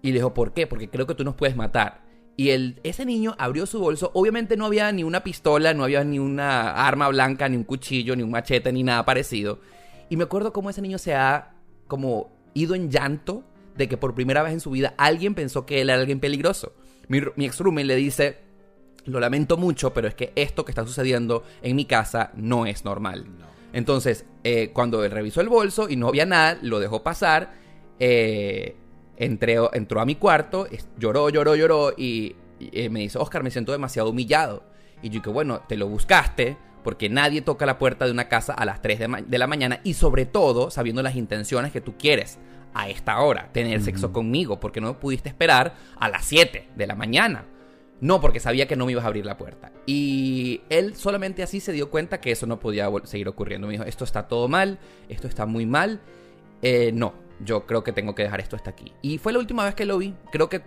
Y 0.00 0.08
le 0.08 0.14
dijo, 0.14 0.32
¿por 0.32 0.54
qué? 0.54 0.66
Porque 0.66 0.88
creo 0.88 1.06
que 1.06 1.14
tú 1.14 1.24
nos 1.24 1.34
puedes 1.34 1.56
matar. 1.56 2.06
Y 2.36 2.50
el, 2.50 2.80
ese 2.84 3.04
niño 3.04 3.34
abrió 3.38 3.66
su 3.66 3.80
bolso. 3.80 4.10
Obviamente 4.14 4.56
no 4.56 4.66
había 4.66 4.92
ni 4.92 5.02
una 5.04 5.24
pistola, 5.24 5.74
no 5.74 5.84
había 5.84 6.04
ni 6.04 6.18
una 6.18 6.86
arma 6.86 7.08
blanca, 7.08 7.48
ni 7.48 7.56
un 7.56 7.64
cuchillo, 7.64 8.14
ni 8.14 8.22
un 8.22 8.30
machete, 8.30 8.72
ni 8.72 8.82
nada 8.82 9.04
parecido. 9.04 9.58
Y 10.08 10.16
me 10.16 10.24
acuerdo 10.24 10.52
cómo 10.52 10.70
ese 10.70 10.82
niño 10.82 10.98
se 10.98 11.14
ha 11.14 11.54
como 11.88 12.30
ido 12.54 12.74
en 12.74 12.90
llanto 12.90 13.42
de 13.76 13.88
que 13.88 13.96
por 13.96 14.14
primera 14.14 14.42
vez 14.42 14.52
en 14.52 14.60
su 14.60 14.70
vida 14.70 14.94
alguien 14.98 15.34
pensó 15.34 15.66
que 15.66 15.80
él 15.80 15.90
era 15.90 16.00
alguien 16.00 16.20
peligroso. 16.20 16.72
Mi, 17.08 17.20
mi 17.36 17.46
ex 17.46 17.58
roommate 17.60 17.84
le 17.86 17.96
dice, 17.96 18.38
lo 19.04 19.20
lamento 19.20 19.56
mucho, 19.56 19.92
pero 19.94 20.08
es 20.08 20.14
que 20.14 20.32
esto 20.36 20.64
que 20.64 20.72
está 20.72 20.84
sucediendo 20.84 21.44
en 21.62 21.76
mi 21.76 21.84
casa 21.84 22.32
no 22.34 22.66
es 22.66 22.84
normal. 22.84 23.26
Entonces, 23.72 24.24
eh, 24.44 24.70
cuando 24.72 25.04
él 25.04 25.10
revisó 25.10 25.40
el 25.40 25.48
bolso 25.48 25.88
y 25.88 25.96
no 25.96 26.08
había 26.08 26.26
nada, 26.26 26.58
lo 26.62 26.80
dejó 26.80 27.02
pasar. 27.02 27.52
eh, 27.98 28.76
entré- 29.18 29.70
entró 29.72 30.00
a 30.00 30.04
mi 30.06 30.16
cuarto, 30.16 30.66
lloró, 30.98 31.30
lloró, 31.30 31.54
lloró 31.56 31.92
y, 31.96 32.36
y, 32.60 32.70
eh, 32.72 32.90
me 32.90 33.00
dice, 33.00 33.18
Oscar, 33.18 33.42
me 33.42 33.50
siento 33.50 33.72
demasiado 33.72 34.10
humillado. 34.10 34.64
Y 35.02 35.08
yo 35.10 35.22
que 35.22 35.30
bueno, 35.30 35.62
te 35.68 35.76
lo 35.76 35.88
buscaste 35.88 36.56
porque 36.84 37.08
nadie 37.08 37.40
toca 37.42 37.64
la 37.66 37.78
puerta 37.78 38.04
de 38.04 38.12
una 38.12 38.28
casa 38.28 38.52
a 38.52 38.64
las 38.64 38.80
3 38.82 38.98
de, 38.98 39.24
de 39.26 39.38
la 39.38 39.46
mañana 39.46 39.80
y 39.84 39.94
sobre 39.94 40.24
todo 40.26 40.70
sabiendo 40.70 41.02
las 41.02 41.16
intenciones 41.16 41.72
que 41.72 41.80
tú 41.80 41.94
quieres 41.98 42.38
a 42.76 42.90
esta 42.90 43.18
hora, 43.20 43.48
tener 43.52 43.80
sexo 43.80 44.12
conmigo, 44.12 44.60
porque 44.60 44.82
no 44.82 45.00
pudiste 45.00 45.30
esperar 45.30 45.74
a 45.98 46.10
las 46.10 46.26
7 46.26 46.68
de 46.76 46.86
la 46.86 46.94
mañana. 46.94 47.46
No, 48.02 48.20
porque 48.20 48.38
sabía 48.38 48.68
que 48.68 48.76
no 48.76 48.84
me 48.84 48.92
ibas 48.92 49.04
a 49.04 49.08
abrir 49.08 49.24
la 49.24 49.38
puerta. 49.38 49.72
Y 49.86 50.60
él 50.68 50.94
solamente 50.94 51.42
así 51.42 51.60
se 51.60 51.72
dio 51.72 51.90
cuenta 51.90 52.20
que 52.20 52.30
eso 52.30 52.46
no 52.46 52.60
podía 52.60 52.90
seguir 53.04 53.28
ocurriendo. 53.28 53.66
Me 53.66 53.72
dijo, 53.72 53.84
esto 53.84 54.04
está 54.04 54.28
todo 54.28 54.46
mal, 54.48 54.78
esto 55.08 55.26
está 55.26 55.46
muy 55.46 55.64
mal. 55.64 56.02
Eh, 56.60 56.90
no, 56.92 57.14
yo 57.40 57.64
creo 57.64 57.82
que 57.82 57.92
tengo 57.92 58.14
que 58.14 58.24
dejar 58.24 58.40
esto 58.40 58.56
hasta 58.56 58.68
aquí. 58.68 58.92
Y 59.00 59.16
fue 59.16 59.32
la 59.32 59.38
última 59.38 59.64
vez 59.64 59.74
que 59.74 59.86
lo 59.86 59.96
vi. 59.96 60.14
Creo 60.30 60.50
que 60.50 60.60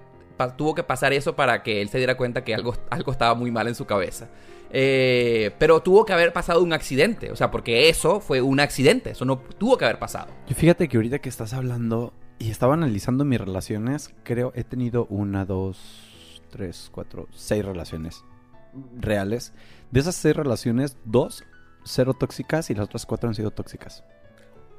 tuvo 0.58 0.74
que 0.74 0.84
pasar 0.84 1.13
eso 1.13 1.36
para 1.36 1.62
que 1.62 1.82
él 1.84 1.89
se 1.89 2.00
diera 2.00 2.17
cuenta 2.17 2.43
que 2.43 2.56
algo, 2.56 2.74
algo 2.89 3.12
estaba 3.12 3.36
muy 3.36 3.52
mal 3.52 3.67
en 3.67 3.76
su 3.76 3.86
cabeza. 3.86 4.30
Eh, 4.72 5.52
pero 5.58 5.82
tuvo 5.82 6.06
que 6.06 6.14
haber 6.14 6.34
pasado 6.34 6.62
un 6.62 6.74
accidente. 6.74 7.32
O 7.32 7.36
sea, 7.36 7.52
porque 7.52 7.90
eso 7.90 8.20
fue 8.20 8.42
un 8.42 8.60
accidente. 8.60 9.12
Eso 9.12 9.26
no 9.26 9.40
tuvo 9.40 9.78
que 9.78 9.86
haber 9.86 10.00
pasado. 10.00 10.28
Y 10.48 10.54
fíjate 10.54 10.88
que 10.88 10.98
ahorita 10.98 11.20
que 11.20 11.30
estás 11.30 11.54
hablando 11.54 12.14
y 12.38 12.52
estaba 12.52 12.74
analizando 12.74 13.26
mis 13.26 13.40
relaciones, 13.40 14.14
creo 14.24 14.52
he 14.56 14.64
tenido 14.64 15.06
una, 15.10 15.46
dos, 15.46 16.42
tres, 16.50 16.90
cuatro, 16.92 17.28
seis 17.32 17.66
relaciones 17.66 18.24
reales. 18.98 19.54
De 19.92 20.00
esas 20.00 20.16
seis 20.16 20.36
relaciones, 20.36 20.98
dos 21.06 21.44
cero 21.84 22.14
tóxicas 22.14 22.70
y 22.70 22.76
las 22.76 22.86
otras 22.86 23.06
cuatro 23.06 23.30
han 23.30 23.36
sido 23.36 23.52
tóxicas. 23.52 24.04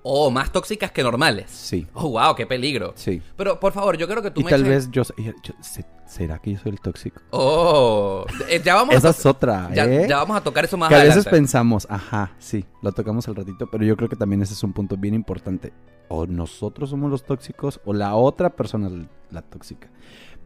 O 0.03 0.31
más 0.31 0.51
tóxicas 0.51 0.91
que 0.93 1.03
normales. 1.03 1.51
Sí, 1.51 1.87
Oh, 1.93 2.09
wow, 2.11 2.35
qué 2.35 2.47
peligro. 2.47 2.93
sí. 2.97 3.21
Pero 3.37 3.61
por 3.61 3.73
favor, 3.73 3.97
yo 3.99 4.09
creo 4.09 4.23
que 4.23 4.31
tú 4.31 4.41
Y 4.41 4.45
me 4.45 4.51
tal 4.51 4.63
eches- 4.63 4.69
vez 4.69 4.91
yo, 4.91 5.03
yo- 5.43 5.55
se- 5.61 5.85
¿Será 6.07 6.39
que 6.41 6.53
yo 6.55 6.59
soy 6.59 6.73
el 6.73 6.81
tóxico? 6.81 7.21
Oh, 7.31 8.25
eh, 8.49 8.61
ya 8.65 8.75
vamos, 8.75 8.95
Esa 8.97 9.09
a 9.09 9.11
es 9.13 9.25
otra, 9.27 9.71
ya, 9.73 9.85
¿eh? 9.85 10.07
ya 10.09 10.17
vamos 10.17 10.37
a 10.37 10.41
tocar 10.43 10.65
eso 10.65 10.77
más 10.77 10.89
que 10.89 10.95
a 10.97 11.05
veces 11.05 11.25
pensamos, 11.27 11.87
ajá, 11.89 12.33
sí, 12.39 12.65
lo 12.83 12.91
tocamos 12.93 13.29
al 13.29 13.37
ratito, 13.37 13.69
pero 13.71 13.85
yo 13.85 13.97
creo 13.97 14.09
que 14.09 14.17
también 14.17 14.43
ese 14.43 14.55
es 14.55 14.63
un 14.65 14.73
punto 14.73 14.97
bien 14.97 15.15
importante. 15.15 15.73
O 16.09 16.27
nosotros 16.27 16.91
somos 16.91 17.11
los 17.13 17.23
tóxicos 17.25 17.81
o 17.85 17.93
la 17.93 18.17
otra 18.17 18.51
persona 18.51 18.89
es 18.89 18.95
la 19.31 19.43
tóxica. 19.43 19.89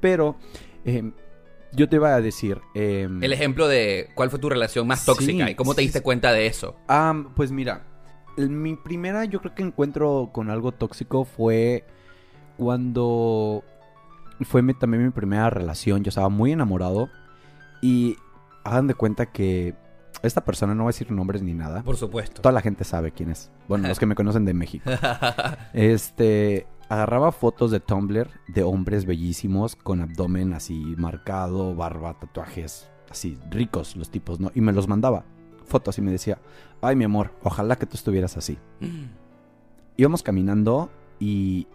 Pero 0.00 0.36
eh, 0.84 1.10
yo 1.72 1.88
te 1.88 1.96
iba 1.96 2.14
a 2.14 2.20
decir... 2.20 2.60
eh, 2.74 3.08
El 3.22 3.32
ejemplo 3.32 3.66
de 3.66 4.10
cuál 4.14 4.28
fue 4.28 4.38
tu 4.38 4.50
relación 4.50 4.86
más 4.86 5.06
tóxica 5.06 5.46
Sí, 5.46 5.52
y 5.52 5.54
cómo 5.54 5.74
te 5.74 5.80
diste 5.80 6.00
sí. 6.00 6.02
cuenta 6.04 6.32
de 6.32 6.46
eso. 6.46 6.76
Am, 6.88 7.32
pues 7.34 7.50
mira, 7.50 7.86
mi 8.36 8.74
primera 8.76 9.24
yo 9.24 9.40
creo 9.40 9.54
que 9.54 9.62
encuentro 9.62 10.30
con 10.32 10.50
algo 10.50 10.72
tóxico 10.72 11.24
fue 11.24 11.84
cuando 12.56 13.62
fue 14.42 14.62
mi- 14.62 14.74
también 14.74 15.04
mi 15.04 15.10
primera 15.10 15.50
relación. 15.50 16.02
Yo 16.02 16.08
estaba 16.08 16.28
muy 16.28 16.52
enamorado 16.52 17.08
y 17.82 18.16
hagan 18.64 18.86
de 18.86 18.94
cuenta 18.94 19.26
que 19.26 19.74
esta 20.22 20.42
persona, 20.44 20.74
no 20.74 20.84
voy 20.84 20.90
a 20.90 20.94
decir 20.94 21.10
nombres 21.10 21.42
ni 21.42 21.52
nada. 21.54 21.82
Por 21.82 21.96
supuesto. 21.96 22.40
Toda 22.42 22.52
la 22.52 22.60
gente 22.62 22.84
sabe 22.84 23.12
quién 23.12 23.30
es. 23.30 23.50
Bueno, 23.68 23.88
los 23.88 23.98
que 23.98 24.06
me 24.06 24.14
conocen 24.14 24.44
de 24.44 24.54
México. 24.54 24.90
Este, 25.72 26.66
agarraba 26.88 27.32
fotos 27.32 27.70
de 27.70 27.80
Tumblr 27.80 28.28
de 28.48 28.62
hombres 28.62 29.04
bellísimos 29.06 29.76
con 29.76 30.00
abdomen 30.00 30.52
así 30.54 30.94
marcado, 30.96 31.74
barba, 31.74 32.14
tatuajes, 32.18 32.88
así 33.10 33.38
ricos 33.50 33.96
los 33.96 34.10
tipos, 34.10 34.40
¿no? 34.40 34.50
Y 34.54 34.60
me 34.60 34.72
los 34.72 34.88
mandaba. 34.88 35.24
Fotos 35.66 35.98
y 35.98 36.02
me 36.02 36.10
decía, 36.10 36.38
ay 36.80 36.96
mi 36.96 37.04
amor, 37.04 37.32
ojalá 37.42 37.76
que 37.76 37.86
tú 37.86 37.96
estuvieras 37.96 38.36
así. 38.36 38.58
Íbamos 39.96 40.22
caminando 40.22 40.90
y 41.18 41.66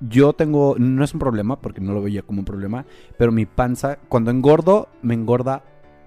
yo 0.00 0.32
tengo, 0.32 0.76
no 0.78 1.04
es 1.04 1.14
un 1.14 1.20
problema 1.20 1.60
porque 1.60 1.80
no 1.80 1.92
lo 1.92 2.02
veía 2.02 2.22
como 2.22 2.40
un 2.40 2.44
problema, 2.44 2.84
pero 3.18 3.32
mi 3.32 3.46
panza, 3.46 3.98
cuando 4.08 4.30
engordo, 4.30 4.88
me 5.02 5.14
engorda 5.14 5.62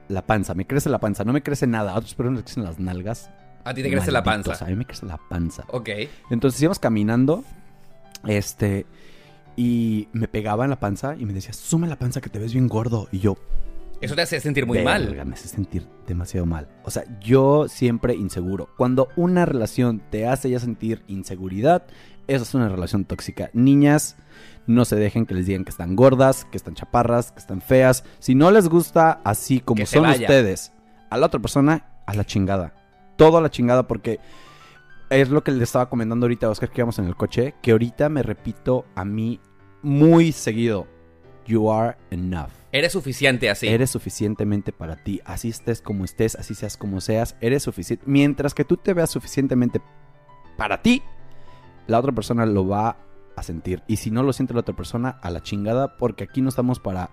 la 0.08 0.26
panza, 0.26 0.54
me 0.54 0.66
crece 0.66 0.90
la 0.90 1.00
panza, 1.00 1.24
no 1.24 1.34
me 1.34 1.44
crece 1.44 1.68
nada. 1.68 1.94
A 1.94 1.98
otros 1.98 2.14
personas 2.16 2.44
crecen 2.44 2.64
las 2.64 2.80
nalgas. 2.80 3.30
A 3.64 3.74
ti 3.74 3.84
te 3.84 3.92
crece 3.92 4.12
la 4.12 4.24
panza. 4.24 4.64
A 4.64 4.70
mí 4.70 4.76
me 4.76 4.86
crece 4.86 5.06
la 5.06 5.18
panza. 5.18 5.66
Ok. 5.70 5.90
Entonces 6.30 6.62
íbamos 6.62 6.80
caminando, 6.80 7.44
este, 8.26 8.86
y 9.56 10.08
me 10.14 10.28
pegaba 10.28 10.64
en 10.64 10.70
la 10.70 10.80
panza 10.80 11.16
y 11.18 11.26
me 11.26 11.34
decía, 11.34 11.54
sume 11.54 11.88
la 11.88 11.98
panza 11.98 12.22
que 12.22 12.30
te 12.30 12.40
ves 12.40 12.54
bien 12.54 12.68
gordo. 12.68 13.08
Y 13.12 13.20
yo, 13.20 13.36
Eso 14.00 14.16
te 14.16 14.22
hace 14.22 14.40
sentir 14.40 14.66
muy 14.66 14.78
"Verga, 14.78 14.92
mal. 14.92 15.26
Me 15.26 15.34
hace 15.34 15.48
sentir 15.48 15.88
demasiado 16.06 16.46
mal. 16.46 16.68
O 16.84 16.92
sea, 16.92 17.04
yo 17.20 17.68
siempre 17.68 18.16
inseguro. 18.16 18.70
Cuando 18.78 19.10
una 19.16 19.46
relación 19.46 20.02
te 20.12 20.28
hace 20.28 20.50
ya 20.50 20.60
sentir 20.60 21.04
inseguridad, 21.08 21.84
eso 22.28 22.44
es 22.44 22.54
una 22.54 22.70
relación 22.70 23.06
tóxica. 23.06 23.50
Niñas, 23.54 24.18
no 24.68 24.86
se 24.86 24.98
dejen 24.98 25.26
que 25.26 25.34
les 25.34 25.48
digan 25.48 25.64
que 25.64 25.72
están 25.72 25.96
gordas, 25.96 26.46
que 26.46 26.58
están 26.58 26.76
chaparras, 26.76 27.32
que 27.32 27.40
están 27.40 27.62
feas. 27.62 28.04
Si 28.20 28.36
no 28.36 28.52
les 28.52 28.70
gusta 28.70 29.20
así 29.24 29.62
como 29.62 29.78
Que 29.80 29.86
son 29.88 30.06
ustedes, 30.08 30.74
a 31.10 31.18
la 31.18 31.26
otra 31.26 31.40
persona, 31.40 31.86
a 32.06 32.14
la 32.14 32.24
chingada. 32.26 32.76
Todo 33.16 33.38
a 33.38 33.42
la 33.42 33.50
chingada 33.50 33.88
porque 33.88 34.20
es 35.10 35.30
lo 35.30 35.44
que 35.44 35.52
le 35.52 35.64
estaba 35.64 35.90
comentando 35.90 36.26
ahorita 36.26 36.46
a 36.48 36.50
Oscar 36.50 36.70
que 36.70 36.82
íbamos 36.82 37.00
en 37.00 37.06
el 37.06 37.16
coche, 37.16 37.56
que 37.64 37.72
ahorita 37.72 38.10
me 38.10 38.22
repito 38.22 38.86
a 38.94 39.06
mí 39.06 39.40
muy 39.82 40.32
seguido. 40.34 40.86
You 41.48 41.72
are 41.72 41.98
enough. 42.12 42.52
Eres 42.78 42.92
suficiente 42.92 43.50
así. 43.50 43.68
Eres 43.68 43.90
suficientemente 43.90 44.72
para 44.72 44.98
ti. 44.98 45.20
Así 45.26 45.50
estés 45.50 45.82
como 45.82 46.06
estés, 46.06 46.36
así 46.36 46.54
seas 46.54 46.78
como 46.78 47.02
seas, 47.02 47.36
eres 47.42 47.64
suficiente. 47.64 48.04
Mientras 48.08 48.54
que 48.54 48.66
tú 48.66 48.78
te 48.78 48.94
veas 48.94 49.10
suficientemente 49.10 49.82
para 50.58 50.84
ti, 50.84 51.02
la 51.88 51.98
otra 51.98 52.12
persona 52.12 52.46
lo 52.46 52.68
va 52.68 52.98
a 53.36 53.42
sentir. 53.42 53.82
Y 53.88 53.98
si 53.98 54.12
no 54.12 54.22
lo 54.22 54.32
siente 54.32 54.54
la 54.54 54.60
otra 54.60 54.76
persona, 54.76 55.18
a 55.24 55.32
la 55.32 55.42
chingada, 55.42 55.98
porque 55.98 56.26
aquí 56.26 56.42
no 56.42 56.50
estamos 56.50 56.80
para 56.80 57.10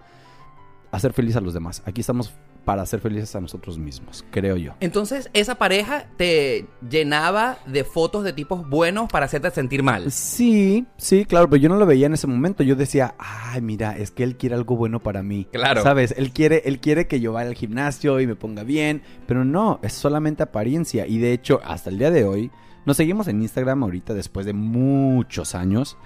hacer 0.91 1.15
feliz 1.15 1.35
a 1.37 1.41
los 1.41 1.55
demás. 1.55 1.83
Aquí 1.87 2.03
estamos 2.03 2.35
para 2.65 2.83
hacer 2.83 3.01
felices 3.01 3.35
a 3.37 3.41
nosotros 3.41 3.79
mismos, 3.79 4.25
creo 4.31 4.57
yo. 4.57 4.73
Entonces, 4.81 5.31
esa 5.35 5.57
pareja 5.57 6.07
te 6.17 6.67
llenaba 6.89 7.59
de 7.67 7.85
fotos 7.85 8.25
de 8.25 8.33
tipos 8.33 8.69
buenos 8.69 9.09
para 9.11 9.27
hacerte 9.27 9.51
sentir 9.51 9.83
mal. 9.83 10.11
Sí, 10.11 10.87
sí, 10.97 11.25
claro, 11.25 11.49
pero 11.49 11.61
yo 11.61 11.69
no 11.69 11.77
lo 11.77 11.87
veía 11.87 12.07
en 12.07 12.15
ese 12.15 12.27
momento. 12.27 12.63
Yo 12.63 12.77
decía, 12.77 13.15
ay, 13.19 13.61
mira, 13.61 13.97
es 13.97 14.11
que 14.11 14.25
él 14.25 14.37
quiere 14.37 14.55
algo 14.55 14.77
bueno 14.77 15.03
para 15.03 15.23
mí. 15.23 15.47
Claro. 15.53 15.83
¿Sabes? 15.83 16.15
Él 16.17 16.33
quiere, 16.33 16.63
él 16.65 16.81
quiere 16.81 17.07
que 17.07 17.21
yo 17.21 17.33
vaya 17.33 17.49
al 17.49 17.55
gimnasio 17.55 18.21
y 18.21 18.27
me 18.27 18.37
ponga 18.37 18.63
bien, 18.63 19.03
pero 19.27 19.45
no, 19.45 19.81
es 19.83 19.93
solamente 19.93 20.43
apariencia. 20.43 21.07
Y 21.07 21.19
de 21.19 21.33
hecho, 21.33 21.61
hasta 21.65 21.91
el 21.91 21.99
día 21.99 22.11
de 22.11 22.25
hoy, 22.25 22.51
nos 22.87 22.97
seguimos 22.97 23.29
en 23.29 23.43
Instagram 23.43 23.83
ahorita 23.83 24.15
después 24.15 24.47
de 24.47 24.53
muchos 24.53 25.55
años. 25.55 25.97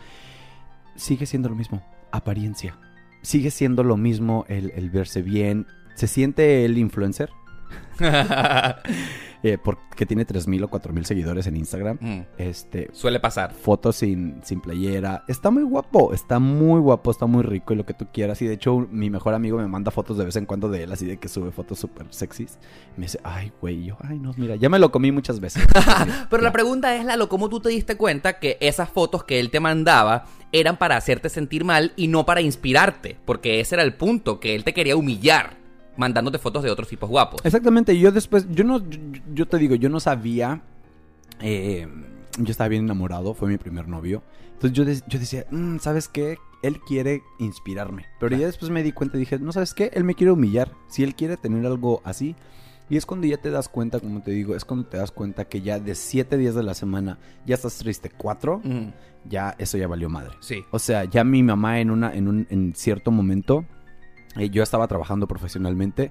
Sigue 0.97 1.27
siendo 1.27 1.49
lo 1.49 1.55
mismo, 1.55 1.83
apariencia. 2.11 2.77
Sigue 3.23 3.51
siendo 3.51 3.83
lo 3.83 3.97
mismo 3.97 4.45
el, 4.49 4.71
el 4.71 4.91
verse 4.91 5.23
bien. 5.23 5.67
Se 5.99 6.07
siente 6.07 6.65
el 6.65 6.79
influencer. 6.79 7.29
eh, 9.43 9.59
porque 9.61 10.07
tiene 10.07 10.25
3.000 10.25 10.63
o 10.63 10.69
4.000 10.71 11.03
seguidores 11.03 11.49
en 11.49 11.57
Instagram. 11.57 11.99
Mm, 12.01 12.21
Este, 12.39 12.89
Suele 12.93 13.19
pasar. 13.19 13.53
fotos 13.53 13.97
sin, 13.97 14.41
sin 14.45 14.61
playera. 14.61 15.25
Está 15.27 15.51
muy 15.51 15.65
guapo, 15.65 16.15
está 16.15 16.39
muy 16.39 16.79
guapo, 16.81 17.11
está 17.11 17.27
muy 17.27 17.43
rico 17.43 17.73
y 17.73 17.77
lo 17.77 17.85
que 17.85 17.95
tú 17.95 18.07
quieras. 18.13 18.41
Y 18.43 18.47
de 18.47 18.55
hecho, 18.55 18.87
mi 18.93 19.11
mejor 19.11 19.35
amigo 19.35 19.59
me 19.59 19.67
manda 19.67 19.91
fotos 19.91 20.17
de 20.19 20.25
vez 20.27 20.37
en 20.37 20.47
cuando 20.47 20.69
de 20.69 20.85
él, 20.85 20.93
así 20.93 21.05
de 21.05 21.17
que 21.17 21.27
sube 21.27 21.51
fotos 21.51 21.81
súper 21.81 22.07
sexys. 22.11 22.59
Me 22.97 23.07
dice, 23.07 23.19
ay, 23.25 23.51
güey, 23.61 23.85
yo, 23.87 23.97
ay, 24.03 24.21
no, 24.21 24.33
mira, 24.37 24.55
ya 24.55 24.69
me 24.69 24.79
lo 24.79 24.93
comí 24.93 25.11
muchas 25.11 25.41
veces. 25.41 25.67
Pero 26.31 26.43
la 26.45 26.53
pregunta 26.53 26.95
es, 26.95 27.05
Lalo, 27.05 27.29
¿cómo 27.29 27.49
tú 27.49 27.59
te 27.59 27.71
diste 27.71 27.97
cuenta 27.97 28.39
que 28.39 28.57
esas 28.61 28.89
fotos 28.89 29.25
que 29.25 29.41
él 29.41 29.51
te 29.51 29.59
mandaba 29.59 30.27
eran 30.53 30.77
para 30.77 30.97
hacerte 30.97 31.29
sentir 31.29 31.65
mal 31.65 31.93
y 31.97 32.07
no 32.07 32.25
para 32.25 32.41
inspirarte? 32.41 33.17
Porque 33.25 33.59
ese 33.59 33.75
era 33.75 33.83
el 33.83 33.95
punto, 33.95 34.39
que 34.39 34.55
él 34.55 34.63
te 34.63 34.73
quería 34.73 34.95
humillar 34.97 35.58
mandándote 35.99 36.39
fotos 36.39 36.63
de 36.63 36.71
otros 36.71 36.89
tipos 36.89 37.11
guapos. 37.11 37.45
Exactamente, 37.45 37.99
yo 37.99 38.11
después, 38.11 38.47
yo 38.51 38.65
no, 38.65 38.79
yo, 38.89 38.99
yo 39.35 39.47
te 39.47 39.59
digo, 39.59 39.75
yo 39.75 39.89
no 39.91 40.01
sabía, 40.01 40.63
eh, 41.41 41.87
yo 42.39 42.51
estaba 42.51 42.69
bien 42.69 42.85
enamorado, 42.85 43.35
fue 43.35 43.49
mi 43.49 43.59
primer 43.59 43.89
novio. 43.89 44.23
Entonces 44.55 44.73
yo, 44.73 44.85
de- 44.85 45.03
yo 45.09 45.19
decía, 45.19 45.45
"Mm, 45.51 45.79
¿sabes 45.79 46.09
qué? 46.09 46.39
Él 46.63 46.81
quiere 46.81 47.23
inspirarme. 47.39 48.07
Pero 48.19 48.37
ya 48.37 48.47
después 48.47 48.71
me 48.71 48.83
di 48.83 48.91
cuenta 48.93 49.17
y 49.17 49.21
dije, 49.21 49.39
no, 49.39 49.53
¿sabes 49.53 49.75
qué? 49.75 49.91
Él 49.95 50.03
me 50.03 50.15
quiere 50.15 50.33
humillar. 50.33 50.73
Si 50.89 51.05
él 51.05 51.15
quiere 51.15 51.37
tener 51.37 51.65
algo 51.67 52.01
así. 52.05 52.35
Y 52.91 52.97
es 52.97 53.07
cuando 53.07 53.27
ya 53.29 53.37
te 53.37 53.51
das 53.51 53.69
cuenta, 53.69 54.01
como 54.01 54.23
te 54.23 54.31
digo, 54.33 54.57
es 54.57 54.65
cuando 54.65 54.87
te 54.87 54.97
das 54.97 55.13
cuenta 55.13 55.45
que 55.45 55.61
ya 55.61 55.79
de 55.79 55.95
siete 55.95 56.37
días 56.37 56.55
de 56.57 56.63
la 56.65 56.75
semana 56.75 57.19
ya 57.47 57.55
estás 57.55 57.79
triste. 57.79 58.11
Cuatro, 58.11 58.61
Mm, 58.65 58.89
ya 59.29 59.55
eso 59.59 59.79
ya 59.79 59.87
valió 59.87 60.09
madre. 60.09 60.35
sí. 60.41 60.65
O 60.73 60.79
sea, 60.81 61.05
ya 61.05 61.23
mi 61.23 61.43
mamá 61.45 61.79
en 61.81 61.91
una, 61.93 62.13
en 62.13 62.27
un, 62.27 62.47
en 62.51 62.75
cierto 62.75 63.11
momento, 63.13 63.65
eh, 64.39 64.51
yo 64.51 64.63
estaba 64.63 64.87
trabajando 64.89 65.29
profesionalmente. 65.29 66.11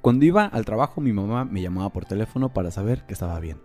Cuando 0.00 0.24
iba 0.24 0.44
al 0.44 0.64
trabajo, 0.64 1.00
mi 1.00 1.12
mamá 1.12 1.44
me 1.44 1.60
llamaba 1.60 1.90
por 1.90 2.04
teléfono 2.04 2.52
para 2.52 2.70
saber 2.70 3.04
que 3.06 3.12
estaba 3.12 3.40
bien. 3.40 3.58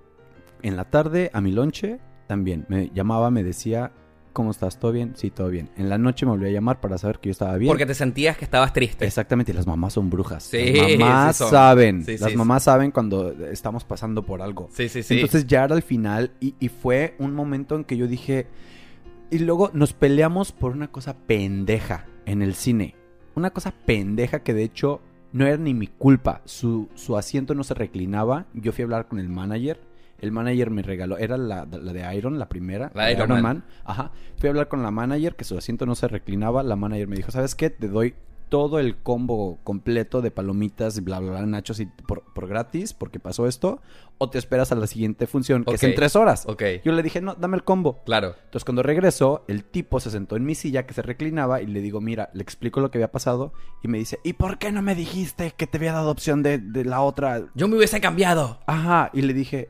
En 0.62 0.76
la 0.76 0.86
tarde, 0.86 1.30
a 1.34 1.42
mi 1.42 1.52
lonche, 1.52 2.00
también. 2.28 2.66
Me 2.68 2.90
llamaba, 2.94 3.32
me 3.32 3.44
decía, 3.44 3.92
¿cómo 4.34 4.52
estás? 4.52 4.80
¿Todo 4.80 4.92
bien? 4.92 5.14
Sí, 5.16 5.30
todo 5.30 5.50
bien. 5.50 5.70
En 5.78 5.88
la 5.88 5.98
noche 5.98 6.26
me 6.26 6.32
volvió 6.32 6.48
a 6.48 6.52
llamar 6.52 6.82
para 6.82 6.98
saber 6.98 7.20
que 7.20 7.30
yo 7.30 7.32
estaba 7.32 7.56
bien. 7.58 7.70
Porque 7.70 7.86
te 7.86 7.94
sentías 7.94 8.36
que 8.38 8.46
estabas 8.46 8.74
triste. 8.74 9.06
Exactamente, 9.06 9.52
y 9.52 9.56
las 9.56 9.68
mamás 9.68 9.94
son 9.94 10.10
brujas. 10.10 10.44
Sí, 10.44 10.74
las 10.74 10.98
mamás 10.98 11.38
sí 11.38 11.44
saben. 11.50 12.04
Sí, 12.04 12.18
las 12.18 12.32
sí, 12.32 12.38
mamás 12.38 12.64
saben 12.64 12.92
cuando 12.92 13.32
estamos 13.32 13.84
pasando 13.84 14.24
por 14.24 14.42
algo. 14.42 14.70
Sí, 14.74 14.90
sí, 14.90 15.04
sí. 15.04 15.16
Entonces 15.16 15.48
ya 15.48 15.64
era 15.64 15.76
el 15.76 15.84
final 15.84 16.32
y, 16.42 16.56
y 16.60 16.70
fue 16.70 17.16
un 17.20 17.34
momento 17.34 17.76
en 17.76 17.84
que 17.84 17.98
yo 17.98 18.08
dije... 18.08 18.48
Y 19.32 19.40
luego 19.40 19.72
nos 19.74 19.94
peleamos 19.94 20.52
por 20.52 20.74
una 20.74 20.92
cosa 20.92 21.16
pendeja 21.16 22.06
en 22.28 22.44
el 22.44 22.54
cine. 22.54 22.96
Una 23.36 23.52
cosa 23.52 23.74
pendeja 23.86 24.40
que 24.40 24.54
de 24.54 24.64
hecho 24.64 25.02
no 25.32 25.46
era 25.46 25.58
ni 25.58 25.74
mi 25.74 25.88
culpa. 25.88 26.42
Su, 26.46 26.90
su 26.96 27.18
asiento 27.18 27.54
no 27.54 27.64
se 27.64 27.74
reclinaba. 27.74 28.46
Yo 28.54 28.72
fui 28.72 28.84
a 28.84 28.86
hablar 28.86 29.08
con 29.08 29.20
el 29.20 29.30
manager. 29.30 29.80
El 30.20 30.32
manager 30.32 30.72
me 30.72 30.82
regaló, 30.82 31.18
era 31.18 31.38
la, 31.38 31.66
la 31.66 31.94
de 31.94 32.16
Iron, 32.16 32.40
la 32.40 32.48
primera. 32.48 32.90
La 32.96 33.08
de 33.08 33.14
Iron 33.14 33.42
Man. 33.42 33.66
Ajá. 33.84 34.12
Fui 34.38 34.48
a 34.48 34.52
hablar 34.52 34.70
con 34.70 34.82
la 34.82 34.92
manager, 34.92 35.36
que 35.36 35.44
su 35.44 35.58
asiento 35.58 35.86
no 35.86 35.96
se 35.96 36.08
reclinaba. 36.08 36.64
La 36.64 36.78
manager 36.78 37.10
me 37.10 37.18
dijo, 37.18 37.32
¿sabes 37.32 37.54
qué? 37.54 37.70
Te 37.70 37.90
doy 37.90 38.16
todo 38.56 38.80
el 38.80 38.96
combo 38.96 39.60
completo 39.66 40.22
de 40.22 40.32
palomitas 40.32 41.04
bla, 41.04 41.20
bla, 41.20 41.32
bla, 41.32 41.46
nachos 41.46 41.82
y 41.82 41.88
por, 41.88 42.22
por 42.34 42.48
gratis, 42.48 42.94
porque 42.94 43.20
pasó 43.20 43.48
esto. 43.48 43.82
O 44.18 44.30
te 44.30 44.38
esperas 44.38 44.72
a 44.72 44.76
la 44.76 44.88
siguiente 44.88 45.28
función, 45.28 45.66
que 45.66 45.76
es 45.76 45.84
en 45.84 45.94
tres 45.94 46.16
horas. 46.16 46.46
Ok, 46.48 46.64
Yo 46.86 46.94
le 46.94 47.04
dije, 47.04 47.20
no, 47.20 47.36
dame 47.36 47.58
el 47.58 47.66
combo. 47.66 48.02
claro. 48.06 48.36
Entonces 48.46 48.64
cuando 48.64 48.82
regresó, 48.82 49.44
el 49.50 49.66
tipo 49.66 50.00
se 50.00 50.10
sentó 50.10 50.38
en 50.38 50.46
mi 50.46 50.56
silla 50.56 50.86
que 50.86 50.94
se 50.94 51.02
reclinaba 51.02 51.62
y 51.62 51.66
le 51.68 51.82
digo, 51.82 52.00
mira, 52.00 52.30
le 52.34 52.42
explico 52.42 52.80
lo 52.80 52.90
que 52.92 52.98
había 52.98 53.12
pasado 53.12 53.52
y 53.84 53.90
me 53.90 53.98
dice, 53.98 54.20
¿y 54.24 54.32
por 54.32 54.58
qué 54.58 54.72
no 54.72 54.82
me 54.82 54.96
dijiste 54.96 55.52
que 55.58 55.68
te 55.68 55.76
había 55.76 55.92
dado 55.92 56.12
opción 56.12 56.44
de, 56.44 56.60
de 56.60 56.86
la 56.86 57.02
otra? 57.02 57.44
Yo 57.56 57.68
me 57.68 57.76
hubiese 57.76 58.00
cambiado. 58.00 58.62
Ajá, 58.68 59.10
y 59.12 59.22
le 59.24 59.34
dije, 59.34 59.68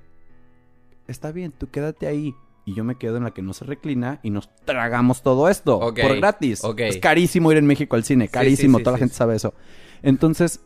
está 1.07 1.31
bien, 1.31 1.51
tú 1.51 1.71
quédate 1.71 2.05
ahí. 2.05 2.35
Y 2.65 2.73
yo 2.73 2.83
me 2.83 2.95
quedo 2.95 3.17
en 3.17 3.23
la 3.23 3.31
que 3.31 3.41
no 3.43 3.53
se 3.53 3.63
reclina 3.65 4.19
y 4.23 4.31
nos 4.31 4.49
tragamos 4.65 5.21
todo 5.21 5.49
esto 5.49 5.79
por 5.79 6.17
gratis. 6.17 6.63
Es 6.87 6.97
carísimo 6.97 7.51
ir 7.51 7.57
en 7.59 7.67
México 7.67 7.95
al 7.95 8.03
cine, 8.03 8.27
carísimo, 8.27 8.77
sí, 8.77 8.81
sí, 8.81 8.83
toda 8.83 8.93
la 8.93 8.99
gente 8.99 9.13
sabe 9.15 9.35
eso. 9.35 9.53
Entonces, 10.01 10.61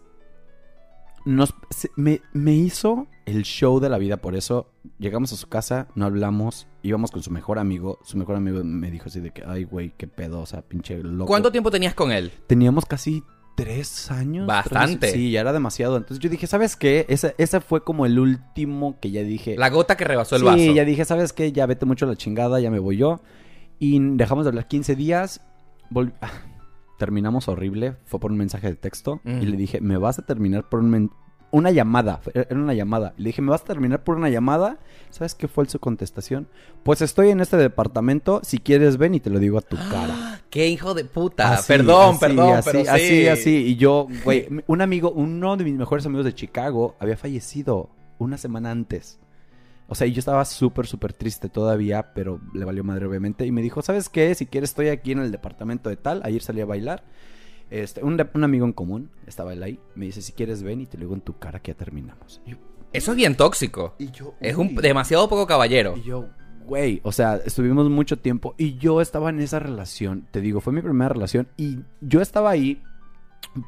nos, 1.26 1.54
se- 1.70 1.92
me, 1.98 2.22
me 2.34 2.54
hizo 2.54 3.08
el 3.26 3.44
show 3.44 3.80
de 3.80 3.90
la 3.90 3.98
vida, 3.98 4.18
por 4.18 4.36
eso 4.36 4.72
llegamos 4.98 5.34
a 5.34 5.36
su 5.36 5.48
casa, 5.50 5.90
no 5.94 6.06
hablamos, 6.06 6.68
íbamos 6.82 7.12
con 7.12 7.22
su 7.22 7.32
mejor 7.32 7.60
amigo, 7.60 8.00
su 8.04 8.18
mejor 8.18 8.38
amigo 8.38 8.64
me 8.64 8.90
dijo 8.90 9.06
así 9.08 9.20
de 9.20 9.32
que, 9.32 9.44
ay, 9.46 9.66
güey, 9.66 9.94
qué 9.98 10.08
pedo, 10.08 10.40
o 10.40 10.46
sea, 10.46 10.62
pinche 10.62 10.98
loco. 11.04 11.28
¿Cuánto 11.28 11.52
tiempo 11.52 11.70
tenías 11.70 11.94
con 11.94 12.12
él? 12.12 12.32
Teníamos 12.48 12.86
casi 12.86 13.24
tres 13.64 14.12
años. 14.12 14.48
Bastante. 14.48 14.98
tres- 14.98 15.12
sí, 15.14 15.32
ya 15.32 15.42
era 15.42 15.54
demasiado. 15.54 15.98
Entonces 15.98 16.20
yo 16.20 16.30
dije, 16.30 16.48
¿sabes 16.48 16.76
qué? 16.76 17.06
Ese, 17.10 17.36
ese 17.38 17.60
fue 17.62 17.84
como 17.84 18.06
el 18.06 18.18
último 18.20 19.00
que 19.00 19.12
ya 19.12 19.22
dije. 19.24 19.56
La 19.58 19.70
gota 19.70 19.96
que 19.98 20.06
rebasó 20.06 20.36
el 20.36 20.42
sí, 20.42 20.46
vaso. 20.48 20.72
ya 20.74 20.86
dije, 20.86 21.06
¿sabes 21.06 21.34
qué? 21.34 21.52
Ya 21.52 21.66
vete 21.66 21.86
mucho 21.86 22.06
a 22.06 22.10
la 22.10 22.16
chingada, 22.16 22.60
ya 22.60 22.72
me 22.72 22.80
voy 22.80 22.98
yo. 22.98 23.22
Y 23.80 24.00
dejamos 24.16 24.46
de 24.46 24.50
hablar 24.50 24.68
15 24.68 24.96
días. 24.96 25.42
volv- 25.92 26.14
ah, 26.22 26.32
terminamos 26.98 27.48
horrible. 27.48 27.96
Fue 28.06 28.20
por 28.20 28.32
un 28.32 28.38
mensaje 28.38 28.68
de 28.68 28.76
texto. 28.76 29.22
Mm. 29.24 29.42
Y 29.42 29.46
le 29.46 29.58
dije, 29.58 29.82
¿me 29.82 29.98
vas 29.98 30.20
a 30.20 30.26
terminar 30.26 30.68
por 30.70 30.80
un 30.82 30.90
men- 30.90 31.12
una 31.52 31.72
llamada? 31.72 32.22
Era 32.34 32.56
una 32.56 32.74
llamada. 32.74 33.14
Le 33.18 33.30
dije, 33.30 33.42
¿me 33.42 33.50
vas 33.50 33.62
a 33.62 33.66
terminar 33.66 34.04
por 34.04 34.18
una 34.18 34.30
llamada? 34.30 34.78
¿Sabes 35.10 35.36
qué 35.36 35.48
fue 35.48 35.66
su 35.68 35.80
contestación? 35.80 36.48
Pues 36.84 37.02
estoy 37.02 37.30
en 37.30 37.42
este 37.42 37.58
departamento. 37.58 38.42
Si 38.44 38.60
quieres, 38.60 38.98
ven 38.98 39.16
y 39.16 39.20
te 39.20 39.30
lo 39.30 39.40
digo 39.40 39.58
a 39.58 39.62
tu 39.62 39.76
cara. 39.76 40.42
¡Qué 40.50 40.68
hijo 40.68 40.94
de 40.94 41.06
puta! 41.06 41.54
Así, 41.54 41.68
perdón, 41.68 42.12
así, 42.12 42.20
perdón, 42.20 42.54
así, 42.54 42.70
pero 42.72 42.84
sí. 42.84 42.90
así, 42.90 43.28
así. 43.28 43.56
Y 43.68 43.76
yo, 43.78 44.08
güey, 44.24 44.48
un 44.68 44.82
amigo, 44.82 45.12
uno 45.12 45.58
de 45.58 45.64
mis 45.64 45.76
mejores 45.76 46.06
amigos 46.06 46.26
de 46.26 46.34
Chicago 46.34 46.96
había 47.00 47.18
fallecido 47.18 47.90
una 48.20 48.38
semana 48.38 48.72
antes. 48.72 49.20
O 49.88 49.96
sea, 49.96 50.06
y 50.06 50.12
yo 50.12 50.20
estaba 50.20 50.46
súper, 50.46 50.86
súper 50.86 51.14
triste 51.14 51.50
todavía, 51.50 52.14
pero 52.14 52.40
le 52.54 52.64
valió 52.64 52.84
madre, 52.84 53.08
obviamente. 53.08 53.48
Y 53.48 53.52
me 53.52 53.64
dijo, 53.64 53.82
¿sabes 53.82 54.08
qué? 54.08 54.36
Si 54.36 54.46
quieres, 54.46 54.70
estoy 54.70 54.90
aquí 54.90 55.14
en 55.14 55.20
el 55.20 55.32
departamento 55.32 55.90
de 55.90 55.98
tal. 55.98 56.22
Ayer 56.24 56.44
salí 56.44 56.62
a 56.62 56.66
bailar. 56.66 57.04
Este, 57.70 58.04
un, 58.04 58.20
un 58.34 58.44
amigo 58.44 58.66
en 58.66 58.74
común 58.74 59.10
estaba 59.28 59.54
él 59.54 59.64
ahí. 59.64 59.80
Me 59.96 60.06
dice, 60.06 60.22
si 60.22 60.32
quieres, 60.34 60.64
ven 60.64 60.82
y 60.82 60.86
te 60.86 60.98
lo 60.98 61.02
digo 61.02 61.14
en 61.16 61.22
tu 61.22 61.38
cara 61.38 61.60
que 61.62 61.72
ya 61.72 61.78
terminamos. 61.78 62.42
Yo, 62.46 62.58
Eso 62.94 63.12
es 63.12 63.18
bien 63.18 63.36
tóxico. 63.36 63.96
y 64.00 64.12
yo, 64.12 64.34
Es 64.40 64.56
un 64.56 64.76
demasiado 64.76 65.30
poco 65.30 65.46
caballero. 65.46 65.96
Y 65.98 66.04
yo, 66.04 66.30
güey, 66.66 67.02
o 67.04 67.12
sea, 67.12 67.36
estuvimos 67.38 67.90
mucho 67.90 68.18
tiempo 68.18 68.56
y 68.58 68.78
yo 68.78 69.02
estaba 69.02 69.30
en 69.30 69.40
esa 69.40 69.60
relación, 69.60 70.28
te 70.32 70.42
digo, 70.42 70.62
fue 70.62 70.74
mi 70.74 70.82
primera 70.82 71.10
relación 71.10 71.48
y 71.58 71.80
yo 72.02 72.22
estaba 72.22 72.52
ahí 72.52 72.82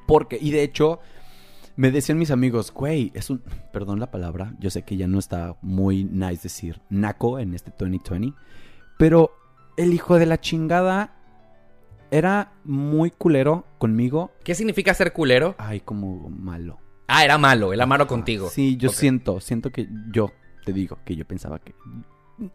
porque, 0.08 0.38
y 0.40 0.52
de 0.52 0.64
hecho, 0.64 1.00
me 1.76 1.92
decían 1.92 2.20
mis 2.20 2.32
amigos, 2.32 2.72
güey, 2.72 3.12
es 3.16 3.30
un, 3.30 3.42
perdón 3.74 4.00
la 4.00 4.12
palabra, 4.12 4.54
yo 4.60 4.70
sé 4.70 4.84
que 4.84 4.98
ya 4.98 5.08
no 5.08 5.18
está 5.18 5.58
muy 5.62 6.04
nice 6.04 6.44
decir 6.44 6.82
naco 6.90 7.40
en 7.40 7.56
este 7.56 7.72
2020, 7.78 8.38
pero 8.98 9.32
el 9.78 9.94
hijo 9.94 10.20
de 10.20 10.28
la 10.28 10.40
chingada 10.40 11.16
era 12.12 12.54
muy 12.64 13.10
culero 13.10 13.66
conmigo, 13.78 14.32
¿Qué 14.44 14.54
significa 14.54 14.94
ser 14.94 15.14
culero? 15.14 15.56
ay, 15.58 15.80
como 15.80 16.30
malo. 16.30 16.80
Ah, 17.08 17.26
era 17.26 17.38
malo, 17.38 17.74
era 17.74 17.86
malo 17.86 18.08
contigo. 18.08 18.50
Sí, 18.50 18.78
yo 18.78 18.90
siento, 18.90 19.40
siento 19.42 19.72
que 19.72 19.88
yo 20.14 20.32
te 20.66 20.72
digo 20.72 21.00
que 21.04 21.16
yo 21.16 21.26
pensaba 21.26 21.60
que 21.60 21.74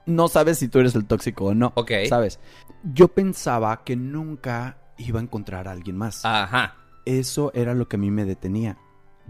no 0.06 0.28
sabes 0.28 0.58
si 0.58 0.68
tú 0.68 0.78
eres 0.78 0.94
el 0.94 1.06
tóxico 1.06 1.46
o 1.46 1.54
no. 1.54 1.72
Ok. 1.76 1.90
¿Sabes? 2.08 2.40
Yo 2.82 3.08
pensaba 3.08 3.84
que 3.84 3.96
nunca 3.96 4.78
iba 4.98 5.20
a 5.20 5.22
encontrar 5.22 5.68
a 5.68 5.72
alguien 5.72 5.96
más. 5.96 6.24
Ajá. 6.24 6.76
Eso 7.04 7.52
era 7.54 7.74
lo 7.74 7.86
que 7.88 7.96
a 7.96 7.98
mí 7.98 8.10
me 8.10 8.24
detenía. 8.24 8.78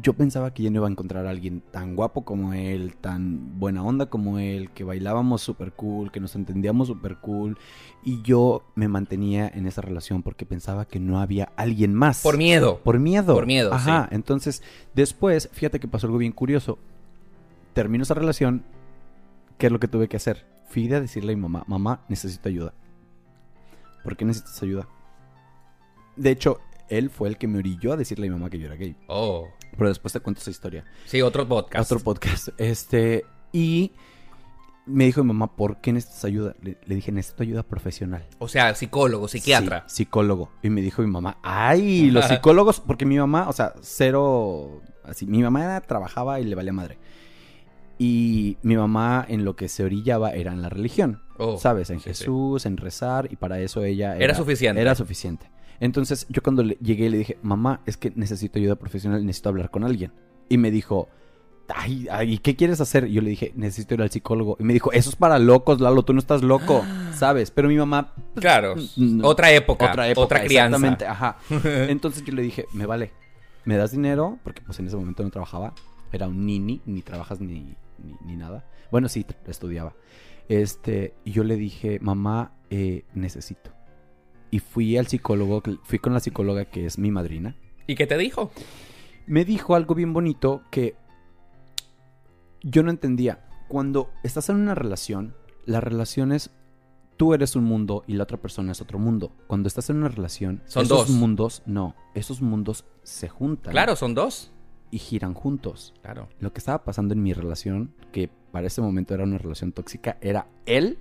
Yo 0.03 0.13
pensaba 0.13 0.53
que 0.53 0.63
yo 0.63 0.71
no 0.71 0.77
iba 0.77 0.89
a 0.89 0.91
encontrar 0.91 1.27
a 1.27 1.31
alguien 1.31 1.63
tan 1.71 1.97
guapo 1.97 2.25
como 2.25 2.53
él, 2.53 2.97
tan 2.97 3.59
buena 3.59 3.83
onda 3.83 4.07
como 4.07 4.39
él, 4.39 4.71
que 4.71 4.85
bailábamos 4.85 5.41
súper 5.41 5.73
cool, 5.73 6.13
que 6.13 6.21
nos 6.21 6.35
entendíamos 6.37 6.89
súper 6.89 7.17
cool. 7.17 7.57
Y 8.05 8.21
yo 8.23 8.63
me 8.75 8.89
mantenía 8.89 9.49
en 9.49 9.67
esa 9.67 9.81
relación 9.81 10.23
porque 10.23 10.45
pensaba 10.45 10.85
que 10.85 11.01
no 11.01 11.19
había 11.19 11.51
alguien 11.57 11.95
más. 11.95 12.23
Por 12.23 12.37
miedo. 12.37 12.81
Por 12.85 12.99
miedo. 12.99 13.35
Por 13.35 13.47
miedo, 13.47 13.73
Ajá. 13.73 14.07
Entonces, 14.13 14.63
después, 14.95 15.49
fíjate 15.53 15.81
que 15.81 15.89
pasó 15.89 16.07
algo 16.07 16.19
bien 16.19 16.33
curioso. 16.33 16.79
Termino 17.73 18.03
esa 18.03 18.15
relación. 18.15 18.65
¿Qué 19.57 19.67
es 19.67 19.73
lo 19.73 19.81
que 19.81 19.89
tuve 19.89 20.09
que 20.09 20.19
hacer? 20.19 20.45
Fui 20.69 20.93
a 20.93 21.01
decirle 21.01 21.33
a 21.33 21.37
mi 21.37 21.43
mamá, 21.43 21.65
mamá, 21.67 22.05
necesito 22.09 22.51
ayuda. 22.51 22.75
¿Por 24.05 24.17
qué 24.17 24.27
necesitas 24.27 24.63
ayuda? 24.63 24.89
De 26.17 26.31
hecho, 26.31 26.61
él 26.89 27.11
fue 27.11 27.29
el 27.29 27.39
que 27.39 27.49
me 27.49 27.59
orilló 27.59 27.93
a 27.93 27.97
decirle 27.97 28.27
a 28.27 28.31
mi 28.31 28.37
mamá 28.37 28.51
que 28.51 28.59
yo 28.59 28.67
era 28.67 28.77
gay. 28.77 28.97
Oh. 29.09 29.49
Pero 29.77 29.89
después 29.89 30.13
te 30.13 30.21
cuento 30.21 30.41
esa 30.41 30.51
historia. 30.51 30.85
Sí, 31.05 31.21
otro 31.23 31.47
podcast. 31.47 31.91
Otro 31.93 32.03
podcast. 32.03 32.49
Este, 32.59 33.25
y 33.53 33.93
me 34.87 35.05
dijo 35.05 35.23
mi 35.23 35.29
mamá, 35.29 35.55
¿por 35.57 35.81
qué 35.81 35.93
necesitas 35.93 36.25
ayuda? 36.25 36.55
Le, 36.63 36.79
le 36.87 36.95
dije, 36.95 37.11
necesito 37.13 37.43
ayuda 37.43 37.63
profesional. 37.63 38.25
O 38.39 38.49
sea, 38.49 38.75
psicólogo, 38.75 39.29
psiquiatra. 39.29 39.85
Sí, 39.89 39.97
psicólogo. 40.05 40.51
Y 40.63 40.71
me 40.71 40.81
dijo 40.81 41.03
mi 41.03 41.09
mamá, 41.09 41.39
ay, 41.43 42.11
los 42.11 42.27
psicólogos, 42.27 42.81
porque 42.81 43.05
mi 43.05 43.19
mamá, 43.19 43.49
o 43.49 43.53
sea, 43.53 43.75
cero, 43.83 44.81
así, 45.05 45.27
mi 45.27 45.43
mamá 45.43 45.65
era- 45.65 45.81
trabajaba 45.81 46.41
y 46.41 46.45
le 46.45 46.55
valía 46.55 46.73
madre. 46.73 46.99
Y 47.99 48.59
mi 48.63 48.77
mamá 48.77 49.25
en 49.29 49.45
lo 49.45 49.57
que 49.57 49.69
se 49.69 49.83
orillaba 49.85 50.31
era 50.33 50.53
en 50.53 50.61
la 50.63 50.69
religión, 50.69 51.23
Oh, 51.39 51.59
¿sabes? 51.59 51.91
En 51.91 51.99
sí, 51.99 52.05
sí. 52.05 52.09
Jesús, 52.11 52.67
en 52.67 52.77
rezar, 52.77 53.29
y 53.31 53.37
para 53.37 53.59
eso 53.61 53.83
ella 53.85 54.17
Era 54.17 54.35
suficiente. 54.35 54.81
Era 54.81 54.95
suficiente. 54.95 55.51
Entonces 55.81 56.27
yo 56.29 56.43
cuando 56.43 56.63
le- 56.63 56.79
llegué 56.81 57.09
le 57.11 57.19
dije, 57.19 57.39
mamá, 57.43 57.81
es 57.87 57.97
que 57.97 58.13
necesito 58.15 58.59
ayuda 58.59 58.77
profesional, 58.77 59.25
necesito 59.25 59.49
hablar 59.51 59.71
con 59.71 59.85
alguien. 59.85 60.13
Y 60.49 60.59
me 60.59 60.71
dijo, 60.71 61.09
ay, 61.69 62.07
ay, 62.11 62.39
¿qué 62.39 62.55
quieres 62.57 62.81
hacer? 62.81 63.09
Y 63.09 63.13
yo 63.15 63.23
le 63.23 63.31
dije, 63.31 63.53
necesito 63.57 63.95
ir 63.95 64.03
al 64.03 64.11
psicólogo. 64.11 64.57
Y 64.61 64.65
me 64.65 64.73
dijo, 64.73 64.93
eso 64.93 65.11
es 65.11 65.17
para 65.17 65.39
locos, 65.39 65.81
Lalo, 65.81 66.05
tú 66.05 66.13
no 66.13 66.19
estás 66.21 66.43
loco, 66.43 66.85
¿sabes? 67.15 67.51
Pero 67.51 67.69
mi 67.69 67.77
mamá... 67.77 68.13
pues, 68.15 68.27
Claro. 68.37 68.75
Otra 69.23 69.51
época. 69.53 69.91
Otra 69.91 70.09
época, 70.09 70.25
Otra 70.25 70.45
crianza. 70.45 70.77
Exactamente, 70.77 71.07
ajá. 71.07 71.39
Entonces 71.91 72.25
yo 72.25 72.33
le 72.33 72.43
dije, 72.43 72.67
me 72.73 72.87
vale, 72.87 73.13
¿me 73.65 73.77
das 73.77 73.91
dinero? 73.91 74.39
Porque 74.45 74.63
pues 74.63 74.79
en 74.79 74.87
ese 74.87 74.97
momento 74.97 75.23
no 75.23 75.31
trabajaba. 75.31 75.75
Era 76.13 76.29
un 76.29 76.47
nini, 76.47 76.81
ni 76.87 77.03
trabajas 77.03 77.41
ni, 77.41 77.75
ni, 77.99 78.15
ni 78.25 78.37
nada. 78.37 78.65
Bueno, 78.93 79.09
sí, 79.09 79.27
estudiaba. 79.49 79.95
Este, 80.49 81.15
y 81.25 81.33
yo 81.33 81.43
le 81.43 81.57
dije, 81.57 81.99
mamá, 82.01 82.53
eh, 82.71 83.05
necesito. 83.15 83.73
Y 84.51 84.61
fui 84.61 84.97
al 84.97 85.07
psicólogo, 85.07 85.63
fui 85.83 85.99
con 85.99 86.13
la 86.15 86.21
psicóloga 86.21 86.65
que 86.67 86.87
es 86.87 86.99
mi 86.99 87.11
madrina. 87.11 87.57
¿Y 87.87 87.95
qué 87.95 88.07
te 88.07 88.17
dijo? 88.17 88.51
Me 89.27 89.45
dijo 89.45 89.75
algo 89.75 89.95
bien 89.95 90.13
bonito 90.13 90.63
que 90.71 90.95
yo 92.63 92.83
no 92.83 92.91
entendía. 92.91 93.45
Cuando 93.69 94.11
estás 94.23 94.49
en 94.49 94.57
una 94.57 94.75
relación, 94.75 95.35
las 95.65 95.83
relaciones, 95.83 96.51
tú 97.17 97.35
eres 97.35 97.57
un 97.57 97.65
mundo 97.65 98.05
y 98.07 98.15
la 98.15 98.23
otra 98.25 98.37
persona 98.41 98.73
es 98.73 98.81
otro 98.81 98.99
mundo. 98.99 99.33
Cuando 99.47 99.67
estás 99.69 99.91
en 99.91 99.97
una 99.97 100.09
relación, 100.09 100.63
Son 100.67 100.85
esos 100.85 101.09
dos. 101.09 101.11
mundos, 101.11 101.63
no, 101.67 101.95
esos 102.15 102.41
mundos 102.41 102.85
se 103.03 103.29
juntan. 103.29 103.73
Claro, 103.73 103.97
son 103.97 104.15
dos. 104.15 104.53
Y 104.93 104.99
giran 104.99 105.35
juntos. 105.35 105.95
Claro. 106.03 106.29
Lo 106.39 106.53
que 106.53 106.59
estaba 106.59 106.85
pasando 106.85 107.15
en 107.15 107.23
mi 107.23 107.33
relación, 107.33 107.93
que 108.13 108.31
para 108.53 108.69
ese 108.69 108.81
momento 108.81 109.15
era 109.15 109.25
una 109.25 109.39
relación 109.39 109.73
tóxica, 109.73 110.17
era 110.21 110.47
él, 110.65 110.99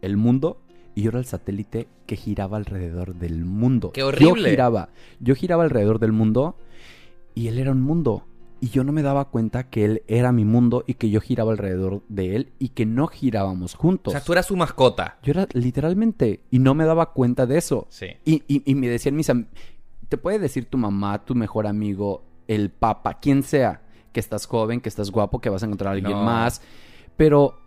el 0.00 0.16
mundo, 0.16 0.62
y 0.96 1.02
yo 1.02 1.10
era 1.10 1.20
el 1.20 1.26
satélite 1.26 1.86
que 2.06 2.16
giraba 2.16 2.56
alrededor 2.56 3.14
del 3.14 3.44
mundo. 3.44 3.92
¡Qué 3.92 4.02
horrible! 4.02 4.42
Yo 4.42 4.50
giraba, 4.50 4.88
yo 5.20 5.34
giraba 5.36 5.62
alrededor 5.62 6.00
del 6.00 6.10
mundo 6.12 6.56
y 7.34 7.46
él 7.46 7.58
era 7.58 7.70
un 7.70 7.82
mundo. 7.82 8.24
Y 8.58 8.70
yo 8.70 8.82
no 8.84 8.90
me 8.92 9.02
daba 9.02 9.26
cuenta 9.26 9.68
que 9.68 9.84
él 9.84 10.02
era 10.08 10.32
mi 10.32 10.46
mundo 10.46 10.82
y 10.86 10.94
que 10.94 11.10
yo 11.10 11.20
giraba 11.20 11.52
alrededor 11.52 12.02
de 12.08 12.34
él 12.36 12.52
y 12.58 12.70
que 12.70 12.86
no 12.86 13.06
girábamos 13.06 13.74
O 13.74 13.78
juntos. 13.78 14.12
sea, 14.12 14.22
tú 14.24 14.32
eras 14.32 14.46
su 14.46 14.56
mascota. 14.56 15.18
Yo 15.22 15.32
era 15.32 15.46
literalmente, 15.52 16.40
y 16.50 16.58
no 16.58 16.74
me 16.74 16.86
daba 16.86 17.12
cuenta 17.12 17.44
de 17.44 17.58
eso. 17.58 17.86
Sí. 17.90 18.06
Y, 18.24 18.42
y- 18.48 18.62
y 18.64 18.74
me 18.74 18.88
decían 18.88 19.14
mis 19.14 19.28
am- 19.28 19.46
te 20.08 20.16
puede 20.16 20.38
decir 20.38 20.64
tu 20.64 20.78
mamá, 20.78 21.22
tu 21.26 21.34
mejor 21.34 21.66
amigo, 21.66 22.24
el 22.48 22.70
papa, 22.70 23.18
quien 23.20 23.42
sea, 23.42 23.82
que 24.12 24.20
estás 24.20 24.46
joven, 24.46 24.80
que 24.80 24.88
estás 24.88 25.10
guapo, 25.10 25.40
que 25.42 25.50
vas 25.50 25.62
a 25.62 25.66
encontrar 25.66 25.90
a 25.90 25.94
alguien 25.96 26.12
No. 26.16 26.24
más, 26.24 26.62
pero 27.18 27.58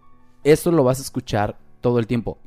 eso 0.43 0.71
lo 0.71 0.83
vas 0.83 0.97
a 0.97 1.03
escuchar 1.03 1.59
todo 1.81 1.99
el 1.99 2.07
tiempo. 2.07 2.39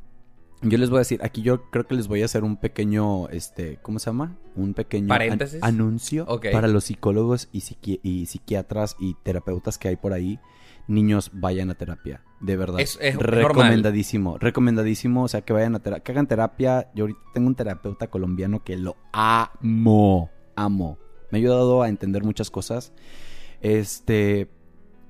Yo 0.62 0.79
les 0.79 0.90
voy 0.90 0.98
a 0.98 1.01
decir, 1.01 1.20
aquí 1.25 1.42
yo 1.42 1.70
creo 1.70 1.87
que 1.87 1.94
les 1.94 2.07
voy 2.09 2.22
a 2.22 2.25
hacer 2.27 2.44
un 2.44 2.57
pequeño, 2.57 3.29
este, 3.31 3.79
¿cómo 3.83 3.98
se 3.98 4.07
llama? 4.07 4.37
Un 4.55 4.75
pequeño 4.75 5.09
an- 5.33 5.38
anuncio 5.64 6.25
para 6.53 6.68
los 6.68 6.85
psicólogos 6.85 7.48
y, 7.53 7.61
psiqui- 7.61 7.98
y 8.03 8.27
psiquiatras 8.27 8.96
y 9.01 9.14
terapeutas 9.25 9.77
que 9.79 9.88
hay 9.88 9.96
por 9.96 10.12
ahí. 10.12 10.38
Niños, 10.88 11.31
vayan 11.33 11.70
a 11.70 11.75
terapia, 11.75 12.22
de 12.40 12.57
verdad. 12.57 12.81
Es- 12.81 12.98
es 13.01 13.16
recomendadísimo, 13.16 14.38
recomendadísimo, 14.38 15.25
o 15.25 15.29
sea, 15.29 15.40
que 15.42 15.53
vayan 15.53 15.75
a 15.75 15.81
terapia, 15.81 16.03
que 16.05 16.12
hagan 16.12 16.27
terapia. 16.27 16.90
Yo 16.94 17.05
ahorita 17.05 17.20
tengo 17.35 17.46
un 17.48 17.55
terapeuta 17.55 18.09
colombiano 18.09 18.62
que 18.64 18.77
lo 18.77 18.96
amo, 19.12 20.31
amo. 20.57 20.98
Me 21.31 21.38
ha 21.38 21.40
ayudado 21.40 21.83
a 21.83 21.88
entender 21.88 22.25
muchas 22.25 22.51
cosas. 22.51 22.92
Este, 23.61 24.48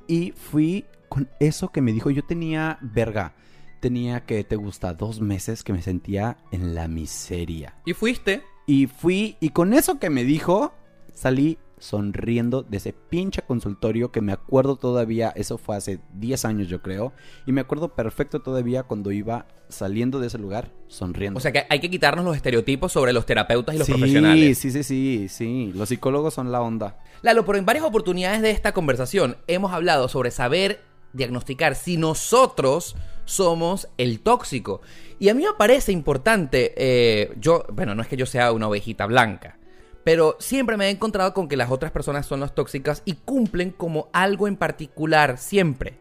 y 0.07 0.33
fui 0.33 0.85
con 1.09 1.29
eso 1.41 1.71
que 1.73 1.81
me 1.83 1.93
dijo, 1.93 2.11
yo 2.11 2.23
tenía, 2.23 2.79
verga, 2.81 3.35
tenía 3.83 4.25
que, 4.25 4.45
te 4.45 4.55
gusta, 4.55 4.95
dos 4.95 5.21
meses 5.21 5.65
que 5.65 5.73
me 5.73 5.83
sentía 5.83 6.39
en 6.53 6.75
la 6.75 6.87
miseria. 6.87 7.75
Y 7.85 7.95
fuiste. 7.95 8.45
Y 8.65 8.87
fui, 8.87 9.37
y 9.41 9.51
con 9.51 9.75
eso 9.75 9.99
que 9.99 10.09
me 10.09 10.23
dijo, 10.23 10.73
salí 11.13 11.59
sonriendo 11.79 12.63
de 12.63 12.77
ese 12.77 12.93
pinche 12.93 13.43
consultorio 13.43 14.13
que 14.13 14.21
me 14.21 14.31
acuerdo 14.33 14.77
todavía, 14.77 15.33
eso 15.35 15.59
fue 15.59 15.77
hace 15.77 15.99
10 16.15 16.45
años 16.45 16.69
yo 16.69 16.81
creo, 16.81 17.13
y 17.45 17.51
me 17.51 17.61
acuerdo 17.61 17.97
perfecto 17.97 18.41
todavía 18.41 18.85
cuando 18.85 19.11
iba 19.11 19.49
saliendo 19.69 20.21
de 20.21 20.29
ese 20.29 20.39
lugar 20.39 20.71
sonriendo. 20.87 21.39
O 21.39 21.41
sea 21.41 21.51
que 21.51 21.67
hay 21.69 21.81
que 21.81 21.91
quitarnos 21.91 22.25
los 22.25 22.37
estereotipos 22.37 22.93
sobre 22.93 23.13
los 23.13 23.27
terapeutas 23.27 23.75
y 23.75 23.79
los 23.79 23.87
sí, 23.87 23.95
profesionales. 23.95 24.59
Sí, 24.59 24.71
sí, 24.71 24.85
sí, 24.85 25.27
sí, 25.29 25.73
los 25.75 25.89
psicólogos 25.89 26.35
son 26.35 26.53
la 26.53 26.63
onda. 26.63 27.01
Lalo, 27.23 27.45
pero 27.45 27.59
en 27.59 27.67
varias 27.67 27.85
oportunidades 27.85 28.43
de 28.43 28.53
esta 28.53 28.73
conversación 28.73 29.39
hemos 29.49 29.73
hablado 29.73 30.07
sobre 30.09 30.31
saber 30.31 30.81
diagnosticar 31.13 31.75
si 31.75 31.97
nosotros 31.97 32.95
somos 33.25 33.89
el 33.99 34.21
tóxico. 34.21 34.81
Y 35.19 35.29
a 35.29 35.35
mí 35.35 35.43
me 35.43 35.53
parece 35.57 35.93
importante, 35.93 36.75
eh, 36.77 37.33
yo, 37.39 37.65
bueno, 37.73 37.95
no 37.95 38.03
es 38.03 38.09
que 38.09 38.17
yo 38.17 38.27
sea 38.27 38.53
una 38.53 38.69
ovejita 38.69 39.07
blanca, 39.07 39.59
pero 40.05 40.37
siempre 40.41 40.77
me 40.77 40.87
he 40.87 40.91
encontrado 40.91 41.33
con 41.33 41.49
que 41.49 41.57
las 41.57 41.71
otras 41.71 41.93
personas 41.93 42.27
son 42.27 42.41
las 42.41 42.55
tóxicas 42.55 43.03
y 43.05 43.15
cumplen 43.15 43.71
como 43.71 44.09
algo 44.13 44.49
en 44.49 44.57
particular, 44.57 45.39
siempre. 45.39 45.99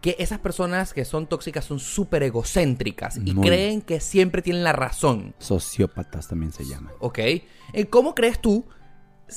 Que 0.00 0.16
esas 0.18 0.38
personas 0.38 0.92
que 0.92 1.06
son 1.06 1.26
tóxicas 1.26 1.64
son 1.64 1.78
súper 1.78 2.24
egocéntricas 2.24 3.16
y 3.24 3.32
Muy. 3.32 3.46
creen 3.46 3.80
que 3.80 4.00
siempre 4.00 4.42
tienen 4.42 4.62
la 4.62 4.72
razón. 4.72 5.34
Sociópatas 5.38 6.28
también 6.28 6.52
se 6.52 6.64
llaman. 6.64 6.92
¿Ok? 6.98 7.18
Eh, 7.18 7.42
¿Cómo 7.88 8.14
crees 8.14 8.38
tú 8.38 8.66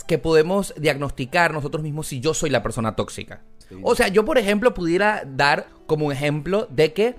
que 0.07 0.17
podemos 0.17 0.73
diagnosticar 0.77 1.53
nosotros 1.53 1.83
mismos 1.83 2.07
si 2.07 2.19
yo 2.19 2.33
soy 2.33 2.49
la 2.49 2.63
persona 2.63 2.97
tóxica? 2.97 3.43
O 3.81 3.95
sea, 3.95 4.07
yo 4.09 4.25
por 4.25 4.37
ejemplo 4.37 4.73
pudiera 4.73 5.23
dar 5.25 5.67
como 5.85 6.07
un 6.07 6.11
ejemplo 6.11 6.67
de 6.69 6.93
que 6.93 7.15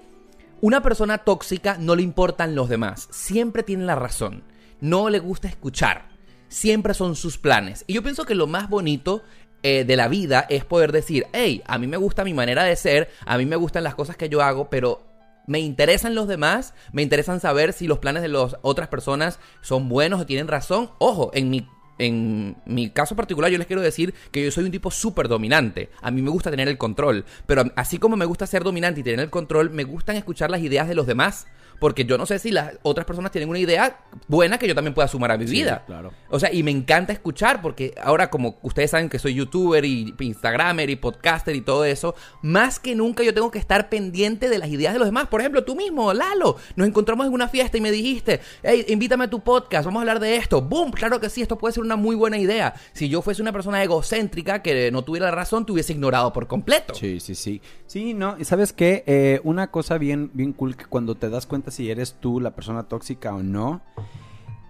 una 0.61 0.83
persona 0.83 1.18
tóxica 1.18 1.77
no 1.79 1.94
le 1.94 2.03
importan 2.03 2.55
los 2.55 2.68
demás, 2.68 3.09
siempre 3.11 3.62
tiene 3.62 3.85
la 3.85 3.94
razón, 3.94 4.42
no 4.81 5.11
le 5.11 5.18
gusta 5.18 5.49
escuchar, 5.49 6.09
siempre 6.49 6.94
son 6.94 7.16
sus 7.16 7.38
planes. 7.38 7.85
Y 7.87 7.94
yo 7.94 8.03
pienso 8.03 8.25
que 8.25 8.35
lo 8.35 8.47
más 8.47 8.68
bonito 8.68 9.23
eh, 9.62 9.85
de 9.85 9.97
la 9.97 10.09
vida 10.09 10.47
es 10.49 10.64
poder 10.64 10.92
decir, 10.92 11.27
hey, 11.33 11.62
a 11.66 11.79
mí 11.79 11.87
me 11.87 11.97
gusta 11.97 12.25
mi 12.25 12.35
manera 12.35 12.64
de 12.64 12.77
ser, 12.77 13.11
a 13.27 13.38
mí 13.38 13.47
me 13.47 13.57
gustan 13.57 13.85
las 13.85 13.94
cosas 13.94 14.16
que 14.16 14.29
yo 14.29 14.42
hago, 14.42 14.71
pero 14.71 15.05
me 15.47 15.61
interesan 15.61 16.14
los 16.14 16.29
demás, 16.29 16.75
me 16.92 17.03
interesan 17.03 17.40
saber 17.40 17.73
si 17.73 17.87
los 17.87 17.99
planes 17.99 18.23
de 18.23 18.29
las 18.29 18.57
otras 18.62 18.88
personas 18.88 19.40
son 19.62 19.88
buenos 19.88 20.21
o 20.21 20.27
tienen 20.27 20.47
razón. 20.47 20.90
Ojo, 20.99 21.31
en 21.33 21.51
mi, 21.51 21.66
en 21.99 22.57
mi 22.65 22.91
caso 22.91 23.17
particular 23.17 23.51
yo 23.51 23.59
les 23.59 23.67
quiero 23.67 23.83
decir 23.83 24.15
que 24.31 24.45
yo 24.45 24.51
soy 24.51 24.65
un 24.65 24.71
tipo 24.71 24.91
súper 24.91 25.29
dominante. 25.29 25.91
A 26.01 26.11
mí 26.11 26.23
me 26.23 26.31
gusta 26.31 26.51
tener 26.51 26.69
el 26.69 26.79
control, 26.79 27.25
pero 27.47 27.65
así 27.77 27.99
como 27.99 28.17
me 28.17 28.25
gusta 28.25 28.47
ser 28.47 28.65
dominante 28.65 29.01
y 29.01 29.03
tener 29.03 29.21
el 29.21 29.31
control, 29.31 29.71
me 29.71 29.85
gustan 29.85 30.17
escuchar 30.17 30.51
las 30.51 30.61
ideas 30.61 30.89
de 30.89 30.95
los 30.95 31.07
demás. 31.07 31.47
Porque 31.79 32.05
yo 32.05 32.19
no 32.19 32.27
sé 32.27 32.38
si 32.38 32.51
las 32.51 32.75
otras 32.83 33.07
personas 33.07 33.31
tienen 33.31 33.49
una 33.49 33.59
idea 33.59 34.01
buena 34.27 34.59
que 34.59 34.67
yo 34.67 34.75
también 34.75 34.95
pueda 34.95 35.07
sumar 35.09 35.31
a 35.31 35.38
mi 35.38 35.47
Sí, 35.47 35.53
vida. 35.55 35.85
claro. 35.87 36.12
O 36.29 36.38
sea, 36.41 36.53
y 36.53 36.62
me 36.62 36.71
encanta 36.71 37.12
escuchar 37.12 37.62
porque 37.62 37.95
ahora 38.03 38.31
como 38.31 38.59
ustedes 38.62 38.91
saben 38.91 39.09
que 39.09 39.19
soy 39.19 39.35
youtuber 39.35 39.85
y 39.85 40.14
instagramer 40.19 40.91
y 40.91 40.97
podcaster 40.97 41.55
y 41.57 41.61
todo 41.61 41.85
eso, 41.85 42.14
más 42.43 42.79
que 42.81 42.95
nunca 42.95 43.23
yo 43.23 43.33
tengo 43.35 43.51
que 43.51 43.59
estar 43.59 43.88
pendiente 43.88 44.49
de 44.49 44.59
las 44.59 44.69
ideas 44.69 44.93
de 44.93 44.99
los 44.99 45.09
demás. 45.09 45.29
Por 45.29 45.41
ejemplo, 45.41 45.64
tú 45.64 45.77
mismo, 45.77 46.12
Lalo, 46.12 46.57
nos 46.77 46.88
encontramos 46.88 47.27
en 47.27 47.33
una 47.33 47.49
fiesta 47.49 47.77
y 47.77 47.81
me 47.81 47.91
dijiste, 47.91 48.41
hey, 48.62 48.85
invítame 48.88 49.25
a 49.25 49.31
tu 49.31 49.41
podcast, 49.41 49.85
vamos 49.87 50.01
a 50.01 50.03
hablar 50.03 50.21
de 50.21 50.37
esto. 50.37 50.61
¡Boom! 50.62 50.91
Claro 50.93 51.21
que 51.21 51.31
sí, 51.31 51.43
esto 51.43 51.57
puede 51.59 51.75
ser 51.75 51.83
una 51.85 51.97
muy 51.97 52.17
buena 52.17 52.38
idea. 52.38 52.75
Si 52.93 53.09
yo 53.09 53.23
fuese 53.23 53.41
una 53.43 53.53
persona 53.53 53.83
egocéntrica 53.83 54.62
que 54.62 54.91
no 54.91 55.03
tuviera 55.03 55.31
razón, 55.31 55.64
te 55.64 55.73
hubiese 55.73 55.93
ignorado 55.93 56.33
por 56.33 56.47
completo. 56.47 56.95
Sí, 56.95 57.21
sí, 57.21 57.35
sí. 57.35 57.61
Sí, 57.87 58.14
no, 58.14 58.37
y 58.38 58.45
sabes 58.45 58.73
qué, 58.73 59.05
Eh, 59.07 59.41
una 59.45 59.71
cosa 59.71 59.97
bien, 59.99 60.31
bien 60.35 60.53
cool 60.53 60.77
que 60.77 60.85
cuando 60.85 61.14
te 61.14 61.29
das 61.31 61.47
cuenta 61.47 61.68
si 61.71 61.91
eres 61.91 62.15
tú 62.21 62.41
la 62.41 62.55
persona 62.55 62.85
tóxica 62.85 63.35
o 63.35 63.43
no, 63.43 63.81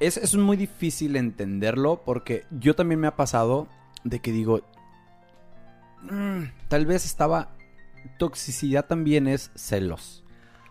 es, 0.00 0.16
es 0.16 0.34
muy 0.36 0.56
difícil 0.56 1.16
entenderlo 1.16 2.02
porque 2.04 2.44
yo 2.50 2.74
también 2.76 3.00
me 3.00 3.06
ha 3.08 3.16
pasado 3.16 3.66
de 4.04 4.20
que 4.20 4.30
digo, 4.32 4.60
"Mm, 6.02 6.44
tal 6.68 6.86
vez 6.86 7.04
estaba, 7.04 7.50
toxicidad 8.18 8.86
también 8.86 9.26
es 9.26 9.50
celos. 9.54 10.24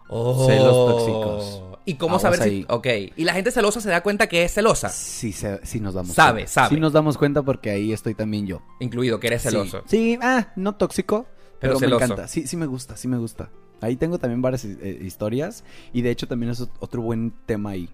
Celos 0.10 0.74
tóxicos. 0.90 1.64
¿Y 1.84 1.96
cómo 1.96 2.16
Aguas 2.16 2.22
saber 2.22 2.40
si...? 2.42 2.50
ahí. 2.50 2.66
Ok. 2.70 2.88
¿Y 3.18 3.24
la 3.26 3.34
gente 3.34 3.52
celosa 3.52 3.82
se 3.82 3.90
da 3.90 4.02
cuenta 4.04 4.28
que 4.28 4.44
es 4.46 4.54
celosa? 4.54 4.88
Sí, 4.90 5.34
se- 5.34 5.66
sí 5.66 5.82
nos 5.82 5.94
damos 5.96 6.14
Sabe, 6.16 6.42
cuenta. 6.42 6.52
sabe. 6.52 6.70
Sí 6.76 6.80
nos 6.80 6.94
damos 6.94 7.18
cuenta 7.18 7.42
porque 7.44 7.72
ahí 7.72 7.92
estoy 7.92 8.14
también 8.16 8.48
yo. 8.48 8.62
Incluido 8.80 9.20
que 9.20 9.28
eres 9.28 9.44
celoso. 9.44 9.82
Sí, 9.86 10.14
Sí, 10.16 10.20
ah, 10.22 10.54
no 10.56 10.76
tóxico, 10.76 11.26
Pero 11.60 11.74
pero, 11.74 11.80
celoso. 11.80 12.00
me 12.00 12.06
encanta. 12.06 12.28
Sí, 12.30 12.48
sí 12.48 12.56
me 12.56 12.66
gusta, 12.68 12.96
sí 12.96 13.08
me 13.10 13.18
gusta. 13.18 13.50
Ahí 13.82 13.96
tengo 13.96 14.18
también 14.18 14.42
varias 14.42 14.66
eh, 14.66 15.00
historias 15.02 15.64
y 15.94 16.02
de 16.02 16.12
hecho 16.12 16.28
también 16.28 16.52
es 16.52 16.62
otro 16.80 17.02
buen 17.02 17.34
tema 17.46 17.72
ahí, 17.72 17.90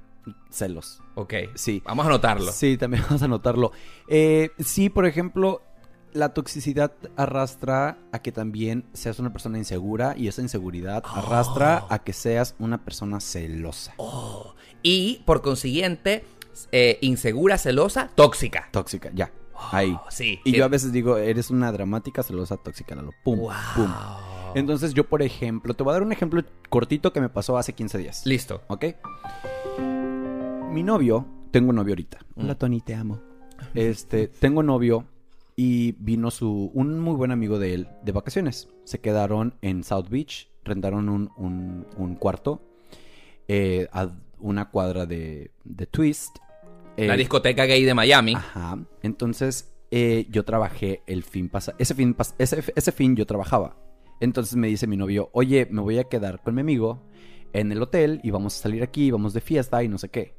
celos. 0.50 1.02
Ok. 1.16 1.34
Sí. 1.56 1.82
Vamos 1.86 2.06
a 2.06 2.10
anotarlo. 2.10 2.52
Sí, 2.52 2.78
también 2.78 3.04
vamos 3.08 3.24
a 3.24 3.28
notarlo. 3.28 3.72
Eh, 4.08 4.52
sí, 4.60 4.90
por 4.90 5.06
ejemplo, 5.06 5.62
la 6.14 6.34
toxicidad 6.34 6.94
arrastra 7.16 7.98
a 8.12 8.20
que 8.20 8.32
también 8.32 8.86
seas 8.94 9.20
una 9.20 9.32
persona 9.34 9.58
insegura 9.58 10.16
y 10.18 10.28
esa 10.28 10.42
inseguridad 10.42 11.04
arrastra 11.06 11.86
a 11.90 12.00
que 12.00 12.14
seas 12.14 12.56
una 12.60 12.84
persona 12.84 13.20
celosa. 13.20 13.96
Y, 14.82 15.24
por 15.26 15.42
consiguiente, 15.42 16.24
eh, 16.72 17.00
insegura, 17.02 17.58
celosa, 17.58 18.10
tóxica. 18.16 18.70
Tóxica, 18.72 19.12
ya. 19.14 19.32
Ahí. 19.72 19.98
Sí. 20.10 20.40
Y 20.44 20.52
yo 20.54 20.66
a 20.66 20.68
veces 20.68 20.92
digo, 20.92 21.18
eres 21.18 21.50
una 21.50 21.72
dramática, 21.72 22.24
celosa, 22.24 22.58
tóxica, 22.58 22.96
Lalo. 22.96 23.12
Pum, 23.24 23.40
Wow. 23.40 23.52
pum. 23.76 23.92
Entonces 24.56 24.94
yo, 24.94 25.06
por 25.10 25.22
ejemplo, 25.24 25.74
te 25.74 25.84
voy 25.84 25.92
a 25.92 25.94
dar 25.94 26.04
un 26.04 26.12
ejemplo 26.12 26.44
cortito 26.70 27.12
que 27.12 27.22
me 27.22 27.30
pasó 27.30 27.58
hace 27.58 27.74
15 27.74 27.98
días. 27.98 28.26
Listo. 28.26 28.62
¿Ok? 28.68 28.86
Mi 30.72 30.84
novio, 30.84 31.26
tengo 31.52 31.70
un 31.70 31.76
novio 31.76 31.92
ahorita. 31.94 32.20
Mm. 32.36 32.42
Hola 32.44 32.56
Tony, 32.56 32.82
te 32.82 32.96
amo. 32.96 33.20
Este, 33.74 34.28
tengo 34.28 34.64
novio 34.64 35.06
y 35.56 35.94
vino 35.94 36.32
su 36.32 36.72
un 36.74 37.00
muy 37.00 37.16
buen 37.16 37.32
amigo 37.32 37.60
de 37.60 37.74
él 37.74 37.88
de 38.04 38.12
vacaciones. 38.12 38.68
Se 38.84 39.00
quedaron 39.00 39.56
en 39.62 39.84
South 39.84 40.08
Beach, 40.10 40.50
rentaron 40.64 41.10
un, 41.10 41.32
un- 41.38 41.86
un 41.98 42.16
cuarto 42.16 42.62
eh, 43.48 43.88
a 43.92 44.10
una 44.40 44.70
cuadra 44.70 45.06
de, 45.06 45.52
de 45.64 45.86
Twist. 45.88 46.38
La 46.98 47.16
Eh, 47.16 47.18
discoteca 47.18 47.66
gay 47.66 47.84
de 47.84 47.94
Miami. 47.94 48.36
Ajá. 48.36 48.78
Entonces, 49.02 49.74
eh, 49.92 50.28
yo 50.30 50.44
trabajé 50.46 51.02
el 51.08 51.24
fin 51.24 51.50
pasado. 51.50 51.76
Ese 51.80 51.94
fin, 51.96 52.16
pas- 52.16 52.36
ese, 52.38 52.64
ese 52.76 52.92
fin 52.92 53.16
yo 53.16 53.26
trabajaba. 53.26 53.78
Entonces 54.20 54.56
me 54.56 54.68
dice 54.68 54.88
mi 54.88 54.96
novio, 54.98 55.30
oye, 55.34 55.68
me 55.70 55.82
voy 55.82 55.98
a 55.98 56.04
quedar 56.06 56.42
con 56.42 56.56
mi 56.56 56.62
amigo 56.62 57.02
en 57.52 57.72
el 57.72 57.82
hotel 57.82 58.20
y 58.24 58.32
vamos 58.32 58.58
a 58.58 58.62
salir 58.62 58.84
aquí, 58.84 59.12
vamos 59.12 59.34
de 59.34 59.42
fiesta 59.42 59.84
y 59.84 59.88
no 59.90 59.98
sé 59.98 60.10
qué. 60.10 60.36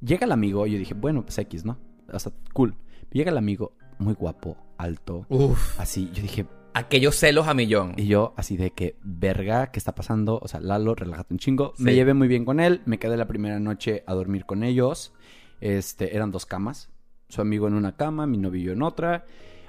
Llega 0.00 0.26
el 0.26 0.32
amigo 0.32 0.66
y 0.66 0.72
yo 0.72 0.78
dije, 0.78 0.94
bueno, 0.94 1.22
pues 1.24 1.38
X, 1.38 1.64
¿no? 1.64 1.78
O 2.12 2.18
sea, 2.18 2.32
cool. 2.52 2.76
Llega 3.10 3.30
el 3.30 3.38
amigo, 3.38 3.72
muy 3.98 4.14
guapo, 4.14 4.56
alto, 4.78 5.26
Uf. 5.28 5.80
así. 5.80 6.10
Yo 6.12 6.22
dije, 6.22 6.46
Aquellos 6.74 7.16
celos 7.16 7.48
a 7.48 7.54
millón. 7.54 7.94
y 7.96 8.06
yo 8.06 8.34
así 8.36 8.58
de 8.58 8.70
que, 8.70 8.96
verga, 9.02 9.72
¿qué 9.72 9.78
está 9.78 9.94
pasando? 9.94 10.38
O 10.42 10.46
sea, 10.46 10.60
Lalo, 10.60 10.94
relájate 10.94 11.32
un 11.32 11.38
chingo. 11.38 11.72
Sí. 11.76 11.82
Me 11.84 11.94
llevé 11.94 12.12
muy 12.12 12.28
bien 12.28 12.44
con 12.44 12.60
él, 12.60 12.82
me 12.84 12.98
quedé 12.98 13.16
la 13.16 13.26
primera 13.26 13.58
noche 13.58 14.04
a 14.06 14.12
dormir 14.14 14.44
con 14.44 14.62
ellos. 14.62 15.14
Este, 15.60 16.14
eran 16.16 16.30
dos 16.30 16.46
camas. 16.46 16.90
Su 17.28 17.40
amigo 17.40 17.66
en 17.68 17.74
una 17.74 17.96
cama, 17.96 18.26
mi 18.26 18.38
novio 18.38 18.72
en 18.72 18.82
otra. 18.82 19.24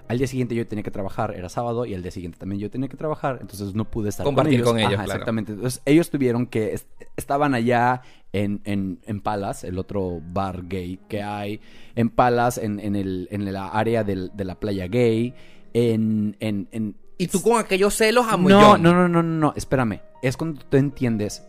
Al 0.07 0.17
día 0.19 0.27
siguiente 0.27 0.55
yo 0.55 0.65
tenía 0.65 0.83
que 0.83 0.91
trabajar, 0.91 1.33
era 1.35 1.49
sábado, 1.49 1.85
y 1.85 1.93
al 1.93 2.01
día 2.01 2.11
siguiente 2.11 2.37
también 2.37 2.61
yo 2.61 2.69
tenía 2.71 2.87
que 2.87 2.95
trabajar, 2.95 3.39
entonces 3.41 3.75
no 3.75 3.83
pude 3.91 4.07
estar 4.07 4.23
Compartir 4.23 4.63
con 4.63 4.73
con 4.73 4.79
ellos. 4.79 4.93
Ajá, 4.93 5.03
claro. 5.03 5.11
Exactamente. 5.19 5.51
Entonces 5.51 5.81
ellos 5.85 6.09
tuvieron 6.09 6.47
que, 6.47 6.73
est- 6.73 6.87
estaban 7.17 7.53
allá 7.53 8.03
en, 8.31 8.61
en, 8.63 8.99
en 9.05 9.19
Palace, 9.19 9.67
el 9.67 9.77
otro 9.77 10.21
bar 10.31 10.65
gay 10.69 10.97
que 11.09 11.23
hay, 11.23 11.59
en 11.95 12.09
Palace, 12.09 12.63
en, 12.63 12.79
en, 12.79 12.95
el, 12.95 13.27
en 13.31 13.51
la 13.51 13.67
área 13.67 14.05
del- 14.05 14.31
de 14.33 14.45
la 14.45 14.55
playa 14.57 14.87
gay, 14.87 15.33
en, 15.73 16.37
en, 16.39 16.69
en 16.71 16.95
Y 17.17 17.27
tú 17.27 17.41
con 17.41 17.59
aquellos 17.59 17.93
celos 17.93 18.27
a 18.27 18.37
no, 18.37 18.77
no, 18.77 18.77
no, 18.77 18.93
no, 18.93 19.09
no, 19.09 19.23
no, 19.23 19.53
espérame. 19.57 19.99
Es 20.21 20.37
cuando 20.37 20.61
tú 20.63 20.77
entiendes 20.77 21.45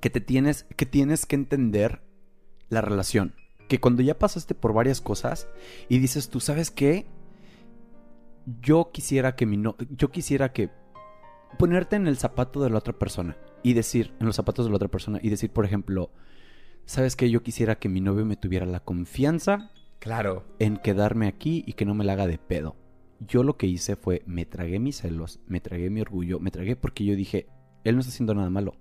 que 0.00 0.08
te 0.08 0.22
tienes, 0.22 0.64
que 0.76 0.86
tienes 0.86 1.26
que 1.26 1.36
entender 1.36 2.00
la 2.70 2.80
relación. 2.80 3.34
Que 3.72 3.80
cuando 3.80 4.02
ya 4.02 4.18
pasaste 4.18 4.54
por 4.54 4.74
varias 4.74 5.00
cosas 5.00 5.48
y 5.88 5.98
dices, 5.98 6.28
tú 6.28 6.40
sabes 6.40 6.70
qué, 6.70 7.06
yo 8.60 8.90
quisiera 8.92 9.34
que 9.34 9.46
mi 9.46 9.56
no, 9.56 9.76
yo 9.88 10.10
quisiera 10.10 10.52
que 10.52 10.68
ponerte 11.58 11.96
en 11.96 12.06
el 12.06 12.18
zapato 12.18 12.62
de 12.62 12.68
la 12.68 12.76
otra 12.76 12.92
persona 12.98 13.38
y 13.62 13.72
decir, 13.72 14.12
en 14.20 14.26
los 14.26 14.36
zapatos 14.36 14.66
de 14.66 14.70
la 14.70 14.76
otra 14.76 14.88
persona 14.88 15.20
y 15.22 15.30
decir, 15.30 15.50
por 15.50 15.64
ejemplo, 15.64 16.10
sabes 16.84 17.16
qué, 17.16 17.30
yo 17.30 17.42
quisiera 17.42 17.78
que 17.78 17.88
mi 17.88 18.02
novio 18.02 18.26
me 18.26 18.36
tuviera 18.36 18.66
la 18.66 18.80
confianza 18.80 19.70
Claro. 20.00 20.44
en 20.58 20.76
quedarme 20.76 21.26
aquí 21.28 21.64
y 21.66 21.72
que 21.72 21.86
no 21.86 21.94
me 21.94 22.04
la 22.04 22.12
haga 22.12 22.26
de 22.26 22.36
pedo. 22.36 22.76
Yo 23.20 23.42
lo 23.42 23.56
que 23.56 23.66
hice 23.68 23.96
fue, 23.96 24.22
me 24.26 24.44
tragué 24.44 24.80
mis 24.80 24.96
celos, 24.98 25.40
me 25.46 25.60
tragué 25.60 25.88
mi 25.88 26.02
orgullo, 26.02 26.40
me 26.40 26.50
tragué 26.50 26.76
porque 26.76 27.06
yo 27.06 27.16
dije, 27.16 27.46
él 27.84 27.94
no 27.94 28.00
está 28.00 28.10
haciendo 28.12 28.34
nada 28.34 28.50
malo. 28.50 28.74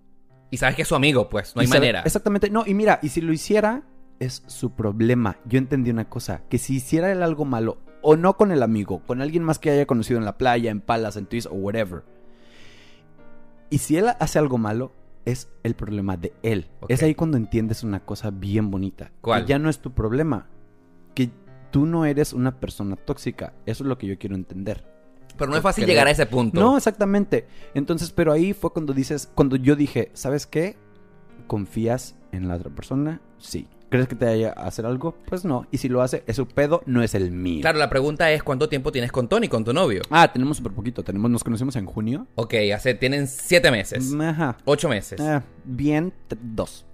Y 0.49 0.57
sabes 0.57 0.75
que 0.75 0.81
es 0.81 0.87
su 0.89 0.95
amigo, 0.95 1.29
pues. 1.29 1.55
No 1.55 1.61
hay 1.61 1.67
sabe- 1.67 1.79
manera. 1.79 2.01
Exactamente, 2.01 2.49
no, 2.49 2.65
y 2.67 2.73
mira, 2.73 2.99
y 3.01 3.07
si 3.07 3.21
lo 3.21 3.31
hiciera, 3.31 3.83
es 4.21 4.43
su 4.45 4.75
problema. 4.75 5.37
Yo 5.45 5.57
entendí 5.57 5.89
una 5.89 6.07
cosa, 6.07 6.43
que 6.47 6.59
si 6.59 6.75
hiciera 6.75 7.11
él 7.11 7.23
algo 7.23 7.43
malo, 7.43 7.79
o 8.03 8.15
no 8.15 8.37
con 8.37 8.51
el 8.51 8.63
amigo, 8.63 9.01
con 9.05 9.19
alguien 9.19 9.43
más 9.43 9.59
que 9.59 9.71
haya 9.71 9.87
conocido 9.87 10.19
en 10.19 10.25
la 10.25 10.37
playa, 10.37 10.71
en 10.71 10.79
palas, 10.79 11.17
en 11.17 11.25
twist 11.25 11.47
o 11.47 11.55
whatever. 11.55 12.03
Y 13.69 13.79
si 13.79 13.97
él 13.97 14.09
hace 14.19 14.37
algo 14.37 14.59
malo, 14.59 14.93
es 15.25 15.49
el 15.63 15.73
problema 15.75 16.17
de 16.17 16.33
él. 16.43 16.69
Es 16.87 17.01
ahí 17.01 17.15
cuando 17.15 17.37
entiendes 17.37 17.83
una 17.83 18.05
cosa 18.05 18.29
bien 18.29 18.69
bonita. 18.69 19.11
¿Cuál? 19.21 19.43
Que 19.43 19.49
ya 19.49 19.59
no 19.59 19.69
es 19.69 19.79
tu 19.79 19.91
problema. 19.93 20.47
Que 21.15 21.31
tú 21.71 21.85
no 21.85 22.05
eres 22.05 22.33
una 22.33 22.59
persona 22.59 22.95
tóxica. 22.97 23.53
Eso 23.65 23.83
es 23.83 23.87
lo 23.87 23.97
que 23.97 24.07
yo 24.07 24.19
quiero 24.19 24.35
entender. 24.35 24.85
Pero 25.37 25.49
no 25.49 25.57
es 25.57 25.63
fácil 25.63 25.85
llegar 25.85 26.07
a 26.07 26.11
ese 26.11 26.25
punto. 26.27 26.59
No, 26.59 26.77
exactamente. 26.77 27.47
Entonces, 27.73 28.11
pero 28.11 28.31
ahí 28.31 28.53
fue 28.53 28.71
cuando 28.71 28.93
dices, 28.93 29.31
cuando 29.33 29.55
yo 29.55 29.75
dije, 29.75 30.11
¿sabes 30.13 30.45
qué? 30.45 30.77
¿Confías 31.47 32.15
en 32.31 32.47
la 32.47 32.55
otra 32.55 32.69
persona? 32.69 33.21
Sí. 33.37 33.67
¿Crees 33.91 34.07
que 34.07 34.15
te 34.15 34.25
vaya 34.25 34.53
a 34.55 34.67
hacer 34.67 34.85
algo? 34.85 35.15
Pues 35.27 35.45
no. 35.45 35.67
Y 35.69 35.77
si 35.77 35.89
lo 35.89 36.01
hace, 36.01 36.23
es 36.25 36.37
su 36.37 36.47
pedo, 36.47 36.81
no 36.85 37.03
es 37.03 37.13
el 37.13 37.29
mío. 37.29 37.61
Claro, 37.61 37.77
la 37.77 37.89
pregunta 37.89 38.31
es 38.31 38.41
¿cuánto 38.41 38.69
tiempo 38.69 38.91
tienes 38.91 39.11
con 39.11 39.27
Tony, 39.27 39.49
con 39.49 39.63
tu 39.65 39.73
novio? 39.73 40.01
Ah, 40.09 40.31
tenemos 40.31 40.57
súper 40.57 40.71
poquito. 40.71 41.03
Tenemos, 41.03 41.29
nos 41.29 41.43
conocimos 41.43 41.75
en 41.75 41.85
junio. 41.85 42.25
Ok, 42.35 42.53
hace, 42.73 42.93
tienen 42.95 43.27
siete 43.27 43.69
meses. 43.69 44.13
Ajá. 44.19 44.57
Ocho 44.65 44.87
meses. 44.89 45.19
Ah, 45.19 45.43
bien, 45.65 46.13
t- 46.29 46.37
dos. 46.41 46.85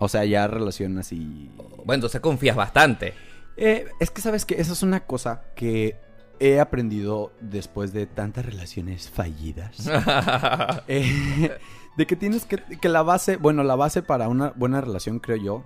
O 0.00 0.08
sea, 0.08 0.24
ya 0.24 0.48
relación 0.48 0.98
así. 0.98 1.48
Bueno, 1.78 1.94
entonces 1.94 2.20
confías 2.20 2.56
bastante. 2.56 3.14
Eh, 3.56 3.86
es 4.00 4.10
que 4.10 4.20
sabes 4.20 4.44
que 4.44 4.60
esa 4.60 4.72
es 4.72 4.82
una 4.82 5.00
cosa 5.06 5.44
que 5.54 5.94
he 6.40 6.58
aprendido 6.58 7.32
después 7.40 7.92
de 7.92 8.06
tantas 8.06 8.44
relaciones 8.44 9.08
fallidas. 9.08 9.88
Eh, 10.88 11.56
de 11.96 12.06
que 12.06 12.16
tienes 12.16 12.44
que, 12.46 12.56
que 12.80 12.88
la 12.88 13.02
base, 13.02 13.36
bueno, 13.36 13.62
la 13.62 13.76
base 13.76 14.02
para 14.02 14.28
una 14.28 14.50
buena 14.56 14.80
relación, 14.80 15.20
creo 15.20 15.36
yo, 15.36 15.64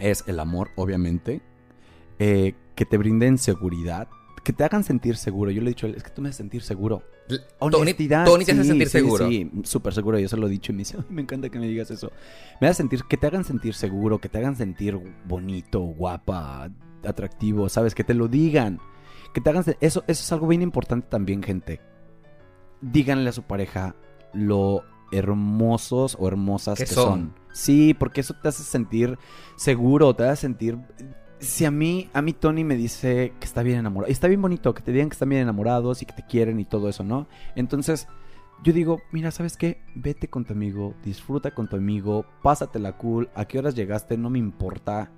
es 0.00 0.24
el 0.26 0.40
amor, 0.40 0.70
obviamente. 0.76 1.40
Eh, 2.18 2.54
que 2.74 2.84
te 2.84 2.98
brinden 2.98 3.38
seguridad, 3.38 4.08
que 4.42 4.52
te 4.52 4.64
hagan 4.64 4.84
sentir 4.84 5.16
seguro. 5.16 5.50
Yo 5.50 5.60
le 5.62 5.68
he 5.68 5.74
dicho, 5.74 5.86
a 5.86 5.90
él, 5.90 5.96
es 5.96 6.02
que 6.02 6.10
tú 6.10 6.22
me 6.22 6.28
haces 6.28 6.38
sentir 6.38 6.62
seguro. 6.62 7.02
Tony, 7.58 7.76
Honestidad. 7.76 8.24
Tony 8.24 8.44
te 8.44 8.52
hace 8.52 8.62
sí, 8.62 8.68
sentir 8.68 8.88
sí, 8.88 8.98
seguro. 8.98 9.28
Sí, 9.28 9.50
súper 9.62 9.94
seguro. 9.94 10.18
Yo 10.18 10.28
se 10.28 10.36
lo 10.36 10.46
he 10.46 10.50
dicho 10.50 10.72
y 10.72 10.74
me 10.74 10.78
dice, 10.80 10.96
"Ay, 10.98 11.04
me 11.10 11.22
encanta 11.22 11.48
que 11.48 11.58
me 11.58 11.68
digas 11.68 11.90
eso. 11.90 12.10
Me 12.60 12.66
hace 12.66 12.78
sentir, 12.78 13.04
que 13.08 13.16
te 13.16 13.26
hagan 13.26 13.44
sentir 13.44 13.74
seguro, 13.74 14.18
que 14.18 14.28
te 14.28 14.38
hagan 14.38 14.56
sentir 14.56 14.98
bonito, 15.26 15.80
guapa, 15.80 16.70
atractivo, 17.04 17.68
¿sabes? 17.68 17.94
Que 17.94 18.04
te 18.04 18.14
lo 18.14 18.28
digan. 18.28 18.80
Que 19.32 19.40
te 19.40 19.50
hagan... 19.50 19.64
Eso, 19.66 19.76
eso 19.80 20.04
es 20.08 20.32
algo 20.32 20.48
bien 20.48 20.62
importante 20.62 21.06
también, 21.08 21.42
gente. 21.42 21.80
Díganle 22.80 23.28
a 23.30 23.32
su 23.32 23.42
pareja 23.44 23.94
lo 24.32 24.82
hermosos 25.12 26.16
o 26.18 26.26
hermosas 26.28 26.78
Que 26.78 26.84
que, 26.84 26.94
son. 26.94 27.04
son. 27.04 27.34
Sí, 27.52 27.94
porque 27.94 28.20
eso 28.20 28.34
te 28.34 28.48
hace 28.48 28.62
sentir 28.62 29.18
seguro, 29.56 30.14
te 30.14 30.24
hace 30.24 30.42
sentir... 30.42 30.78
Si 31.38 31.64
a 31.64 31.70
mí, 31.70 32.10
a 32.12 32.20
mí 32.20 32.34
Tony 32.34 32.64
me 32.64 32.76
dice 32.76 33.32
que 33.40 33.46
está 33.46 33.62
bien 33.62 33.78
enamorado, 33.78 34.10
y 34.10 34.12
está 34.12 34.28
bien 34.28 34.42
bonito 34.42 34.74
que 34.74 34.82
te 34.82 34.92
digan 34.92 35.08
que 35.08 35.14
están 35.14 35.30
bien 35.30 35.40
enamorados 35.40 36.02
y 36.02 36.04
que 36.04 36.12
te 36.12 36.26
quieren 36.26 36.60
y 36.60 36.66
todo 36.66 36.86
eso, 36.90 37.02
¿no? 37.02 37.28
Entonces, 37.56 38.08
yo 38.62 38.74
digo, 38.74 39.00
mira, 39.10 39.30
¿sabes 39.30 39.56
qué? 39.56 39.80
Vete 39.94 40.28
con 40.28 40.44
tu 40.44 40.52
amigo, 40.52 40.94
disfruta 41.02 41.54
con 41.54 41.66
tu 41.66 41.76
amigo, 41.76 42.26
pásatela 42.42 42.98
cool, 42.98 43.30
a 43.34 43.46
qué 43.46 43.58
horas 43.58 43.74
llegaste, 43.74 44.18
no 44.18 44.28
me 44.28 44.38
importa. 44.38 45.10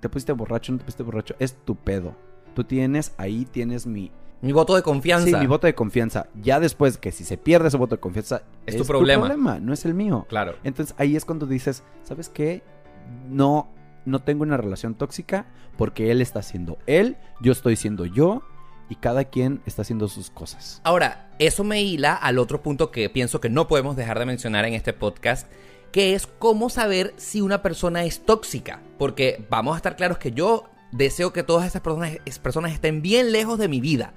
Te 0.00 0.08
pusiste 0.08 0.32
borracho, 0.32 0.72
no 0.72 0.78
te 0.78 0.84
pusiste 0.86 1.04
borracho, 1.04 1.36
es 1.38 1.54
tu 1.64 1.76
pedo. 1.76 2.16
Tú 2.54 2.64
tienes, 2.64 3.14
ahí 3.16 3.44
tienes 3.44 3.86
mi... 3.86 4.10
Mi 4.42 4.52
voto 4.52 4.74
de 4.74 4.82
confianza. 4.82 5.26
Sí, 5.26 5.36
mi 5.36 5.46
voto 5.46 5.66
de 5.66 5.74
confianza. 5.74 6.26
Ya 6.40 6.60
después 6.60 6.96
que 6.98 7.12
si 7.12 7.24
se 7.24 7.36
pierde 7.36 7.68
ese 7.68 7.76
voto 7.76 7.96
de 7.96 8.00
confianza, 8.00 8.42
Es 8.66 8.76
tu 8.76 8.84
problema. 8.84 9.58
no 9.60 9.72
es 9.72 9.84
el 9.84 9.94
mío. 9.94 10.26
Claro. 10.28 10.56
Entonces 10.64 10.94
ahí 10.98 11.16
es 11.16 11.24
cuando 11.24 11.46
dices, 11.46 11.82
¿sabes 12.04 12.28
qué? 12.28 12.62
No, 13.28 13.68
no 14.04 14.20
tengo 14.22 14.42
una 14.42 14.56
relación 14.56 14.94
tóxica 14.94 15.46
porque 15.76 16.10
él 16.10 16.20
está 16.20 16.42
siendo 16.42 16.78
él, 16.86 17.16
yo 17.40 17.52
estoy 17.52 17.76
siendo 17.76 18.04
yo 18.06 18.42
y 18.88 18.96
cada 18.96 19.24
quien 19.24 19.62
está 19.66 19.82
haciendo 19.82 20.08
sus 20.08 20.30
cosas. 20.30 20.80
Ahora, 20.84 21.30
eso 21.38 21.62
me 21.64 21.80
hila 21.82 22.14
al 22.14 22.38
otro 22.38 22.62
punto 22.62 22.90
que 22.90 23.08
pienso 23.08 23.40
que 23.40 23.48
no 23.48 23.68
podemos 23.68 23.96
dejar 23.96 24.18
de 24.18 24.26
mencionar 24.26 24.64
en 24.64 24.74
este 24.74 24.92
podcast, 24.92 25.46
que 25.92 26.14
es 26.14 26.26
cómo 26.26 26.70
saber 26.70 27.14
si 27.16 27.40
una 27.40 27.62
persona 27.62 28.04
es 28.04 28.24
tóxica. 28.24 28.80
Porque 28.98 29.44
vamos 29.48 29.74
a 29.74 29.76
estar 29.76 29.96
claros 29.96 30.18
que 30.18 30.32
yo 30.32 30.64
deseo 30.92 31.32
que 31.32 31.42
todas 31.42 31.66
esas 31.66 31.82
personas, 31.82 32.18
es- 32.24 32.38
personas 32.38 32.72
estén 32.72 33.02
bien 33.02 33.32
lejos 33.32 33.58
de 33.58 33.68
mi 33.68 33.80
vida. 33.80 34.12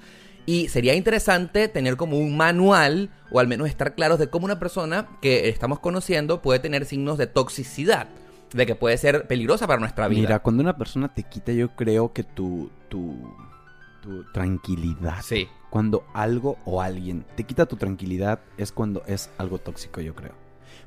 Y 0.46 0.68
sería 0.68 0.94
interesante 0.94 1.70
tener 1.70 1.96
como 1.96 2.18
un 2.18 2.36
manual, 2.36 3.10
o 3.32 3.40
al 3.40 3.48
menos 3.48 3.70
estar 3.70 3.96
claros 3.96 4.20
de 4.20 4.30
cómo 4.30 4.46
una 4.46 4.60
persona 4.60 5.08
que 5.22 5.48
estamos 5.48 5.80
conociendo 5.80 6.42
puede 6.42 6.60
tener 6.60 6.86
signos 6.86 7.18
de 7.18 7.28
toxicidad, 7.28 8.08
de 8.54 8.66
que 8.66 8.76
puede 8.76 8.98
ser 8.98 9.26
peligrosa 9.28 9.68
para 9.68 9.80
nuestra 9.80 10.08
vida. 10.10 10.22
Mira, 10.22 10.40
cuando 10.40 10.62
una 10.62 10.78
persona 10.78 11.14
te 11.14 11.24
quita, 11.24 11.54
yo 11.54 11.70
creo 11.76 12.12
que 12.12 12.24
tu, 12.24 12.70
tu, 12.90 13.34
tu 14.02 14.26
tranquilidad. 14.34 15.22
Sí. 15.24 15.48
Cuando 15.70 16.06
algo 16.14 16.58
o 16.66 16.82
alguien 16.82 17.26
te 17.36 17.46
quita 17.46 17.66
tu 17.66 17.78
tranquilidad 17.78 18.42
es 18.58 18.72
cuando 18.74 19.02
es 19.08 19.30
algo 19.38 19.60
tóxico, 19.60 20.02
yo 20.02 20.14
creo. 20.14 20.34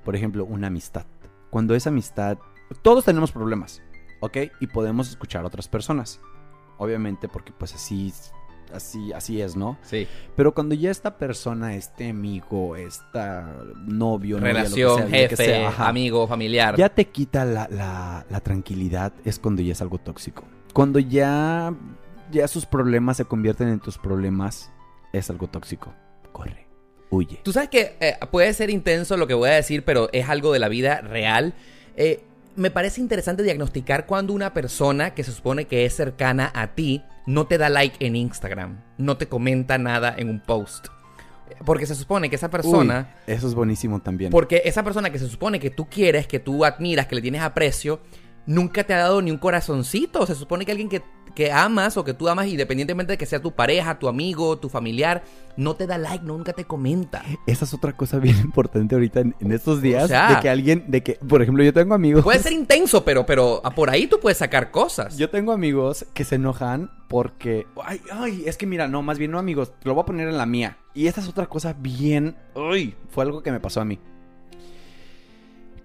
Por 0.04 0.14
ejemplo, 0.14 0.44
una 0.44 0.66
amistad. 0.66 1.06
Cuando 1.50 1.74
esa 1.74 1.88
amistad... 1.88 2.36
Todos 2.82 3.04
tenemos 3.04 3.32
problemas, 3.32 3.80
¿ok? 4.20 4.36
Y 4.60 4.66
podemos 4.68 5.08
escuchar 5.08 5.44
a 5.44 5.46
otras 5.48 5.68
personas. 5.68 6.20
Obviamente 6.78 7.28
porque 7.28 7.52
pues 7.56 7.74
así, 7.74 8.12
así, 8.72 9.12
así 9.12 9.40
es, 9.40 9.56
¿no? 9.56 9.78
Sí. 9.82 10.06
Pero 10.36 10.52
cuando 10.54 10.74
ya 10.74 10.90
esta 10.90 11.16
persona, 11.16 11.74
este 11.74 12.10
amigo, 12.10 12.76
esta 12.76 13.54
novio, 13.86 14.38
novia, 14.38 14.38
lo 14.38 14.38
que 14.40 14.40
Relación, 14.40 14.96
sea, 14.96 15.04
lo 15.04 15.10
que 15.10 15.16
jefe, 15.28 15.36
sea, 15.36 15.68
ajá, 15.68 15.88
amigo, 15.88 16.26
familiar. 16.26 16.76
ya 16.76 16.88
te 16.90 17.06
quita 17.06 17.44
la, 17.44 17.66
la- 17.70 18.26
la 18.28 18.40
tranquilidad, 18.40 19.12
es 19.24 19.38
cuando 19.38 19.62
ya 19.62 19.72
es 19.72 19.80
algo 19.80 19.98
tóxico. 19.98 20.44
Cuando 20.74 20.98
ya, 20.98 21.72
ya 22.30 22.46
sus 22.48 22.66
problemas 22.66 23.16
se 23.16 23.24
convierten 23.24 23.68
en 23.68 23.80
tus 23.80 23.96
problemas, 23.96 24.70
es 25.14 25.30
algo 25.30 25.46
tóxico. 25.48 25.94
Corre, 26.32 26.66
huye. 27.08 27.40
Tú 27.42 27.52
sabes 27.52 27.70
que 27.70 27.96
eh, 28.00 28.16
puede 28.30 28.52
ser 28.52 28.68
intenso 28.68 29.16
lo 29.16 29.26
que 29.26 29.32
voy 29.32 29.48
a 29.48 29.52
decir, 29.54 29.82
pero 29.86 30.10
es 30.12 30.28
algo 30.28 30.52
de 30.52 30.58
la 30.58 30.68
vida 30.68 31.00
real. 31.00 31.54
Eh, 31.96 32.22
me 32.56 32.70
parece 32.70 33.00
interesante 33.00 33.42
diagnosticar 33.42 34.06
cuando 34.06 34.32
una 34.32 34.52
persona 34.52 35.14
que 35.14 35.22
se 35.22 35.32
supone 35.32 35.66
que 35.66 35.84
es 35.84 35.94
cercana 35.94 36.50
a 36.54 36.68
ti 36.68 37.02
no 37.26 37.46
te 37.46 37.58
da 37.58 37.68
like 37.68 38.04
en 38.04 38.16
Instagram, 38.16 38.80
no 38.98 39.16
te 39.16 39.28
comenta 39.28 39.78
nada 39.78 40.14
en 40.16 40.28
un 40.28 40.40
post. 40.40 40.88
Porque 41.64 41.86
se 41.86 41.94
supone 41.94 42.28
que 42.28 42.36
esa 42.36 42.50
persona... 42.50 43.14
Uy, 43.26 43.34
eso 43.34 43.46
es 43.46 43.54
buenísimo 43.54 44.00
también. 44.00 44.30
Porque 44.30 44.62
esa 44.64 44.82
persona 44.82 45.10
que 45.10 45.18
se 45.18 45.28
supone 45.28 45.60
que 45.60 45.70
tú 45.70 45.88
quieres, 45.88 46.26
que 46.26 46.40
tú 46.40 46.64
admiras, 46.64 47.06
que 47.06 47.14
le 47.14 47.22
tienes 47.22 47.42
aprecio, 47.42 48.00
nunca 48.46 48.84
te 48.84 48.94
ha 48.94 48.98
dado 48.98 49.20
ni 49.22 49.30
un 49.30 49.38
corazoncito. 49.38 50.26
Se 50.26 50.34
supone 50.34 50.64
que 50.64 50.72
alguien 50.72 50.88
que, 50.88 51.02
que 51.34 51.52
amas 51.52 51.96
o 51.96 52.04
que 52.04 52.14
tú 52.14 52.28
amas, 52.28 52.46
independientemente 52.46 53.12
de 53.12 53.18
que 53.18 53.26
sea 53.26 53.40
tu 53.42 53.52
pareja, 53.52 53.98
tu 53.98 54.08
amigo, 54.08 54.56
tu 54.58 54.68
familiar, 54.68 55.22
no 55.56 55.74
te 55.74 55.86
da 55.86 55.98
like, 55.98 56.24
nunca 56.24 56.52
te 56.52 56.64
comenta. 56.64 57.22
Esa 57.46 57.64
es 57.64 57.74
otra 57.74 57.94
cosa 57.96 58.18
bien 58.18 58.36
importante 58.44 58.94
ahorita 58.94 59.20
en, 59.20 59.34
en 59.40 59.52
estos 59.52 59.82
días. 59.82 60.04
O 60.04 60.08
sea- 60.08 60.34
de 60.36 60.40
que 60.40 60.48
alguien, 60.48 60.84
de 60.88 61.02
que, 61.02 61.14
por 61.14 61.42
ejemplo, 61.42 61.62
yo 61.64 61.72
tengo 61.72 61.94
amigos. 61.94 62.24
Puede 62.24 62.38
ser 62.38 62.52
intenso, 62.52 63.04
pero, 63.04 63.26
pero 63.26 63.62
por 63.74 63.90
ahí 63.90 64.06
tú 64.06 64.18
puedes 64.20 64.38
sacar 64.38 64.70
cosas. 64.70 65.16
Yo 65.18 65.28
tengo 65.30 65.52
amigos 65.52 66.06
que 66.14 66.24
se 66.24 66.36
enojan 66.36 66.90
porque. 67.08 67.66
Ay, 67.84 68.00
ay, 68.12 68.44
es 68.46 68.56
que 68.56 68.66
mira, 68.66 68.88
no, 68.88 69.02
más 69.02 69.18
bien 69.18 69.30
no 69.30 69.38
amigos. 69.38 69.72
Te 69.78 69.88
lo 69.88 69.94
voy 69.94 70.02
a 70.02 70.06
poner 70.06 70.28
en 70.28 70.38
la 70.38 70.46
mía. 70.46 70.78
Y 70.94 71.06
esta 71.08 71.20
es 71.20 71.28
otra 71.28 71.46
cosa 71.46 71.74
bien. 71.78 72.36
Uy, 72.54 72.94
fue 73.10 73.24
algo 73.24 73.42
que 73.42 73.52
me 73.52 73.60
pasó 73.60 73.80
a 73.80 73.84
mí. 73.84 73.98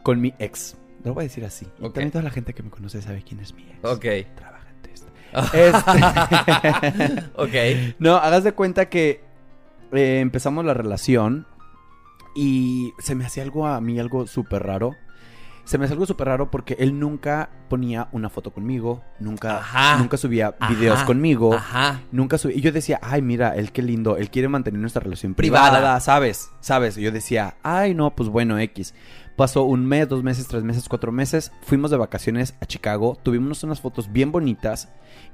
Con 0.04 0.20
mi 0.22 0.34
ex. 0.40 0.76
Lo 1.04 1.14
voy 1.14 1.24
a 1.24 1.28
decir 1.28 1.44
así. 1.46 1.68
Y 1.80 1.84
también 1.84 2.12
toda 2.12 2.24
la 2.24 2.30
gente 2.32 2.54
que 2.54 2.64
me 2.64 2.70
conoce 2.70 3.02
sabe 3.02 3.24
quién 3.28 3.40
es 3.40 3.54
mi 3.54 3.64
ex. 3.64 3.84
Ok. 3.84 4.06
Trabaja 4.36 4.68
en 4.70 4.82
Test. 4.82 5.08
Este- 5.54 7.24
ok. 7.36 7.96
No, 8.00 8.16
hagas 8.16 8.44
de 8.44 8.52
cuenta 8.54 8.90
que 8.90 9.24
eh, 9.92 10.20
empezamos 10.20 10.64
la 10.66 10.74
relación 10.74 11.46
y 12.36 12.94
se 13.00 13.16
me 13.16 13.26
hacía 13.26 13.44
algo 13.44 13.68
a 13.68 13.80
mí, 13.82 14.00
algo 14.00 14.28
súper 14.28 14.64
raro. 14.64 14.96
Se 15.64 15.78
me 15.78 15.86
hacía 15.86 15.94
algo 15.94 16.06
súper 16.08 16.28
raro 16.28 16.50
porque 16.50 16.76
él 16.80 17.00
nunca 17.00 17.50
ponía 17.70 18.08
una 18.14 18.30
foto 18.30 18.52
conmigo, 18.52 19.04
nunca, 19.20 19.60
Ajá. 19.60 19.98
nunca 20.00 20.18
subía 20.18 20.56
Ajá. 20.60 20.74
videos 20.74 21.04
conmigo, 21.04 21.54
Ajá. 21.54 22.02
nunca 22.12 22.38
subía. 22.38 22.58
Y 22.58 22.62
yo 22.62 22.72
decía, 22.72 23.00
ay, 23.02 23.22
mira, 23.22 23.56
él 23.56 23.72
qué 23.72 23.82
lindo, 23.84 24.18
él 24.18 24.32
quiere 24.32 24.48
mantener 24.48 24.82
nuestra 24.82 25.02
relación 25.04 25.36
Privada. 25.36 25.70
privada, 25.72 26.00
¿sabes? 26.00 26.50
¿Sabes? 26.62 26.98
Y 26.98 27.02
yo 27.04 27.12
decía, 27.12 27.56
ay, 27.64 27.94
no, 27.94 28.16
pues 28.16 28.28
bueno, 28.30 28.58
X. 28.60 28.94
Pasó 29.42 29.64
un 29.64 29.88
mes, 29.88 30.08
dos 30.08 30.22
meses, 30.22 30.46
tres 30.46 30.62
meses, 30.62 30.88
cuatro 30.88 31.12
meses. 31.12 31.52
Fuimos 31.64 31.90
de 31.90 31.98
vacaciones 31.98 32.54
a 32.62 32.68
Chicago. 32.68 33.18
Tuvimos 33.24 33.64
unas 33.64 33.82
fotos 33.82 34.12
bien 34.12 34.32
bonitas. 34.32 34.90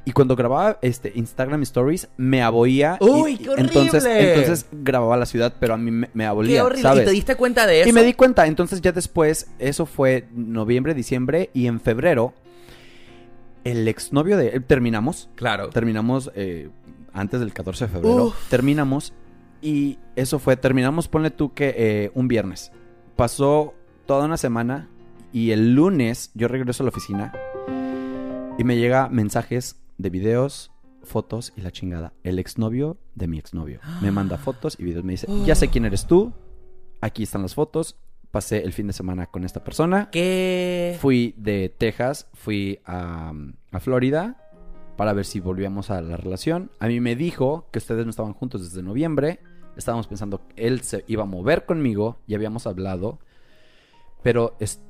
Y 0.05 0.13
cuando 0.13 0.37
grababa 0.37 0.79
este 0.81 1.11
Instagram 1.13 1.61
Stories, 1.63 2.07
me 2.15 2.41
aboía. 2.41 2.97
¡Uy, 3.01 3.33
y 3.33 3.37
qué 3.37 3.49
horrible! 3.49 3.67
Entonces, 3.67 4.05
entonces 4.05 4.65
grababa 4.71 5.17
la 5.17 5.25
ciudad, 5.25 5.55
pero 5.59 5.73
a 5.73 5.77
mí 5.77 5.91
me, 5.91 6.09
me 6.13 6.25
abolía, 6.25 6.55
Qué 6.55 6.61
horrible. 6.61 6.83
¿sabes? 6.83 7.01
¿Y 7.01 7.05
te 7.05 7.11
diste 7.11 7.35
cuenta 7.35 7.67
de 7.67 7.81
eso? 7.81 7.89
Y 7.89 7.91
me 7.91 8.01
di 8.01 8.13
cuenta. 8.13 8.47
Entonces 8.47 8.79
ya 8.79 8.93
después, 8.93 9.49
eso 9.59 9.85
fue 9.85 10.29
noviembre, 10.33 10.93
diciembre. 10.93 11.49
Y 11.53 11.67
en 11.67 11.81
febrero, 11.81 12.33
el 13.65 13.89
exnovio 13.89 14.37
de... 14.37 14.61
Terminamos. 14.61 15.29
Claro. 15.35 15.67
Terminamos 15.67 16.31
eh, 16.33 16.69
antes 17.11 17.41
del 17.41 17.51
14 17.51 17.87
de 17.87 17.91
febrero. 17.91 18.23
Uf. 18.27 18.49
Terminamos. 18.49 19.11
Y 19.61 19.99
eso 20.15 20.39
fue, 20.39 20.55
terminamos, 20.55 21.09
ponle 21.09 21.29
tú 21.29 21.53
que 21.53 21.75
eh, 21.77 22.11
un 22.13 22.29
viernes. 22.29 22.71
Pasó 23.17 23.73
toda 24.07 24.25
una 24.25 24.37
semana. 24.37 24.89
Y 25.31 25.51
el 25.51 25.75
lunes 25.75 26.31
yo 26.33 26.47
regreso 26.47 26.81
a 26.81 26.85
la 26.85 26.89
oficina. 26.89 27.33
Y 28.57 28.63
me 28.63 28.77
llega 28.77 29.09
mensajes 29.09 29.79
de 29.99 30.09
videos, 30.09 30.71
fotos 31.03 31.53
y 31.55 31.61
la 31.61 31.71
chingada. 31.71 32.13
El 32.23 32.39
exnovio 32.39 32.97
de 33.13 33.27
mi 33.27 33.37
exnovio. 33.37 33.79
Me 34.01 34.09
manda 34.09 34.37
fotos 34.37 34.77
y 34.79 34.83
videos. 34.83 35.03
Me 35.03 35.11
dice, 35.11 35.27
ya 35.45 35.53
sé 35.53 35.67
quién 35.67 35.85
eres 35.85 36.07
tú. 36.07 36.33
Aquí 37.01 37.23
están 37.23 37.43
las 37.43 37.53
fotos. 37.53 37.97
Pasé 38.31 38.63
el 38.63 38.73
fin 38.73 38.87
de 38.87 38.93
semana 38.93 39.27
con 39.27 39.43
esta 39.43 39.63
persona. 39.63 40.09
¿Qué? 40.09 40.97
Fui 40.99 41.35
de 41.37 41.69
Texas, 41.69 42.27
fui 42.33 42.79
a, 42.85 43.33
a 43.71 43.79
Florida 43.79 44.37
para 44.97 45.13
ver 45.13 45.25
si 45.25 45.39
volvíamos 45.39 45.91
a 45.91 46.01
la 46.01 46.17
relación. 46.17 46.71
A 46.79 46.87
mí 46.87 46.99
me 46.99 47.15
dijo 47.15 47.67
que 47.71 47.77
ustedes 47.77 48.05
no 48.05 48.09
estaban 48.09 48.33
juntos 48.33 48.63
desde 48.63 48.81
noviembre. 48.81 49.39
Estábamos 49.77 50.07
pensando 50.07 50.41
que 50.47 50.65
él 50.65 50.81
se 50.81 51.03
iba 51.07 51.23
a 51.23 51.27
mover 51.27 51.65
conmigo, 51.65 52.17
ya 52.27 52.35
habíamos 52.35 52.65
hablado. 52.65 53.19
Pero 54.27 54.57
es- 54.59 54.81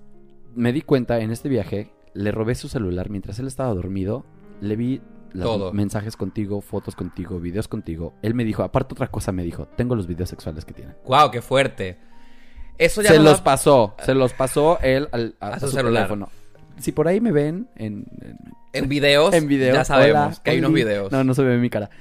me 0.56 0.74
di 0.74 0.82
cuenta 0.82 1.20
en 1.20 1.30
este 1.30 1.48
viaje, 1.48 1.92
le 2.16 2.32
robé 2.32 2.56
su 2.56 2.70
celular 2.70 3.12
mientras 3.12 3.38
él 3.38 3.46
estaba 3.46 3.72
dormido. 3.76 4.26
Le 4.62 4.76
vi 4.76 5.00
los 5.34 5.72
mensajes 5.74 6.16
contigo, 6.16 6.62
fotos 6.62 6.96
contigo, 6.96 7.40
videos 7.40 7.68
contigo. 7.68 8.16
Él 8.24 8.34
me 8.34 8.44
dijo, 8.44 8.64
aparte 8.64 8.96
otra 8.96 9.10
cosa 9.10 9.32
me 9.32 9.44
dijo, 9.44 9.68
tengo 9.76 9.94
los 9.96 10.08
videos 10.08 10.30
sexuales 10.30 10.66
que 10.66 10.74
tienen. 10.74 10.96
Wow, 11.06 11.30
qué 11.30 11.44
fuerte. 11.44 12.00
Eso 12.80 13.04
ya 13.04 13.10
Se 13.12 13.18
no 13.18 13.26
los 13.26 13.42
pasó, 13.42 13.96
se 14.04 14.16
los 14.16 14.34
pasó 14.34 14.80
él 14.82 15.08
al, 15.12 15.36
a, 15.40 15.50
A 15.50 15.60
su 15.60 15.68
su 15.68 15.76
celular. 15.76 16.04
teléfono. 16.08 16.30
Si 16.80 16.92
por 16.92 17.08
ahí 17.08 17.22
me 17.22 17.32
ven 17.32 17.70
en, 17.76 18.06
en, 18.22 18.38
en 18.74 18.90
videos. 18.90 19.34
en 19.36 19.48
video, 19.48 19.76
Ya 19.76 19.86
sabemos 19.86 20.26
hola, 20.34 20.42
que 20.44 20.50
hay 20.52 20.60
unos 20.60 20.74
videos. 20.74 21.12
No, 21.12 21.24
no 21.24 21.36
se 21.36 21.44
ve 21.44 21.58
mi 21.60 21.70
cara. 21.70 21.92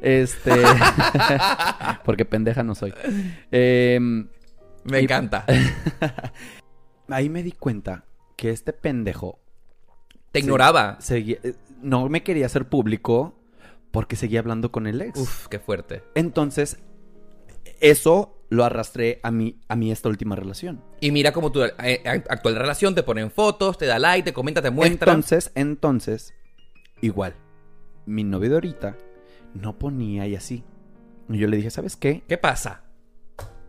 Este. 0.00 0.52
porque 2.04 2.24
pendeja 2.24 2.62
no 2.62 2.76
soy. 2.76 2.94
Em, 3.50 4.28
Me 4.84 5.00
y- 5.00 5.04
encanta. 5.04 5.44
ahí 7.08 7.28
me 7.28 7.42
di 7.42 7.52
cuenta 7.52 8.04
que 8.36 8.50
este 8.50 8.72
pendejo 8.72 9.38
Te 10.32 10.40
ignoraba. 10.40 10.96
seguía- 11.00 11.38
eh, 11.42 11.54
no 11.82 12.08
me 12.08 12.22
quería 12.22 12.46
hacer 12.46 12.68
público 12.68 13.34
porque 13.90 14.16
seguía 14.16 14.40
hablando 14.40 14.72
con 14.72 14.86
el 14.86 15.00
ex. 15.00 15.18
Uf, 15.20 15.46
qué 15.48 15.58
fuerte. 15.60 16.02
Entonces, 16.14 16.78
eso 17.80 18.38
lo 18.50 18.64
arrastré 18.64 19.20
a 19.22 19.30
mi, 19.30 19.60
a 19.68 19.76
mi 19.76 19.90
esta 19.92 20.08
última 20.08 20.36
relación. 20.36 20.82
Y 21.00 21.10
mira 21.10 21.32
cómo 21.32 21.50
tu 21.52 21.62
eh, 21.62 22.02
actual 22.28 22.56
relación 22.56 22.94
te 22.94 23.02
ponen 23.02 23.30
fotos, 23.30 23.78
te 23.78 23.86
da 23.86 23.98
like, 23.98 24.24
te 24.24 24.32
comenta, 24.32 24.62
te 24.62 24.70
muestra. 24.70 25.12
Entonces, 25.12 25.50
entonces, 25.54 26.34
igual, 27.00 27.34
mi 28.06 28.24
novio 28.24 28.50
de 28.50 28.54
ahorita 28.56 28.96
no 29.54 29.78
ponía 29.78 30.26
y 30.26 30.36
así. 30.36 30.64
Y 31.28 31.38
yo 31.38 31.46
le 31.48 31.56
dije, 31.56 31.70
¿sabes 31.70 31.96
qué? 31.96 32.22
¿Qué 32.28 32.36
pasa? 32.38 32.82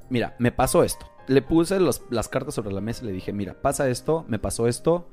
Mira, 0.10 0.36
me 0.40 0.52
pasó 0.52 0.84
esto. 0.84 1.08
Le 1.28 1.42
puse 1.42 1.80
los- 1.80 2.04
las 2.10 2.28
cartas 2.28 2.54
sobre 2.56 2.74
la 2.74 2.82
mesa 2.82 3.04
y 3.04 3.08
le 3.08 3.14
dije, 3.14 3.34
mira, 3.34 3.54
pasa 3.62 3.90
esto, 3.90 4.26
me 4.28 4.40
pasó 4.40 4.68
esto. 4.68 5.08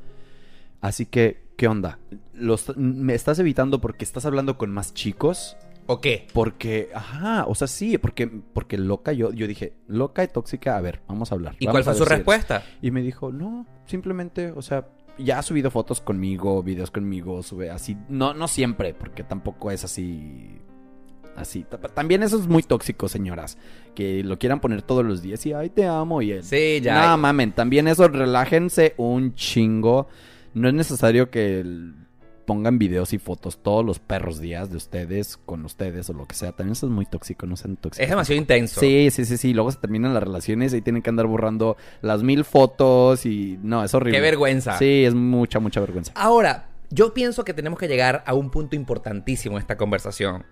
Así 0.80 1.06
que, 1.06 1.44
¿qué 1.56 1.68
onda? 1.68 1.98
Los, 2.34 2.76
¿Me 2.76 3.14
estás 3.14 3.38
evitando 3.38 3.80
porque 3.80 4.04
estás 4.04 4.26
hablando 4.26 4.58
con 4.58 4.70
más 4.72 4.92
chicos? 4.94 5.56
¿O 5.86 6.00
qué? 6.00 6.26
Porque, 6.32 6.90
ajá, 6.94 7.44
o 7.46 7.54
sea, 7.54 7.66
sí, 7.66 7.98
porque, 7.98 8.26
porque 8.26 8.78
loca, 8.78 9.12
yo, 9.12 9.32
yo 9.32 9.46
dije, 9.46 9.74
loca 9.88 10.22
y 10.24 10.28
tóxica, 10.28 10.76
a 10.76 10.80
ver, 10.80 11.00
vamos 11.08 11.32
a 11.32 11.34
hablar. 11.34 11.56
¿Y 11.58 11.66
cuál 11.66 11.82
fue 11.84 11.94
su 11.94 12.00
ver 12.00 12.08
si 12.08 12.14
eres". 12.14 12.18
respuesta? 12.26 12.62
Y 12.80 12.90
me 12.90 13.02
dijo, 13.02 13.32
no, 13.32 13.66
simplemente, 13.86 14.52
o 14.52 14.62
sea, 14.62 14.86
ya 15.18 15.38
ha 15.38 15.42
subido 15.42 15.70
fotos 15.70 16.00
conmigo, 16.00 16.62
videos 16.62 16.90
conmigo, 16.90 17.42
sube 17.42 17.70
así. 17.70 17.96
No, 18.08 18.32
no 18.34 18.48
siempre, 18.48 18.94
porque 18.94 19.24
tampoco 19.24 19.70
es 19.70 19.84
así. 19.84 20.60
Así. 21.36 21.64
Ta- 21.68 21.78
También 21.78 22.22
eso 22.22 22.38
es 22.38 22.46
muy 22.46 22.62
tóxico, 22.62 23.08
señoras. 23.08 23.56
Que 23.94 24.22
lo 24.22 24.38
quieran 24.38 24.60
poner 24.60 24.82
todos 24.82 25.04
los 25.04 25.22
días 25.22 25.44
y 25.46 25.52
ay, 25.52 25.70
te 25.70 25.86
amo. 25.86 26.22
Y 26.22 26.32
él. 26.32 26.42
Sí, 26.44 26.80
ya. 26.82 27.08
No 27.10 27.18
mamen, 27.18 27.52
también 27.52 27.88
eso, 27.88 28.08
relájense 28.08 28.94
un 28.96 29.34
chingo. 29.34 30.08
No 30.54 30.68
es 30.68 30.74
necesario 30.74 31.30
que 31.30 31.64
pongan 32.44 32.76
videos 32.78 33.12
y 33.12 33.18
fotos 33.18 33.62
todos 33.62 33.84
los 33.84 34.00
perros 34.00 34.40
días 34.40 34.68
de 34.70 34.76
ustedes 34.76 35.36
con 35.36 35.64
ustedes 35.64 36.10
o 36.10 36.12
lo 36.12 36.26
que 36.26 36.34
sea. 36.34 36.52
También 36.52 36.72
eso 36.72 36.86
es 36.86 36.92
muy 36.92 37.06
tóxico, 37.06 37.46
no 37.46 37.56
sean 37.56 37.76
tóxicos. 37.76 38.02
Es 38.02 38.10
demasiado 38.10 38.38
intenso. 38.38 38.80
Sí, 38.80 39.08
sí, 39.10 39.24
sí, 39.24 39.36
sí. 39.36 39.54
Luego 39.54 39.70
se 39.70 39.78
terminan 39.78 40.12
las 40.12 40.22
relaciones 40.22 40.74
y 40.74 40.82
tienen 40.82 41.02
que 41.02 41.08
andar 41.10 41.26
borrando 41.26 41.76
las 42.02 42.22
mil 42.22 42.44
fotos 42.44 43.24
y... 43.26 43.58
No, 43.62 43.84
es 43.84 43.94
horrible. 43.94 44.18
Qué 44.18 44.22
vergüenza. 44.22 44.76
Sí, 44.76 45.04
es 45.04 45.14
mucha, 45.14 45.60
mucha 45.60 45.80
vergüenza. 45.80 46.12
Ahora, 46.16 46.68
yo 46.90 47.14
pienso 47.14 47.44
que 47.44 47.54
tenemos 47.54 47.78
que 47.78 47.86
llegar 47.88 48.22
a 48.26 48.34
un 48.34 48.50
punto 48.50 48.74
importantísimo 48.76 49.56
en 49.56 49.60
esta 49.62 49.76
conversación, 49.76 50.44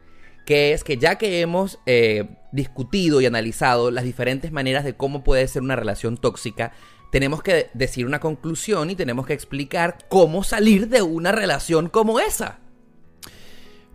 que 0.51 0.73
es 0.73 0.83
que 0.83 0.97
ya 0.97 1.15
que 1.17 1.43
hemos 1.43 1.79
eh, 1.87 2.29
discutido 2.51 3.21
y 3.21 3.27
analizado 3.27 3.93
las 3.93 4.03
diferentes 4.03 4.51
maneras 4.51 4.83
de 4.85 4.95
cómo 4.97 5.23
puede 5.23 5.47
ser 5.47 5.63
una 5.63 5.77
relación 5.77 6.17
tóxica, 6.17 6.73
tenemos 7.13 7.41
que 7.41 7.69
decir 7.73 8.05
una 8.05 8.19
conclusión 8.19 8.91
y 8.91 8.97
tenemos 8.97 9.29
que 9.29 9.33
explicar 9.33 9.99
cómo 10.09 10.43
salir 10.43 10.89
de 10.89 11.03
una 11.03 11.31
relación 11.31 11.89
como 11.89 12.19
esa. 12.19 12.59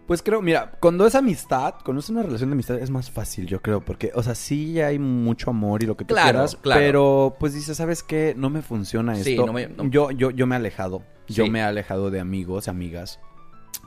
Pues 0.08 0.22
creo, 0.22 0.42
mira, 0.42 0.72
cuando 0.80 1.06
es 1.06 1.16
amistad, 1.16 1.74
cuando 1.84 2.00
es 2.00 2.10
una 2.10 2.24
relación 2.24 2.52
de 2.52 2.54
amistad 2.54 2.80
es 2.80 2.90
más 2.90 3.12
fácil, 3.12 3.48
yo 3.48 3.62
creo, 3.62 3.84
porque, 3.84 4.12
o 4.16 4.24
sea, 4.24 4.34
sí 4.34 4.80
hay 4.80 4.98
mucho 4.98 5.50
amor 5.50 5.84
y 5.84 5.88
lo 5.88 5.98
que 5.98 6.06
tú 6.06 6.14
Claro, 6.14 6.32
quieras, 6.32 6.56
claro. 6.62 6.80
pero 6.80 7.36
pues 7.38 7.54
dices, 7.54 7.76
¿sabes 7.76 8.02
qué? 8.02 8.34
No 8.38 8.50
me 8.50 8.62
funciona 8.62 9.14
Sí, 9.16 9.32
esto. 9.32 9.46
no 9.46 9.52
me- 9.52 9.68
no- 9.68 9.90
Yo, 9.90 10.12
yo, 10.12 10.32
yo 10.32 10.48
me 10.48 10.56
he 10.56 10.60
alejado. 10.60 11.04
Yo 11.28 11.48
me 11.48 11.60
he 11.60 11.64
alejado 11.64 12.12
de 12.12 12.22
amigos, 12.22 12.70
amigas, 12.70 13.20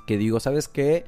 que 0.07 0.19
digo, 0.19 0.39
¿sabes 0.39 0.69
qué? 0.69 1.07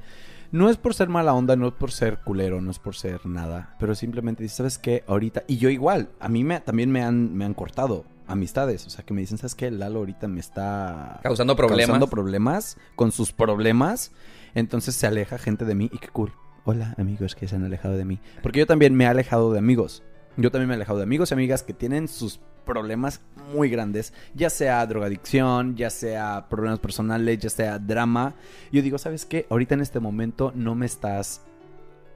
No 0.51 0.69
es 0.69 0.75
por 0.75 0.93
ser 0.93 1.07
mala 1.07 1.33
onda, 1.33 1.55
no 1.55 1.67
es 1.69 1.73
por 1.73 1.91
ser 1.93 2.19
culero, 2.19 2.59
no 2.59 2.71
es 2.71 2.79
por 2.79 2.93
ser 2.93 3.25
nada, 3.25 3.75
pero 3.79 3.95
simplemente 3.95 4.43
dices, 4.43 4.57
¿sabes 4.57 4.77
qué? 4.77 5.03
Ahorita, 5.07 5.43
y 5.47 5.57
yo 5.57 5.69
igual, 5.69 6.09
a 6.19 6.27
mí 6.27 6.43
me, 6.43 6.59
también 6.59 6.91
me 6.91 7.01
han, 7.01 7.33
me 7.33 7.45
han 7.45 7.53
cortado 7.53 8.03
amistades, 8.27 8.85
o 8.85 8.89
sea, 8.89 9.05
que 9.05 9.13
me 9.13 9.21
dicen, 9.21 9.37
¿sabes 9.37 9.55
qué? 9.55 9.71
Lalo 9.71 9.99
ahorita 9.99 10.27
me 10.27 10.41
está 10.41 11.21
Causando 11.23 11.55
problemas. 11.55 11.87
causando 11.87 12.07
problemas 12.07 12.77
con 12.97 13.13
sus 13.13 13.31
problemas. 13.31 14.11
Entonces 14.53 14.93
se 14.95 15.07
aleja 15.07 15.37
gente 15.37 15.63
de 15.63 15.73
mí 15.75 15.89
y 15.91 15.97
qué 15.99 16.09
cool. 16.09 16.33
Hola 16.65 16.95
amigos 16.97 17.33
que 17.33 17.47
se 17.47 17.55
han 17.55 17.63
alejado 17.63 17.95
de 17.95 18.03
mí. 18.03 18.19
Porque 18.43 18.59
yo 18.59 18.67
también 18.67 18.93
me 18.93 19.05
he 19.05 19.07
alejado 19.07 19.53
de 19.53 19.59
amigos. 19.59 20.03
Yo 20.37 20.51
también 20.51 20.67
me 20.69 20.73
he 20.73 20.77
alejado 20.77 20.99
de 20.99 21.03
amigos 21.03 21.31
y 21.31 21.33
amigas 21.33 21.63
que 21.63 21.73
tienen 21.73 22.07
sus 22.07 22.39
problemas 22.65 23.21
muy 23.53 23.69
grandes, 23.69 24.13
ya 24.33 24.49
sea 24.49 24.85
drogadicción, 24.85 25.75
ya 25.75 25.89
sea 25.89 26.47
problemas 26.49 26.79
personales, 26.79 27.39
ya 27.39 27.49
sea 27.49 27.79
drama. 27.79 28.35
Yo 28.71 28.81
digo, 28.81 28.97
¿sabes 28.97 29.25
qué? 29.25 29.45
Ahorita 29.49 29.73
en 29.73 29.81
este 29.81 29.99
momento 29.99 30.51
no 30.55 30.75
me 30.75 30.85
estás 30.85 31.41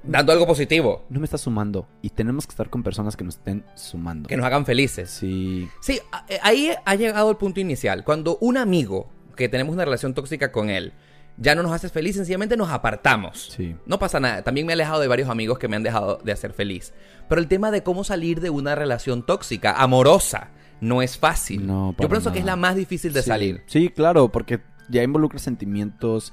Dando 0.08 0.32
algo 0.32 0.46
positivo. 0.46 1.04
no 1.10 1.20
me 1.20 1.26
estás 1.26 1.42
sumando 1.42 1.88
y 2.02 2.10
tenemos 2.10 2.46
que 2.46 2.52
estar 2.52 2.70
con 2.70 2.84
personas 2.84 3.18
que 3.18 3.24
nos 3.24 3.38
estén 3.38 3.66
sumando. 3.76 4.28
Que 4.28 4.38
nos 4.38 4.46
hagan 4.46 4.66
felices. 4.66 5.10
Sí. 5.10 5.68
Sí, 5.82 6.00
eh, 6.30 6.40
ahí 6.44 6.72
ha 6.86 6.96
llegado 6.96 7.32
el 7.32 7.38
punto 7.38 7.60
inicial. 7.60 8.04
Cuando 8.04 8.38
un 8.40 8.58
amigo, 8.58 9.10
que 9.36 9.50
tenemos 9.50 9.74
una 9.74 9.84
relación 9.84 10.14
tóxica 10.14 10.52
con 10.52 10.70
él, 10.70 10.94
ya 11.38 11.54
no 11.56 11.64
nos 11.64 11.72
hace 11.74 11.90
feliz, 11.90 12.16
sencillamente 12.16 12.56
nos 12.58 12.70
apartamos. 12.70 13.52
Sí. 13.56 13.76
No 13.86 14.00
pasa 14.00 14.20
nada. 14.20 14.42
También 14.44 14.66
me 14.68 14.74
he 14.74 14.76
alejado 14.76 15.00
de 15.02 15.08
varios 15.08 15.30
amigos 15.30 15.60
que 15.60 15.68
me 15.68 15.76
han 15.76 15.84
dejado 15.84 16.20
de 16.24 16.32
hacer 16.32 16.54
feliz. 16.54 16.94
Pero 17.28 17.42
el 17.42 17.48
tema 17.48 17.72
de 17.72 17.84
cómo 17.84 18.04
salir 18.04 18.40
de 18.40 18.50
una 18.50 18.76
relación 18.76 19.26
tóxica, 19.26 19.74
amorosa, 19.82 20.50
no 20.82 21.02
es 21.02 21.18
fácil. 21.18 21.66
No, 21.68 21.96
Yo 22.00 22.08
pienso 22.10 22.32
que 22.32 22.40
es 22.40 22.46
la 22.46 22.56
más 22.56 22.76
difícil 22.76 23.12
de 23.14 23.22
Sí. 23.22 23.28
salir. 23.30 23.64
Sí, 23.68 23.90
claro, 23.90 24.30
porque 24.32 24.62
ya 24.90 25.04
involucra 25.04 25.40
sentimientos. 25.40 26.32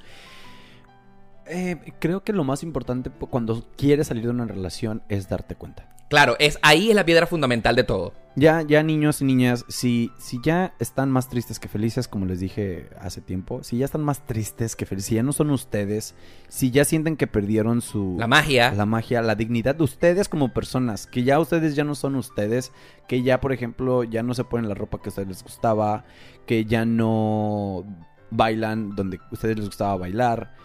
Eh, 1.46 1.76
creo 1.98 2.22
que 2.22 2.32
lo 2.32 2.44
más 2.44 2.62
importante 2.62 3.10
po- 3.10 3.26
cuando 3.28 3.66
quieres 3.76 4.06
salir 4.06 4.24
de 4.24 4.30
una 4.30 4.46
relación 4.46 5.02
es 5.08 5.28
darte 5.28 5.54
cuenta. 5.56 5.88
Claro, 6.12 6.36
es 6.38 6.58
ahí 6.60 6.90
es 6.90 6.94
la 6.94 7.06
piedra 7.06 7.26
fundamental 7.26 7.74
de 7.74 7.84
todo. 7.84 8.12
Ya, 8.36 8.60
ya 8.60 8.82
niños 8.82 9.22
y 9.22 9.24
niñas, 9.24 9.64
si, 9.68 10.12
si 10.18 10.40
ya 10.44 10.74
están 10.78 11.10
más 11.10 11.30
tristes 11.30 11.58
que 11.58 11.68
felices, 11.68 12.06
como 12.06 12.26
les 12.26 12.38
dije 12.38 12.90
hace 13.00 13.22
tiempo, 13.22 13.64
si 13.64 13.78
ya 13.78 13.86
están 13.86 14.02
más 14.02 14.26
tristes 14.26 14.76
que 14.76 14.84
felices, 14.84 15.08
si 15.08 15.14
ya 15.14 15.22
no 15.22 15.32
son 15.32 15.48
ustedes, 15.48 16.14
si 16.48 16.70
ya 16.70 16.84
sienten 16.84 17.16
que 17.16 17.26
perdieron 17.26 17.80
su... 17.80 18.16
La 18.18 18.26
magia. 18.26 18.74
la 18.74 18.84
magia, 18.84 19.22
la 19.22 19.36
dignidad 19.36 19.74
de 19.74 19.84
ustedes 19.84 20.28
como 20.28 20.52
personas, 20.52 21.06
que 21.06 21.22
ya 21.22 21.40
ustedes 21.40 21.76
ya 21.76 21.84
no 21.84 21.94
son 21.94 22.16
ustedes, 22.16 22.72
que 23.08 23.22
ya, 23.22 23.40
por 23.40 23.54
ejemplo, 23.54 24.04
ya 24.04 24.22
no 24.22 24.34
se 24.34 24.44
ponen 24.44 24.68
la 24.68 24.74
ropa 24.74 25.00
que 25.00 25.08
a 25.08 25.12
ustedes 25.12 25.28
les 25.28 25.42
gustaba, 25.42 26.04
que 26.44 26.66
ya 26.66 26.84
no 26.84 27.86
bailan 28.30 28.94
donde 28.96 29.16
a 29.16 29.28
ustedes 29.32 29.56
les 29.56 29.64
gustaba 29.64 29.96
bailar. 29.96 30.56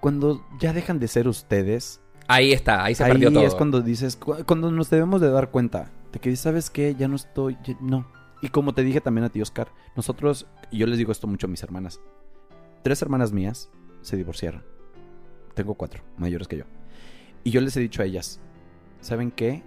Cuando 0.00 0.44
ya 0.58 0.72
dejan 0.72 0.98
de 0.98 1.06
ser 1.06 1.28
ustedes, 1.28 2.01
Ahí 2.28 2.52
está, 2.52 2.84
ahí 2.84 2.94
se 2.94 3.04
ahí 3.04 3.12
perdió 3.12 3.32
todo. 3.32 3.46
es 3.46 3.54
cuando 3.54 3.80
dices, 3.82 4.16
cu- 4.16 4.36
cuando 4.46 4.70
nos 4.70 4.88
debemos 4.90 5.20
de 5.20 5.30
dar 5.30 5.50
cuenta 5.50 5.90
de 6.12 6.18
que, 6.20 6.34
¿sabes 6.36 6.70
qué? 6.70 6.94
Ya 6.94 7.08
no 7.08 7.16
estoy, 7.16 7.56
ya- 7.64 7.76
no. 7.80 8.06
Y 8.40 8.48
como 8.48 8.74
te 8.74 8.82
dije 8.82 9.00
también 9.00 9.24
a 9.24 9.28
ti, 9.28 9.40
Oscar, 9.42 9.68
nosotros, 9.96 10.46
y 10.70 10.78
yo 10.78 10.86
les 10.86 10.98
digo 10.98 11.12
esto 11.12 11.26
mucho 11.26 11.46
a 11.46 11.50
mis 11.50 11.62
hermanas, 11.62 12.00
tres 12.82 13.00
hermanas 13.02 13.32
mías 13.32 13.68
se 14.02 14.16
divorciaron. 14.16 14.62
Tengo 15.54 15.74
cuatro, 15.74 16.02
mayores 16.16 16.48
que 16.48 16.56
yo. 16.58 16.64
Y 17.44 17.50
yo 17.50 17.60
les 17.60 17.76
he 17.76 17.80
dicho 17.80 18.02
a 18.02 18.04
ellas, 18.04 18.40
¿saben 19.00 19.30
qué? 19.30 19.62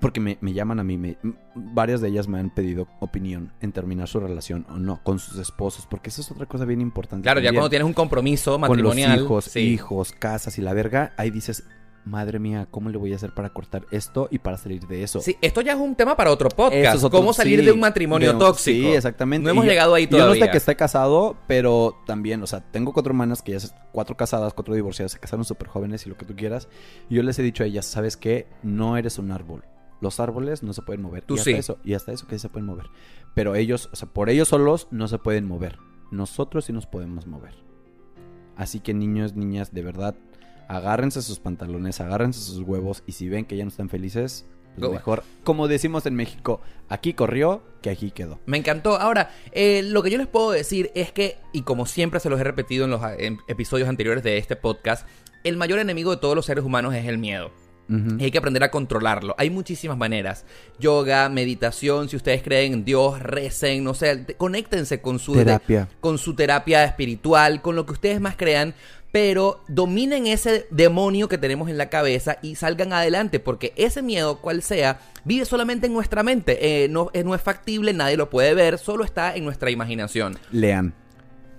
Porque 0.00 0.20
me, 0.20 0.38
me 0.40 0.52
llaman 0.52 0.80
a 0.80 0.84
mí, 0.84 0.96
me- 0.98 1.18
varias 1.54 2.00
de 2.00 2.08
ellas 2.08 2.26
me 2.28 2.38
han 2.38 2.50
pedido 2.50 2.88
opinión 3.00 3.52
en 3.60 3.72
terminar 3.72 4.08
su 4.08 4.20
relación 4.20 4.66
o 4.70 4.76
no 4.78 5.02
con 5.02 5.18
sus 5.18 5.38
esposos, 5.38 5.86
porque 5.86 6.10
eso 6.10 6.20
es 6.20 6.30
otra 6.30 6.46
cosa 6.46 6.64
bien 6.64 6.80
importante. 6.80 7.22
Claro, 7.24 7.40
ya 7.40 7.46
también. 7.48 7.60
cuando 7.60 7.70
tienes 7.70 7.86
un 7.86 7.92
compromiso 7.94 8.52
con 8.52 8.60
los 8.60 8.68
matrimonial. 8.70 9.20
hijos, 9.20 9.44
sí. 9.46 9.60
hijos, 9.60 10.12
casas 10.12 10.58
y 10.58 10.62
la 10.62 10.72
verga, 10.74 11.12
ahí 11.16 11.30
dices, 11.30 11.64
madre 12.04 12.38
mía, 12.38 12.66
¿cómo 12.70 12.90
le 12.90 12.98
voy 12.98 13.12
a 13.12 13.16
hacer 13.16 13.32
para 13.32 13.50
cortar 13.50 13.86
esto 13.90 14.28
y 14.30 14.38
para 14.38 14.56
salir 14.58 14.86
de 14.86 15.02
eso? 15.02 15.20
Sí, 15.20 15.36
esto 15.40 15.60
ya 15.60 15.72
es 15.74 15.78
un 15.78 15.94
tema 15.94 16.16
para 16.16 16.30
otro 16.30 16.48
podcast. 16.48 16.74
Eso 16.74 16.96
es 16.96 17.04
otro- 17.04 17.20
¿Cómo 17.20 17.32
salir 17.32 17.60
sí, 17.60 17.66
de 17.66 17.72
un 17.72 17.80
matrimonio 17.80 18.32
de 18.32 18.38
tóxico? 18.38 18.88
Sí, 18.88 18.94
exactamente. 18.94 19.44
No 19.44 19.50
hemos 19.50 19.64
Y 19.64 19.68
llegado 19.68 19.94
ahí 19.94 20.04
Yo 20.06 20.18
no 20.18 20.24
todavía. 20.24 20.46
sé 20.46 20.50
que 20.50 20.56
esté 20.58 20.76
casado, 20.76 21.36
pero 21.46 21.96
también, 22.06 22.42
o 22.42 22.46
sea, 22.46 22.60
tengo 22.60 22.92
cuatro 22.92 23.10
hermanas 23.10 23.42
que 23.42 23.52
ya 23.52 23.60
se- 23.60 23.74
cuatro 23.92 24.16
casadas, 24.16 24.52
cuatro 24.54 24.74
divorciadas, 24.74 25.12
se 25.12 25.18
casaron 25.20 25.44
súper 25.44 25.68
jóvenes 25.68 26.04
y 26.06 26.08
lo 26.10 26.16
que 26.16 26.24
tú 26.26 26.34
quieras. 26.34 26.68
Y 27.08 27.14
yo 27.16 27.22
les 27.22 27.38
he 27.38 27.42
dicho 27.42 27.62
a 27.62 27.66
ellas, 27.66 27.86
¿sabes 27.86 28.16
qué? 28.16 28.46
No 28.62 28.96
eres 28.96 29.18
un 29.18 29.30
árbol. 29.30 29.64
Los 30.00 30.18
árboles 30.18 30.64
no 30.64 30.72
se 30.72 30.82
pueden 30.82 31.02
mover. 31.02 31.22
Tú 31.24 31.34
y 31.36 31.38
hasta 31.38 31.50
sí. 31.50 31.56
eso, 31.56 31.78
y 31.84 31.94
hasta 31.94 32.10
eso 32.10 32.26
que 32.26 32.34
sí 32.36 32.40
se 32.42 32.48
pueden 32.48 32.66
mover. 32.66 32.86
Pero 33.34 33.54
ellos, 33.54 33.88
o 33.92 33.96
sea, 33.96 34.08
por 34.08 34.28
ellos 34.28 34.48
solos 34.48 34.88
no 34.90 35.06
se 35.06 35.18
pueden 35.18 35.46
mover. 35.46 35.78
Nosotros 36.10 36.64
sí 36.64 36.72
nos 36.72 36.86
podemos 36.86 37.26
mover. 37.28 37.54
Así 38.56 38.80
que 38.80 38.92
niños, 38.94 39.34
niñas, 39.34 39.72
de 39.72 39.82
verdad, 39.82 40.14
agárrense 40.76 41.22
sus 41.22 41.38
pantalones, 41.38 42.00
agárrense 42.00 42.40
sus 42.40 42.60
huevos 42.60 43.02
y 43.06 43.12
si 43.12 43.28
ven 43.28 43.44
que 43.44 43.56
ya 43.56 43.64
no 43.64 43.68
están 43.70 43.88
felices, 43.88 44.46
pues 44.76 44.88
Go- 44.88 44.92
mejor, 44.94 45.22
como 45.44 45.68
decimos 45.68 46.06
en 46.06 46.14
México, 46.14 46.60
aquí 46.88 47.12
corrió 47.12 47.62
que 47.82 47.90
aquí 47.90 48.10
quedó. 48.10 48.40
Me 48.46 48.56
encantó. 48.56 48.96
Ahora, 48.96 49.30
eh, 49.52 49.82
lo 49.84 50.02
que 50.02 50.10
yo 50.10 50.18
les 50.18 50.26
puedo 50.28 50.50
decir 50.50 50.90
es 50.94 51.12
que, 51.12 51.36
y 51.52 51.62
como 51.62 51.84
siempre 51.86 52.20
se 52.20 52.30
los 52.30 52.40
he 52.40 52.44
repetido 52.44 52.86
en 52.86 52.90
los 52.90 53.02
en 53.18 53.38
episodios 53.48 53.88
anteriores 53.88 54.22
de 54.24 54.38
este 54.38 54.56
podcast, 54.56 55.06
el 55.44 55.56
mayor 55.56 55.78
enemigo 55.78 56.10
de 56.12 56.16
todos 56.18 56.34
los 56.36 56.46
seres 56.46 56.64
humanos 56.64 56.94
es 56.94 57.04
el 57.06 57.18
miedo. 57.18 57.50
Y 57.88 58.24
hay 58.24 58.30
que 58.30 58.38
aprender 58.38 58.64
a 58.64 58.70
controlarlo. 58.70 59.34
Hay 59.36 59.50
muchísimas 59.50 59.98
maneras. 59.98 60.46
Yoga, 60.78 61.28
meditación, 61.28 62.08
si 62.08 62.16
ustedes 62.16 62.42
creen 62.42 62.72
en 62.72 62.84
Dios, 62.86 63.20
recen, 63.20 63.84
no 63.84 63.92
sé, 63.92 64.16
te- 64.16 64.34
conéctense 64.34 65.02
con 65.02 65.18
su 65.18 65.34
Terapia. 65.34 65.90
con 66.00 66.16
su 66.16 66.34
terapia 66.34 66.84
espiritual, 66.84 67.60
con 67.60 67.76
lo 67.76 67.84
que 67.84 67.92
ustedes 67.92 68.18
más 68.18 68.36
crean, 68.36 68.74
pero 69.12 69.62
dominen 69.68 70.26
ese 70.26 70.66
demonio 70.70 71.28
que 71.28 71.38
tenemos 71.38 71.68
en 71.68 71.78
la 71.78 71.90
cabeza 71.90 72.38
y 72.42 72.54
salgan 72.56 72.94
adelante, 72.94 73.38
porque 73.38 73.74
ese 73.76 74.02
miedo, 74.02 74.40
cual 74.40 74.62
sea, 74.62 75.00
vive 75.24 75.44
solamente 75.44 75.86
en 75.86 75.92
nuestra 75.92 76.22
mente. 76.22 76.84
Eh, 76.84 76.88
no, 76.88 77.10
eh, 77.12 77.22
no 77.22 77.34
es 77.34 77.42
factible, 77.42 77.92
nadie 77.92 78.16
lo 78.16 78.30
puede 78.30 78.54
ver, 78.54 78.78
solo 78.78 79.04
está 79.04 79.36
en 79.36 79.44
nuestra 79.44 79.70
imaginación. 79.70 80.38
Lean. 80.50 80.94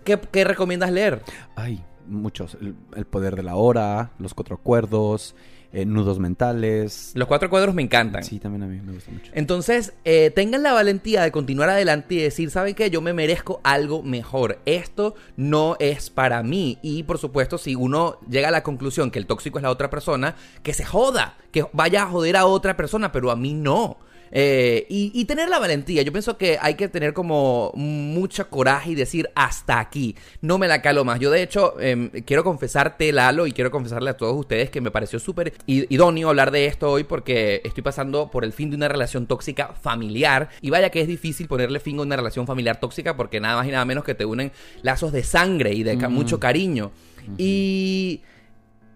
¿Qué, 0.04 0.20
qué 0.32 0.44
recomiendas 0.44 0.92
leer? 0.92 1.22
Ay, 1.56 1.84
muchos. 2.08 2.58
El, 2.60 2.76
el 2.96 3.06
poder 3.06 3.36
de 3.36 3.44
la 3.44 3.56
hora, 3.56 4.12
los 4.18 4.34
cuatro 4.34 4.56
acuerdos, 4.56 5.36
eh, 5.74 5.86
nudos 5.86 6.20
mentales. 6.20 7.12
Los 7.16 7.28
cuatro 7.28 7.50
cuadros 7.50 7.74
me 7.74 7.82
encantan. 7.82 8.24
Sí, 8.24 8.38
también 8.38 8.62
a 8.62 8.68
mí 8.68 8.80
me 8.80 8.94
gusta 8.94 9.10
mucho. 9.10 9.32
Entonces, 9.34 9.94
eh, 10.06 10.30
tengan 10.30 10.62
la 10.62 10.72
valentía 10.72 11.24
de 11.24 11.32
continuar 11.32 11.68
adelante 11.70 12.14
y 12.14 12.20
decir, 12.20 12.52
¿saben 12.52 12.76
qué? 12.76 12.92
Yo 12.92 13.02
me 13.02 13.12
merezco 13.12 13.60
algo 13.64 14.04
mejor. 14.04 14.60
Esto 14.68 15.16
no 15.36 15.76
es 15.80 16.12
para 16.12 16.44
mí. 16.44 16.78
Y 16.84 17.02
por 17.04 17.18
supuesto, 17.18 17.58
si 17.58 17.74
uno 17.74 18.20
llega 18.30 18.50
a 18.50 18.52
la 18.52 18.62
conclusión 18.62 19.10
que 19.10 19.18
el 19.18 19.26
tóxico 19.26 19.58
es 19.58 19.64
la 19.64 19.72
otra 19.72 19.90
persona, 19.90 20.36
que 20.62 20.76
se 20.76 20.86
joda, 20.86 21.38
que 21.52 21.66
vaya 21.74 22.04
a 22.04 22.08
joder 22.08 22.38
a 22.38 22.46
otra 22.46 22.78
persona, 22.78 23.12
pero 23.12 23.32
a 23.32 23.36
mí 23.36 23.56
no. 23.56 23.98
Eh, 24.36 24.88
y, 24.90 25.12
y 25.14 25.26
tener 25.26 25.48
la 25.48 25.60
valentía. 25.60 26.02
Yo 26.02 26.12
pienso 26.12 26.38
que 26.38 26.58
hay 26.60 26.74
que 26.74 26.88
tener 26.88 27.14
como 27.14 27.72
mucho 27.76 28.50
coraje 28.50 28.92
y 28.92 28.96
decir 28.96 29.30
hasta 29.36 29.80
aquí. 29.80 30.16
No 30.42 30.58
me 30.58 30.68
la 30.68 30.82
calo 30.82 31.06
más. 31.06 31.20
Yo, 31.20 31.30
de 31.30 31.44
hecho, 31.44 31.80
em, 31.80 32.10
quiero 32.26 32.44
confesarte, 32.44 33.12
Lalo, 33.12 33.46
y 33.48 33.52
quiero 33.52 33.70
confesarle 33.70 34.10
a 34.10 34.18
todos 34.18 34.36
ustedes 34.36 34.70
que 34.72 34.82
me 34.82 34.90
pareció 34.92 35.20
súper 35.20 35.54
idóneo 35.68 36.30
hablar 36.30 36.50
de 36.52 36.66
esto 36.66 36.90
hoy 36.92 37.04
porque 37.04 37.62
estoy 37.64 37.84
pasando 37.84 38.32
por 38.32 38.44
el 38.44 38.54
fin 38.54 38.72
de 38.72 38.76
una 38.76 38.88
relación 38.88 39.28
tóxica 39.28 39.74
familiar. 39.82 40.50
Y 40.62 40.72
vaya 40.72 40.90
que 40.90 41.02
es 41.02 41.08
difícil 41.08 41.48
ponerle 41.48 41.80
fin 41.80 42.00
a 42.00 42.02
una 42.02 42.16
relación 42.16 42.48
familiar 42.48 42.80
tóxica 42.80 43.16
porque 43.16 43.40
nada 43.40 43.58
más 43.58 43.68
y 43.68 43.72
nada 43.72 43.86
menos 43.86 44.04
que 44.04 44.16
te 44.16 44.26
unen 44.26 44.52
lazos 44.82 45.12
de 45.12 45.24
sangre 45.24 45.74
y 45.74 45.84
de 45.84 45.96
Mm. 45.96 46.12
mucho 46.12 46.40
cariño. 46.40 46.92
Y 47.38 48.22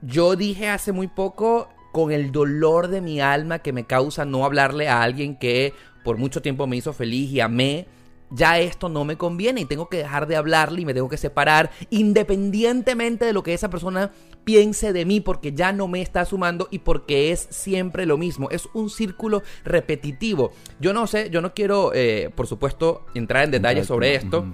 yo 0.02 0.36
dije 0.36 0.68
hace 0.68 0.92
muy 0.92 1.08
poco, 1.08 1.70
con 1.98 2.12
el 2.12 2.32
dolor 2.32 2.90
de 2.90 3.02
mi 3.02 3.20
alma 3.22 3.58
que 3.58 3.74
me 3.74 3.86
causa 3.86 4.24
no 4.24 4.46
hablarle 4.46 4.88
a 4.88 5.02
alguien 5.02 5.36
que 5.36 5.74
por 6.04 6.18
mucho 6.18 6.44
tiempo 6.44 6.68
me 6.68 6.78
hizo 6.78 6.94
feliz 6.94 7.32
y 7.32 7.40
amé, 7.40 7.88
ya 8.30 8.60
esto 8.60 8.88
no 8.88 9.04
me 9.04 9.18
conviene 9.18 9.62
y 9.62 9.66
tengo 9.66 9.90
que 9.90 9.98
dejar 9.98 10.28
de 10.28 10.36
hablarle 10.36 10.82
y 10.82 10.86
me 10.86 10.94
tengo 10.94 11.10
que 11.10 11.18
separar 11.18 11.72
independientemente 11.90 13.26
de 13.26 13.34
lo 13.34 13.42
que 13.42 13.56
esa 13.56 13.72
persona 13.72 14.12
piense 14.44 14.94
de 14.94 15.06
mí 15.06 15.22
porque 15.22 15.54
ya 15.54 15.72
no 15.72 15.88
me 15.88 16.04
está 16.04 16.24
sumando 16.26 16.68
y 16.70 16.78
porque 16.78 17.32
es 17.32 17.48
siempre 17.50 18.06
lo 18.06 18.20
mismo, 18.20 18.52
es 18.52 18.70
un 18.76 18.92
círculo 18.92 19.42
repetitivo. 19.66 20.52
Yo 20.80 20.94
no 20.94 21.08
sé, 21.08 21.32
yo 21.32 21.42
no 21.42 21.56
quiero, 21.56 21.96
eh, 21.96 22.30
por 22.36 22.46
supuesto, 22.46 23.08
entrar 23.16 23.44
en 23.44 23.50
detalles 23.50 23.88
sobre 23.88 24.14
esto. 24.14 24.46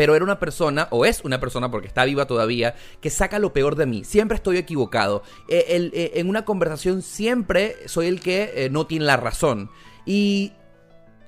Pero 0.00 0.16
era 0.16 0.24
una 0.24 0.38
persona, 0.38 0.88
o 0.92 1.04
es 1.04 1.22
una 1.26 1.40
persona 1.40 1.70
porque 1.70 1.86
está 1.86 2.06
viva 2.06 2.26
todavía, 2.26 2.74
que 3.02 3.10
saca 3.10 3.38
lo 3.38 3.52
peor 3.52 3.76
de 3.76 3.84
mí. 3.84 4.02
Siempre 4.02 4.34
estoy 4.36 4.56
equivocado. 4.56 5.22
Eh, 5.46 5.90
eh, 5.92 6.12
en 6.14 6.30
una 6.30 6.46
conversación 6.46 7.02
siempre 7.02 7.76
soy 7.84 8.06
el 8.06 8.22
que 8.22 8.50
eh, 8.54 8.70
no 8.70 8.86
tiene 8.86 9.04
la 9.04 9.18
razón. 9.18 9.68
Y 10.06 10.54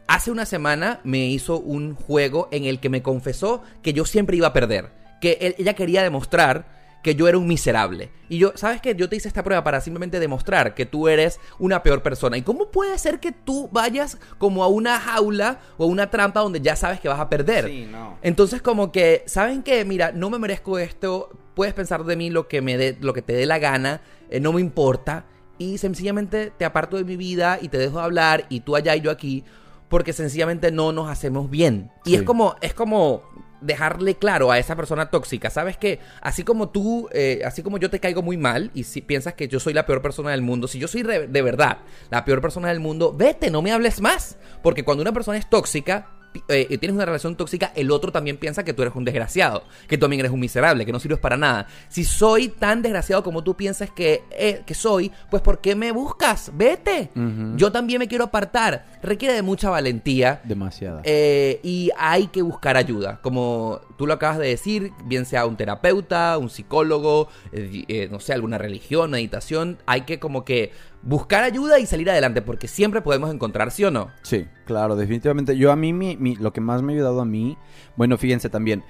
hace 0.06 0.30
una 0.30 0.46
semana 0.46 1.02
me 1.04 1.26
hizo 1.26 1.58
un 1.58 1.94
juego 1.94 2.48
en 2.50 2.64
el 2.64 2.80
que 2.80 2.88
me 2.88 3.02
confesó 3.02 3.62
que 3.82 3.92
yo 3.92 4.06
siempre 4.06 4.38
iba 4.38 4.46
a 4.46 4.52
perder. 4.54 4.88
Que 5.20 5.54
ella 5.58 5.74
quería 5.74 6.02
demostrar 6.02 6.64
que 7.02 7.14
yo 7.16 7.26
era 7.28 7.36
un 7.36 7.46
miserable. 7.48 8.10
Y 8.28 8.38
yo, 8.38 8.52
¿sabes 8.54 8.80
qué? 8.80 8.94
Yo 8.94 9.08
te 9.08 9.16
hice 9.16 9.28
esta 9.28 9.42
prueba 9.42 9.64
para 9.64 9.80
simplemente 9.80 10.20
demostrar 10.20 10.74
que 10.74 10.86
tú 10.86 11.08
eres 11.08 11.40
una 11.58 11.82
peor 11.82 12.02
persona. 12.02 12.36
¿Y 12.36 12.42
cómo 12.42 12.70
puede 12.70 12.96
ser 12.98 13.18
que 13.20 13.32
tú 13.32 13.68
vayas 13.72 14.18
como 14.38 14.62
a 14.62 14.68
una 14.68 14.98
jaula 15.00 15.58
o 15.78 15.84
a 15.84 15.86
una 15.86 16.10
trampa 16.10 16.40
donde 16.40 16.60
ya 16.60 16.76
sabes 16.76 17.00
que 17.00 17.08
vas 17.08 17.18
a 17.20 17.28
perder? 17.28 17.66
Sí, 17.66 17.88
no. 17.90 18.18
Entonces 18.22 18.62
como 18.62 18.92
que, 18.92 19.24
¿saben 19.26 19.62
qué? 19.62 19.84
Mira, 19.84 20.12
no 20.12 20.30
me 20.30 20.38
merezco 20.38 20.78
esto, 20.78 21.30
puedes 21.54 21.74
pensar 21.74 22.04
de 22.04 22.16
mí 22.16 22.30
lo 22.30 22.46
que, 22.48 22.62
me 22.62 22.76
dé, 22.78 22.96
lo 23.00 23.12
que 23.12 23.22
te 23.22 23.32
dé 23.32 23.46
la 23.46 23.58
gana, 23.58 24.00
eh, 24.30 24.38
no 24.40 24.52
me 24.52 24.60
importa, 24.60 25.24
y 25.58 25.78
sencillamente 25.78 26.52
te 26.56 26.64
aparto 26.64 26.96
de 26.96 27.04
mi 27.04 27.16
vida 27.16 27.58
y 27.60 27.68
te 27.68 27.78
dejo 27.78 27.98
de 27.98 28.04
hablar, 28.04 28.46
y 28.48 28.60
tú 28.60 28.76
allá 28.76 28.94
y 28.96 29.00
yo 29.00 29.10
aquí, 29.10 29.44
porque 29.88 30.12
sencillamente 30.12 30.70
no 30.70 30.92
nos 30.92 31.10
hacemos 31.10 31.50
bien. 31.50 31.90
Y 32.04 32.10
Sí. 32.10 32.16
es 32.16 32.22
como, 32.22 32.54
es 32.62 32.72
como 32.72 33.22
dejarle 33.62 34.16
claro 34.16 34.50
a 34.50 34.58
esa 34.58 34.76
persona 34.76 35.10
tóxica, 35.10 35.50
sabes 35.50 35.76
que 35.76 36.00
así 36.20 36.44
como 36.44 36.70
tú, 36.70 37.08
eh, 37.12 37.42
así 37.44 37.62
como 37.62 37.78
yo 37.78 37.90
te 37.90 38.00
caigo 38.00 38.22
muy 38.22 38.36
mal 38.36 38.70
y 38.74 38.84
si 38.84 39.00
piensas 39.00 39.34
que 39.34 39.48
yo 39.48 39.60
soy 39.60 39.72
la 39.72 39.86
peor 39.86 40.02
persona 40.02 40.30
del 40.30 40.42
mundo, 40.42 40.68
si 40.68 40.78
yo 40.78 40.88
soy 40.88 41.02
de, 41.02 41.26
de 41.28 41.42
verdad 41.42 41.78
la 42.10 42.24
peor 42.24 42.40
persona 42.40 42.68
del 42.68 42.80
mundo, 42.80 43.14
vete, 43.16 43.50
no 43.50 43.62
me 43.62 43.72
hables 43.72 44.00
más. 44.00 44.36
Porque 44.62 44.84
cuando 44.84 45.02
una 45.02 45.12
persona 45.12 45.38
es 45.38 45.48
tóxica, 45.48 46.08
eh, 46.48 46.78
tienes 46.78 46.94
una 46.94 47.04
relación 47.04 47.36
tóxica, 47.36 47.72
el 47.74 47.90
otro 47.90 48.12
también 48.12 48.36
piensa 48.36 48.64
que 48.64 48.72
tú 48.72 48.82
eres 48.82 48.94
un 48.94 49.04
desgraciado, 49.04 49.64
que 49.88 49.96
tú 49.96 50.02
también 50.02 50.20
eres 50.20 50.32
un 50.32 50.40
miserable, 50.40 50.86
que 50.86 50.92
no 50.92 51.00
sirves 51.00 51.18
para 51.18 51.36
nada. 51.36 51.66
Si 51.88 52.04
soy 52.04 52.48
tan 52.48 52.82
desgraciado 52.82 53.22
como 53.22 53.42
tú 53.42 53.56
piensas 53.56 53.90
que, 53.90 54.24
eh, 54.30 54.62
que 54.64 54.74
soy, 54.74 55.10
pues 55.30 55.42
¿por 55.42 55.60
qué 55.60 55.74
me 55.74 55.92
buscas? 55.92 56.50
Vete. 56.54 57.10
Yo 57.56 57.70
también 57.72 57.98
me 57.98 58.08
quiero 58.08 58.24
apartar. 58.24 58.86
Requiere 59.02 59.34
de 59.34 59.42
mucha 59.42 59.70
valentía. 59.70 60.40
Demasiada. 60.44 61.02
Eh, 61.04 61.60
y 61.62 61.90
hay 61.96 62.28
que 62.28 62.42
buscar 62.42 62.76
ayuda, 62.76 63.20
como 63.20 63.80
tú 64.02 64.08
lo 64.08 64.14
acabas 64.14 64.38
de 64.38 64.48
decir, 64.48 64.90
bien 65.04 65.24
sea 65.26 65.46
un 65.46 65.56
terapeuta, 65.56 66.36
un 66.36 66.50
psicólogo, 66.50 67.28
eh, 67.52 67.84
eh, 67.86 68.08
no 68.10 68.18
sé, 68.18 68.32
alguna 68.32 68.58
religión, 68.58 69.12
meditación, 69.12 69.78
hay 69.86 70.00
que 70.00 70.18
como 70.18 70.44
que 70.44 70.72
buscar 71.02 71.44
ayuda 71.44 71.78
y 71.78 71.86
salir 71.86 72.10
adelante, 72.10 72.42
porque 72.42 72.66
siempre 72.66 73.00
podemos 73.00 73.32
encontrar, 73.32 73.70
¿sí 73.70 73.84
o 73.84 73.92
no? 73.92 74.08
Sí, 74.22 74.48
claro, 74.64 74.96
definitivamente. 74.96 75.56
Yo 75.56 75.70
a 75.70 75.76
mí, 75.76 75.92
mi, 75.92 76.16
mi- 76.16 76.34
lo 76.34 76.52
que 76.52 76.60
más 76.60 76.82
me 76.82 76.92
ha 76.92 76.96
ayudado 76.96 77.20
a 77.20 77.24
mí, 77.24 77.56
bueno, 77.94 78.18
fíjense 78.18 78.48
también, 78.50 78.82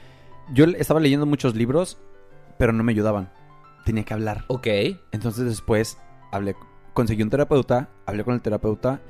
yo 0.55 0.65
estaba 0.65 0.99
leyendo 0.99 1.27
muchos 1.27 1.55
libros, 1.55 1.99
pero 2.59 2.73
no 2.73 2.83
me 2.83 2.93
ayudaban. 2.93 3.31
Tenía 3.85 4.05
que 4.05 4.15
hablar. 4.15 4.45
Ok. 4.47 4.67
Entonces 5.13 5.45
después 5.45 5.99
hablé, 6.31 6.57
conseguí 6.95 7.23
un 7.23 7.29
terapeuta, 7.29 7.91
hablé 8.07 8.25
con 8.25 8.33
el 8.33 8.41
terapeuta 8.41 9.03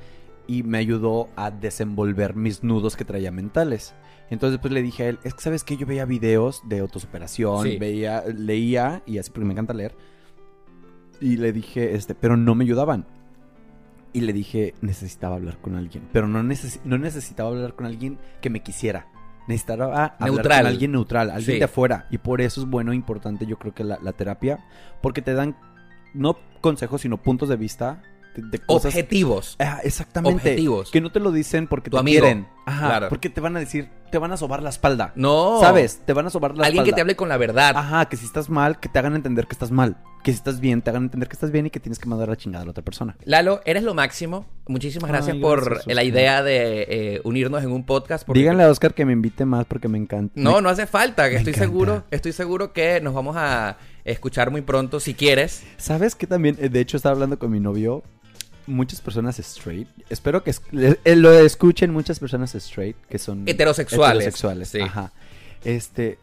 y 0.47 0.63
me 0.63 0.77
ayudó 0.77 1.29
a 1.35 1.51
desenvolver 1.51 2.35
mis 2.35 2.63
nudos 2.63 2.95
que 2.95 3.05
traía 3.05 3.31
mentales. 3.31 3.93
Entonces 4.29 4.53
después 4.53 4.73
le 4.73 4.81
dije 4.81 5.03
a 5.03 5.09
él, 5.09 5.19
es 5.23 5.33
que 5.33 5.41
sabes 5.41 5.63
que 5.63 5.77
yo 5.77 5.85
veía 5.85 6.05
videos 6.05 6.61
de 6.65 6.79
autosuperación, 6.79 7.63
Sí. 7.63 7.77
veía, 7.77 8.23
leía 8.25 9.03
y 9.05 9.17
así 9.19 9.31
porque 9.31 9.45
me 9.45 9.53
encanta 9.53 9.73
leer. 9.73 9.95
Y 11.21 11.37
le 11.37 11.53
dije, 11.53 11.95
este, 11.95 12.15
pero 12.15 12.35
no 12.37 12.55
me 12.55 12.63
ayudaban. 12.63 13.05
Y 14.11 14.21
le 14.21 14.33
dije, 14.33 14.75
necesitaba 14.81 15.35
hablar 15.35 15.57
con 15.59 15.75
alguien, 15.75 16.07
pero 16.11 16.27
no, 16.27 16.43
necesi- 16.43 16.81
no 16.83 16.97
necesitaba 16.97 17.49
hablar 17.49 17.75
con 17.75 17.85
alguien 17.85 18.19
que 18.41 18.49
me 18.49 18.61
quisiera. 18.61 19.07
Necesitaba 19.47 19.85
hablar 20.05 20.15
Neutral. 20.21 20.61
con 20.63 20.67
alguien 20.67 20.91
neutral, 20.91 21.29
alguien 21.31 21.55
Sí. 21.55 21.59
de 21.59 21.65
afuera. 21.65 22.07
Y 22.11 22.17
por 22.19 22.39
eso 22.41 22.61
es 22.61 22.67
bueno, 22.67 22.93
importante, 22.93 23.45
yo 23.45 23.57
creo 23.57 23.73
que 23.73 23.83
la, 23.83 23.99
la 24.01 24.13
terapia, 24.13 24.63
porque 25.01 25.21
te 25.21 25.33
dan 25.33 25.55
no 26.13 26.37
consejos, 26.61 27.01
sino 27.01 27.17
puntos 27.21 27.49
de 27.49 27.55
vista 27.55 28.01
de, 28.35 28.41
de 28.49 28.59
cosas. 28.59 28.85
Objetivos. 28.87 29.55
Ah, 29.59 29.79
exactamente. 29.83 30.35
Objetivos. 30.35 30.91
Que 30.91 31.01
no 31.01 31.11
te 31.11 31.19
lo 31.19 31.31
dicen 31.31 31.67
porque 31.67 31.89
Tu 31.89 31.97
te 31.97 31.99
amigo. 32.01 32.21
quieren. 32.21 32.47
Ajá. 32.65 32.87
Claro. 32.87 33.09
Porque 33.09 33.29
te 33.29 33.41
van 33.41 33.57
a 33.57 33.59
decir, 33.59 33.89
te 34.11 34.17
van 34.17 34.31
a 34.31 34.37
sobar 34.37 34.63
la 34.63 34.69
espalda. 34.69 35.11
No. 35.15 35.59
¿Sabes? 35.59 36.01
Te 36.05 36.13
van 36.13 36.25
a 36.27 36.29
sobar 36.29 36.55
la 36.57 36.65
Alguien 36.65 36.83
que 36.83 36.89
espalda. 36.91 36.95
te 36.95 37.01
hable 37.01 37.15
con 37.15 37.29
la 37.29 37.37
verdad. 37.37 37.75
Ajá, 37.75 38.05
que 38.07 38.15
si 38.17 38.25
estás 38.25 38.49
mal, 38.49 38.79
que 38.79 38.87
te 38.89 38.99
hagan 38.99 39.15
entender 39.15 39.47
que 39.47 39.53
estás 39.53 39.71
mal. 39.71 39.97
Que 40.23 40.31
si 40.31 40.37
estás 40.37 40.61
bien, 40.61 40.81
te 40.81 40.89
hagan 40.89 41.03
entender 41.03 41.27
que 41.27 41.33
estás 41.33 41.51
bien 41.51 41.65
y 41.65 41.69
que 41.69 41.81
tienes 41.81 41.99
que 41.99 42.07
mandar 42.07 42.29
la 42.29 42.37
chingada 42.37 42.61
a 42.61 42.65
la 42.65 42.71
otra 42.71 42.83
persona. 42.85 43.17
Lalo, 43.25 43.59
eres 43.65 43.83
lo 43.83 43.93
máximo. 43.93 44.45
Muchísimas 44.67 45.09
gracias 45.11 45.35
Ay, 45.35 45.41
por 45.41 45.65
gracias, 45.65 45.93
la 45.93 46.03
idea 46.05 46.41
de 46.41 46.85
eh, 47.15 47.21
unirnos 47.25 47.61
en 47.61 47.73
un 47.73 47.85
podcast. 47.85 48.25
porque- 48.25 48.39
Díganle 48.39 48.63
a 48.63 48.69
Oscar 48.69 48.93
que 48.93 49.03
me 49.05 49.11
invite 49.11 49.43
más 49.43 49.65
porque 49.65 49.89
me 49.89 49.97
encanta. 49.97 50.31
No, 50.37 50.53
Me- 50.55 50.61
no 50.61 50.69
hace 50.69 50.87
falta, 50.87 51.25
que 51.25 51.31
me 51.33 51.37
estoy 51.39 51.51
encanta. 51.51 51.65
seguro, 51.65 52.03
estoy 52.09 52.31
seguro 52.31 52.71
que 52.71 53.01
nos 53.01 53.13
vamos 53.13 53.35
a 53.37 53.75
escuchar 54.05 54.49
muy 54.51 54.61
pronto, 54.61 55.01
si 55.01 55.13
quieres. 55.13 55.63
¿Sabes 55.75 56.15
qué 56.15 56.25
también? 56.25 56.55
Eh, 56.61 56.69
De 56.69 56.79
hecho, 56.79 56.95
estaba 56.95 57.11
hablando 57.13 57.37
con 57.37 57.51
mi 57.51 57.59
novio. 57.59 58.03
Muchas 58.67 59.01
personas 59.01 59.39
straight. 59.39 59.87
Espero 60.09 60.43
que 60.43 60.51
es- 60.51 60.61
eh, 61.03 61.15
lo 61.15 61.33
escuchen 61.33 61.91
muchas 61.91 62.19
personas 62.19 62.55
straight 62.55 62.95
que 63.09 63.19
son 63.19 63.47
Heterosexuales. 63.47 64.21
heterosexuales. 64.23 64.69
Sí. 64.69 64.79
Ajá. 64.79 65.11
Este, 65.63 66.17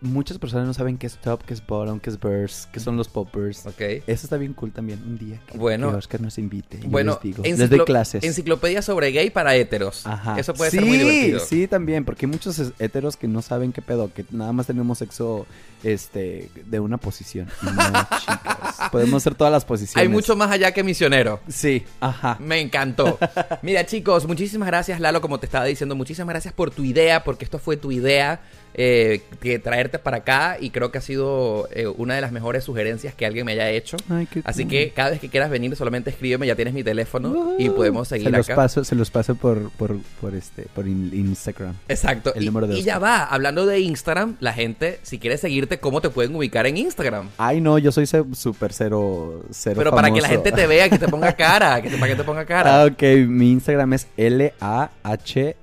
muchas 0.00 0.38
personas 0.38 0.66
no 0.66 0.74
saben 0.74 0.98
qué 0.98 1.06
es 1.06 1.16
top, 1.16 1.42
qué 1.44 1.54
es 1.54 1.66
bottom, 1.66 1.98
qué 2.00 2.10
es 2.10 2.20
verse, 2.20 2.68
qué 2.72 2.80
son 2.80 2.96
los 2.96 3.08
poppers. 3.08 3.64
Ok. 3.66 3.80
Eso 3.80 4.26
está 4.26 4.36
bien 4.36 4.52
cool 4.52 4.70
también. 4.72 5.02
Un 5.06 5.18
día 5.18 5.40
que, 5.46 5.56
Bueno. 5.56 5.90
que 5.90 5.96
Oscar 5.96 6.20
nos 6.20 6.36
invite. 6.38 6.80
Yo 6.82 6.88
Bueno, 6.88 7.12
les 7.12 7.22
digo. 7.22 7.42
Les 7.42 7.58
enciclo- 7.58 7.68
doy 7.78 7.86
clases. 7.86 8.24
enciclopedia 8.24 8.82
sobre 8.82 9.12
gay 9.12 9.30
para 9.30 9.54
heteros. 9.56 10.06
Ajá. 10.06 10.38
Eso 10.38 10.52
puede 10.54 10.70
sí, 10.70 10.78
ser 10.78 10.86
muy 10.86 10.98
divertido. 10.98 11.40
Sí, 11.40 11.66
también, 11.66 12.04
porque 12.04 12.26
hay 12.26 12.32
muchos 12.32 12.60
heteros 12.78 13.16
que 13.16 13.28
no 13.28 13.40
saben 13.42 13.72
qué 13.72 13.80
pedo, 13.82 14.12
que 14.12 14.24
nada 14.30 14.52
más 14.52 14.66
tenemos 14.66 14.98
sexo 14.98 15.46
este 15.84 16.50
de 16.66 16.80
una 16.80 16.96
posición. 16.98 17.48
No, 17.62 17.72
chicas. 18.20 18.90
Podemos 18.90 19.22
hacer 19.22 19.34
todas 19.34 19.52
las 19.52 19.64
posiciones. 19.64 20.02
Hay 20.02 20.08
mucho 20.08 20.34
más 20.36 20.50
allá 20.50 20.72
que 20.72 20.82
misionero. 20.82 21.40
Sí, 21.48 21.84
ajá. 22.00 22.36
Me 22.40 22.60
encantó. 22.60 23.18
Mira, 23.62 23.86
chicos, 23.86 24.26
muchísimas 24.26 24.66
gracias, 24.66 25.00
Lalo, 25.00 25.20
como 25.20 25.38
te 25.38 25.46
estaba 25.46 25.64
diciendo. 25.64 25.94
Muchísimas 25.94 26.28
gracias 26.32 26.54
por 26.54 26.70
tu 26.70 26.84
idea, 26.84 27.24
porque 27.24 27.44
esto 27.44 27.58
fue 27.58 27.76
tu 27.76 27.92
idea, 27.92 28.40
eh, 28.74 29.22
que 29.40 29.58
traerte 29.58 29.98
para 29.98 30.18
acá. 30.18 30.56
Y 30.60 30.70
creo 30.70 30.90
que 30.90 30.98
ha 30.98 31.02
sido 31.02 31.68
eh, 31.72 31.86
una 31.86 32.14
de 32.14 32.20
las 32.20 32.32
mejores 32.32 32.64
sugerencias 32.64 33.14
que 33.14 33.26
alguien 33.26 33.46
me 33.46 33.52
haya 33.52 33.70
hecho. 33.70 33.96
Ay, 34.10 34.26
qué 34.26 34.42
Así 34.44 34.66
que 34.66 34.90
cada 34.90 35.10
vez 35.10 35.20
que 35.20 35.28
quieras 35.28 35.50
venir, 35.50 35.74
solamente 35.76 36.10
escríbeme, 36.10 36.46
ya 36.46 36.56
tienes 36.56 36.74
mi 36.74 36.82
teléfono 36.84 37.54
y 37.58 37.70
podemos 37.70 38.08
seguir 38.08 38.26
se 38.26 38.36
los 38.36 38.46
acá. 38.48 38.56
paso, 38.56 38.84
se 38.84 38.94
los 38.94 39.10
paso 39.10 39.34
por, 39.34 39.70
por, 39.72 39.98
por 40.20 40.34
este, 40.34 40.66
por 40.74 40.86
in- 40.86 41.10
Instagram. 41.14 41.74
Exacto. 41.88 42.34
El 42.34 42.42
y, 42.42 42.46
número 42.46 42.66
de 42.66 42.78
y 42.78 42.82
ya 42.82 42.98
va, 42.98 43.24
hablando 43.24 43.66
de 43.66 43.80
Instagram, 43.80 44.36
la 44.40 44.52
gente, 44.52 44.98
si 45.02 45.18
quiere 45.18 45.38
seguirte, 45.38 45.73
¿cómo 45.78 46.00
te 46.00 46.10
pueden 46.10 46.34
ubicar 46.34 46.66
en 46.66 46.76
Instagram? 46.76 47.30
Ay, 47.38 47.60
no, 47.60 47.78
yo 47.78 47.92
soy 47.92 48.06
súper 48.06 48.72
cero, 48.72 49.42
cero 49.50 49.76
Pero 49.78 49.90
para 49.90 50.10
que 50.10 50.20
la 50.20 50.28
gente 50.28 50.52
te 50.52 50.66
vea, 50.66 50.88
que 50.88 50.98
te 50.98 51.08
ponga 51.08 51.32
cara, 51.36 51.80
que 51.82 51.90
te, 51.90 51.96
para 51.96 52.12
que 52.12 52.16
te 52.16 52.24
ponga 52.24 52.44
cara. 52.44 52.82
Ah, 52.82 52.86
ok, 52.86 53.02
mi 53.28 53.50
Instagram 53.52 53.92
es 53.94 54.06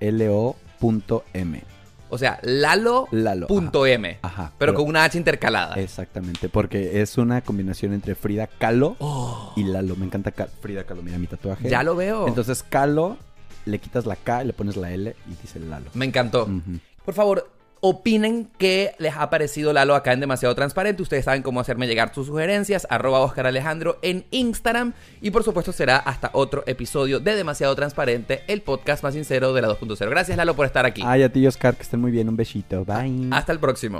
L-A-H-L-O.m. 0.01 1.63
O 2.13 2.17
sea, 2.17 2.39
lalo.m. 2.43 3.07
Lalo. 3.23 3.47
Ajá. 4.21 4.51
Pero 4.57 4.73
con 4.73 4.85
una 4.85 5.05
H 5.05 5.17
intercalada. 5.17 5.75
Exactamente, 5.75 6.49
porque 6.49 7.01
es 7.01 7.17
una 7.17 7.39
combinación 7.41 7.93
entre 7.93 8.15
Frida 8.15 8.47
Kahlo 8.47 8.97
Oh, 8.99 9.53
y 9.55 9.63
Lalo. 9.63 9.95
Me 9.95 10.05
encanta 10.05 10.33
Frida 10.61 10.83
Kahlo, 10.83 11.03
mira 11.03 11.17
mi 11.17 11.27
tatuaje. 11.27 11.69
ya 11.69 11.83
lo 11.83 11.95
veo. 11.95 12.27
Entonces, 12.27 12.63
Kahlo, 12.63 13.15
le 13.63 13.79
quitas 13.79 14.05
la 14.05 14.17
K, 14.17 14.43
le 14.43 14.51
pones 14.51 14.75
la 14.75 14.91
L 14.91 15.15
y 15.25 15.35
dice 15.41 15.59
Lalo. 15.61 15.89
Me 15.93 16.03
encantó. 16.05 16.49
Por 17.05 17.13
favor, 17.13 17.49
opinen 17.81 18.47
qué 18.57 18.95
les 18.99 19.15
ha 19.17 19.29
parecido 19.29 19.73
Lalo 19.73 19.95
acá 19.95 20.13
en 20.13 20.19
Demasiado 20.19 20.55
Transparente. 20.55 21.01
Ustedes 21.01 21.25
saben 21.25 21.41
cómo 21.41 21.59
hacerme 21.59 21.87
llegar 21.87 22.13
sus 22.13 22.27
sugerencias. 22.27 22.87
Arroba 22.89 23.19
Oscar 23.19 23.47
Alejandro 23.47 23.97
en 24.01 24.23
Instagram. 24.31 24.93
Y 25.21 25.31
por 25.31 25.43
supuesto 25.43 25.73
será 25.73 25.97
hasta 25.97 26.29
otro 26.33 26.63
episodio 26.67 27.19
de 27.19 27.35
Demasiado 27.35 27.75
Transparente, 27.75 28.43
el 28.47 28.61
podcast 28.61 29.03
más 29.03 29.13
sincero 29.13 29.53
de 29.53 29.61
la 29.61 29.67
2.0. 29.67 30.09
Gracias 30.09 30.37
Lalo 30.37 30.55
por 30.55 30.65
estar 30.65 30.85
aquí. 30.85 31.01
Ay, 31.05 31.23
a 31.23 31.31
ti, 31.31 31.45
Oscar, 31.45 31.75
que 31.75 31.83
estén 31.83 31.99
muy 31.99 32.11
bien. 32.11 32.29
Un 32.29 32.37
besito. 32.37 32.85
Bye. 32.85 33.29
Hasta 33.31 33.51
el 33.51 33.59
próximo. 33.59 33.99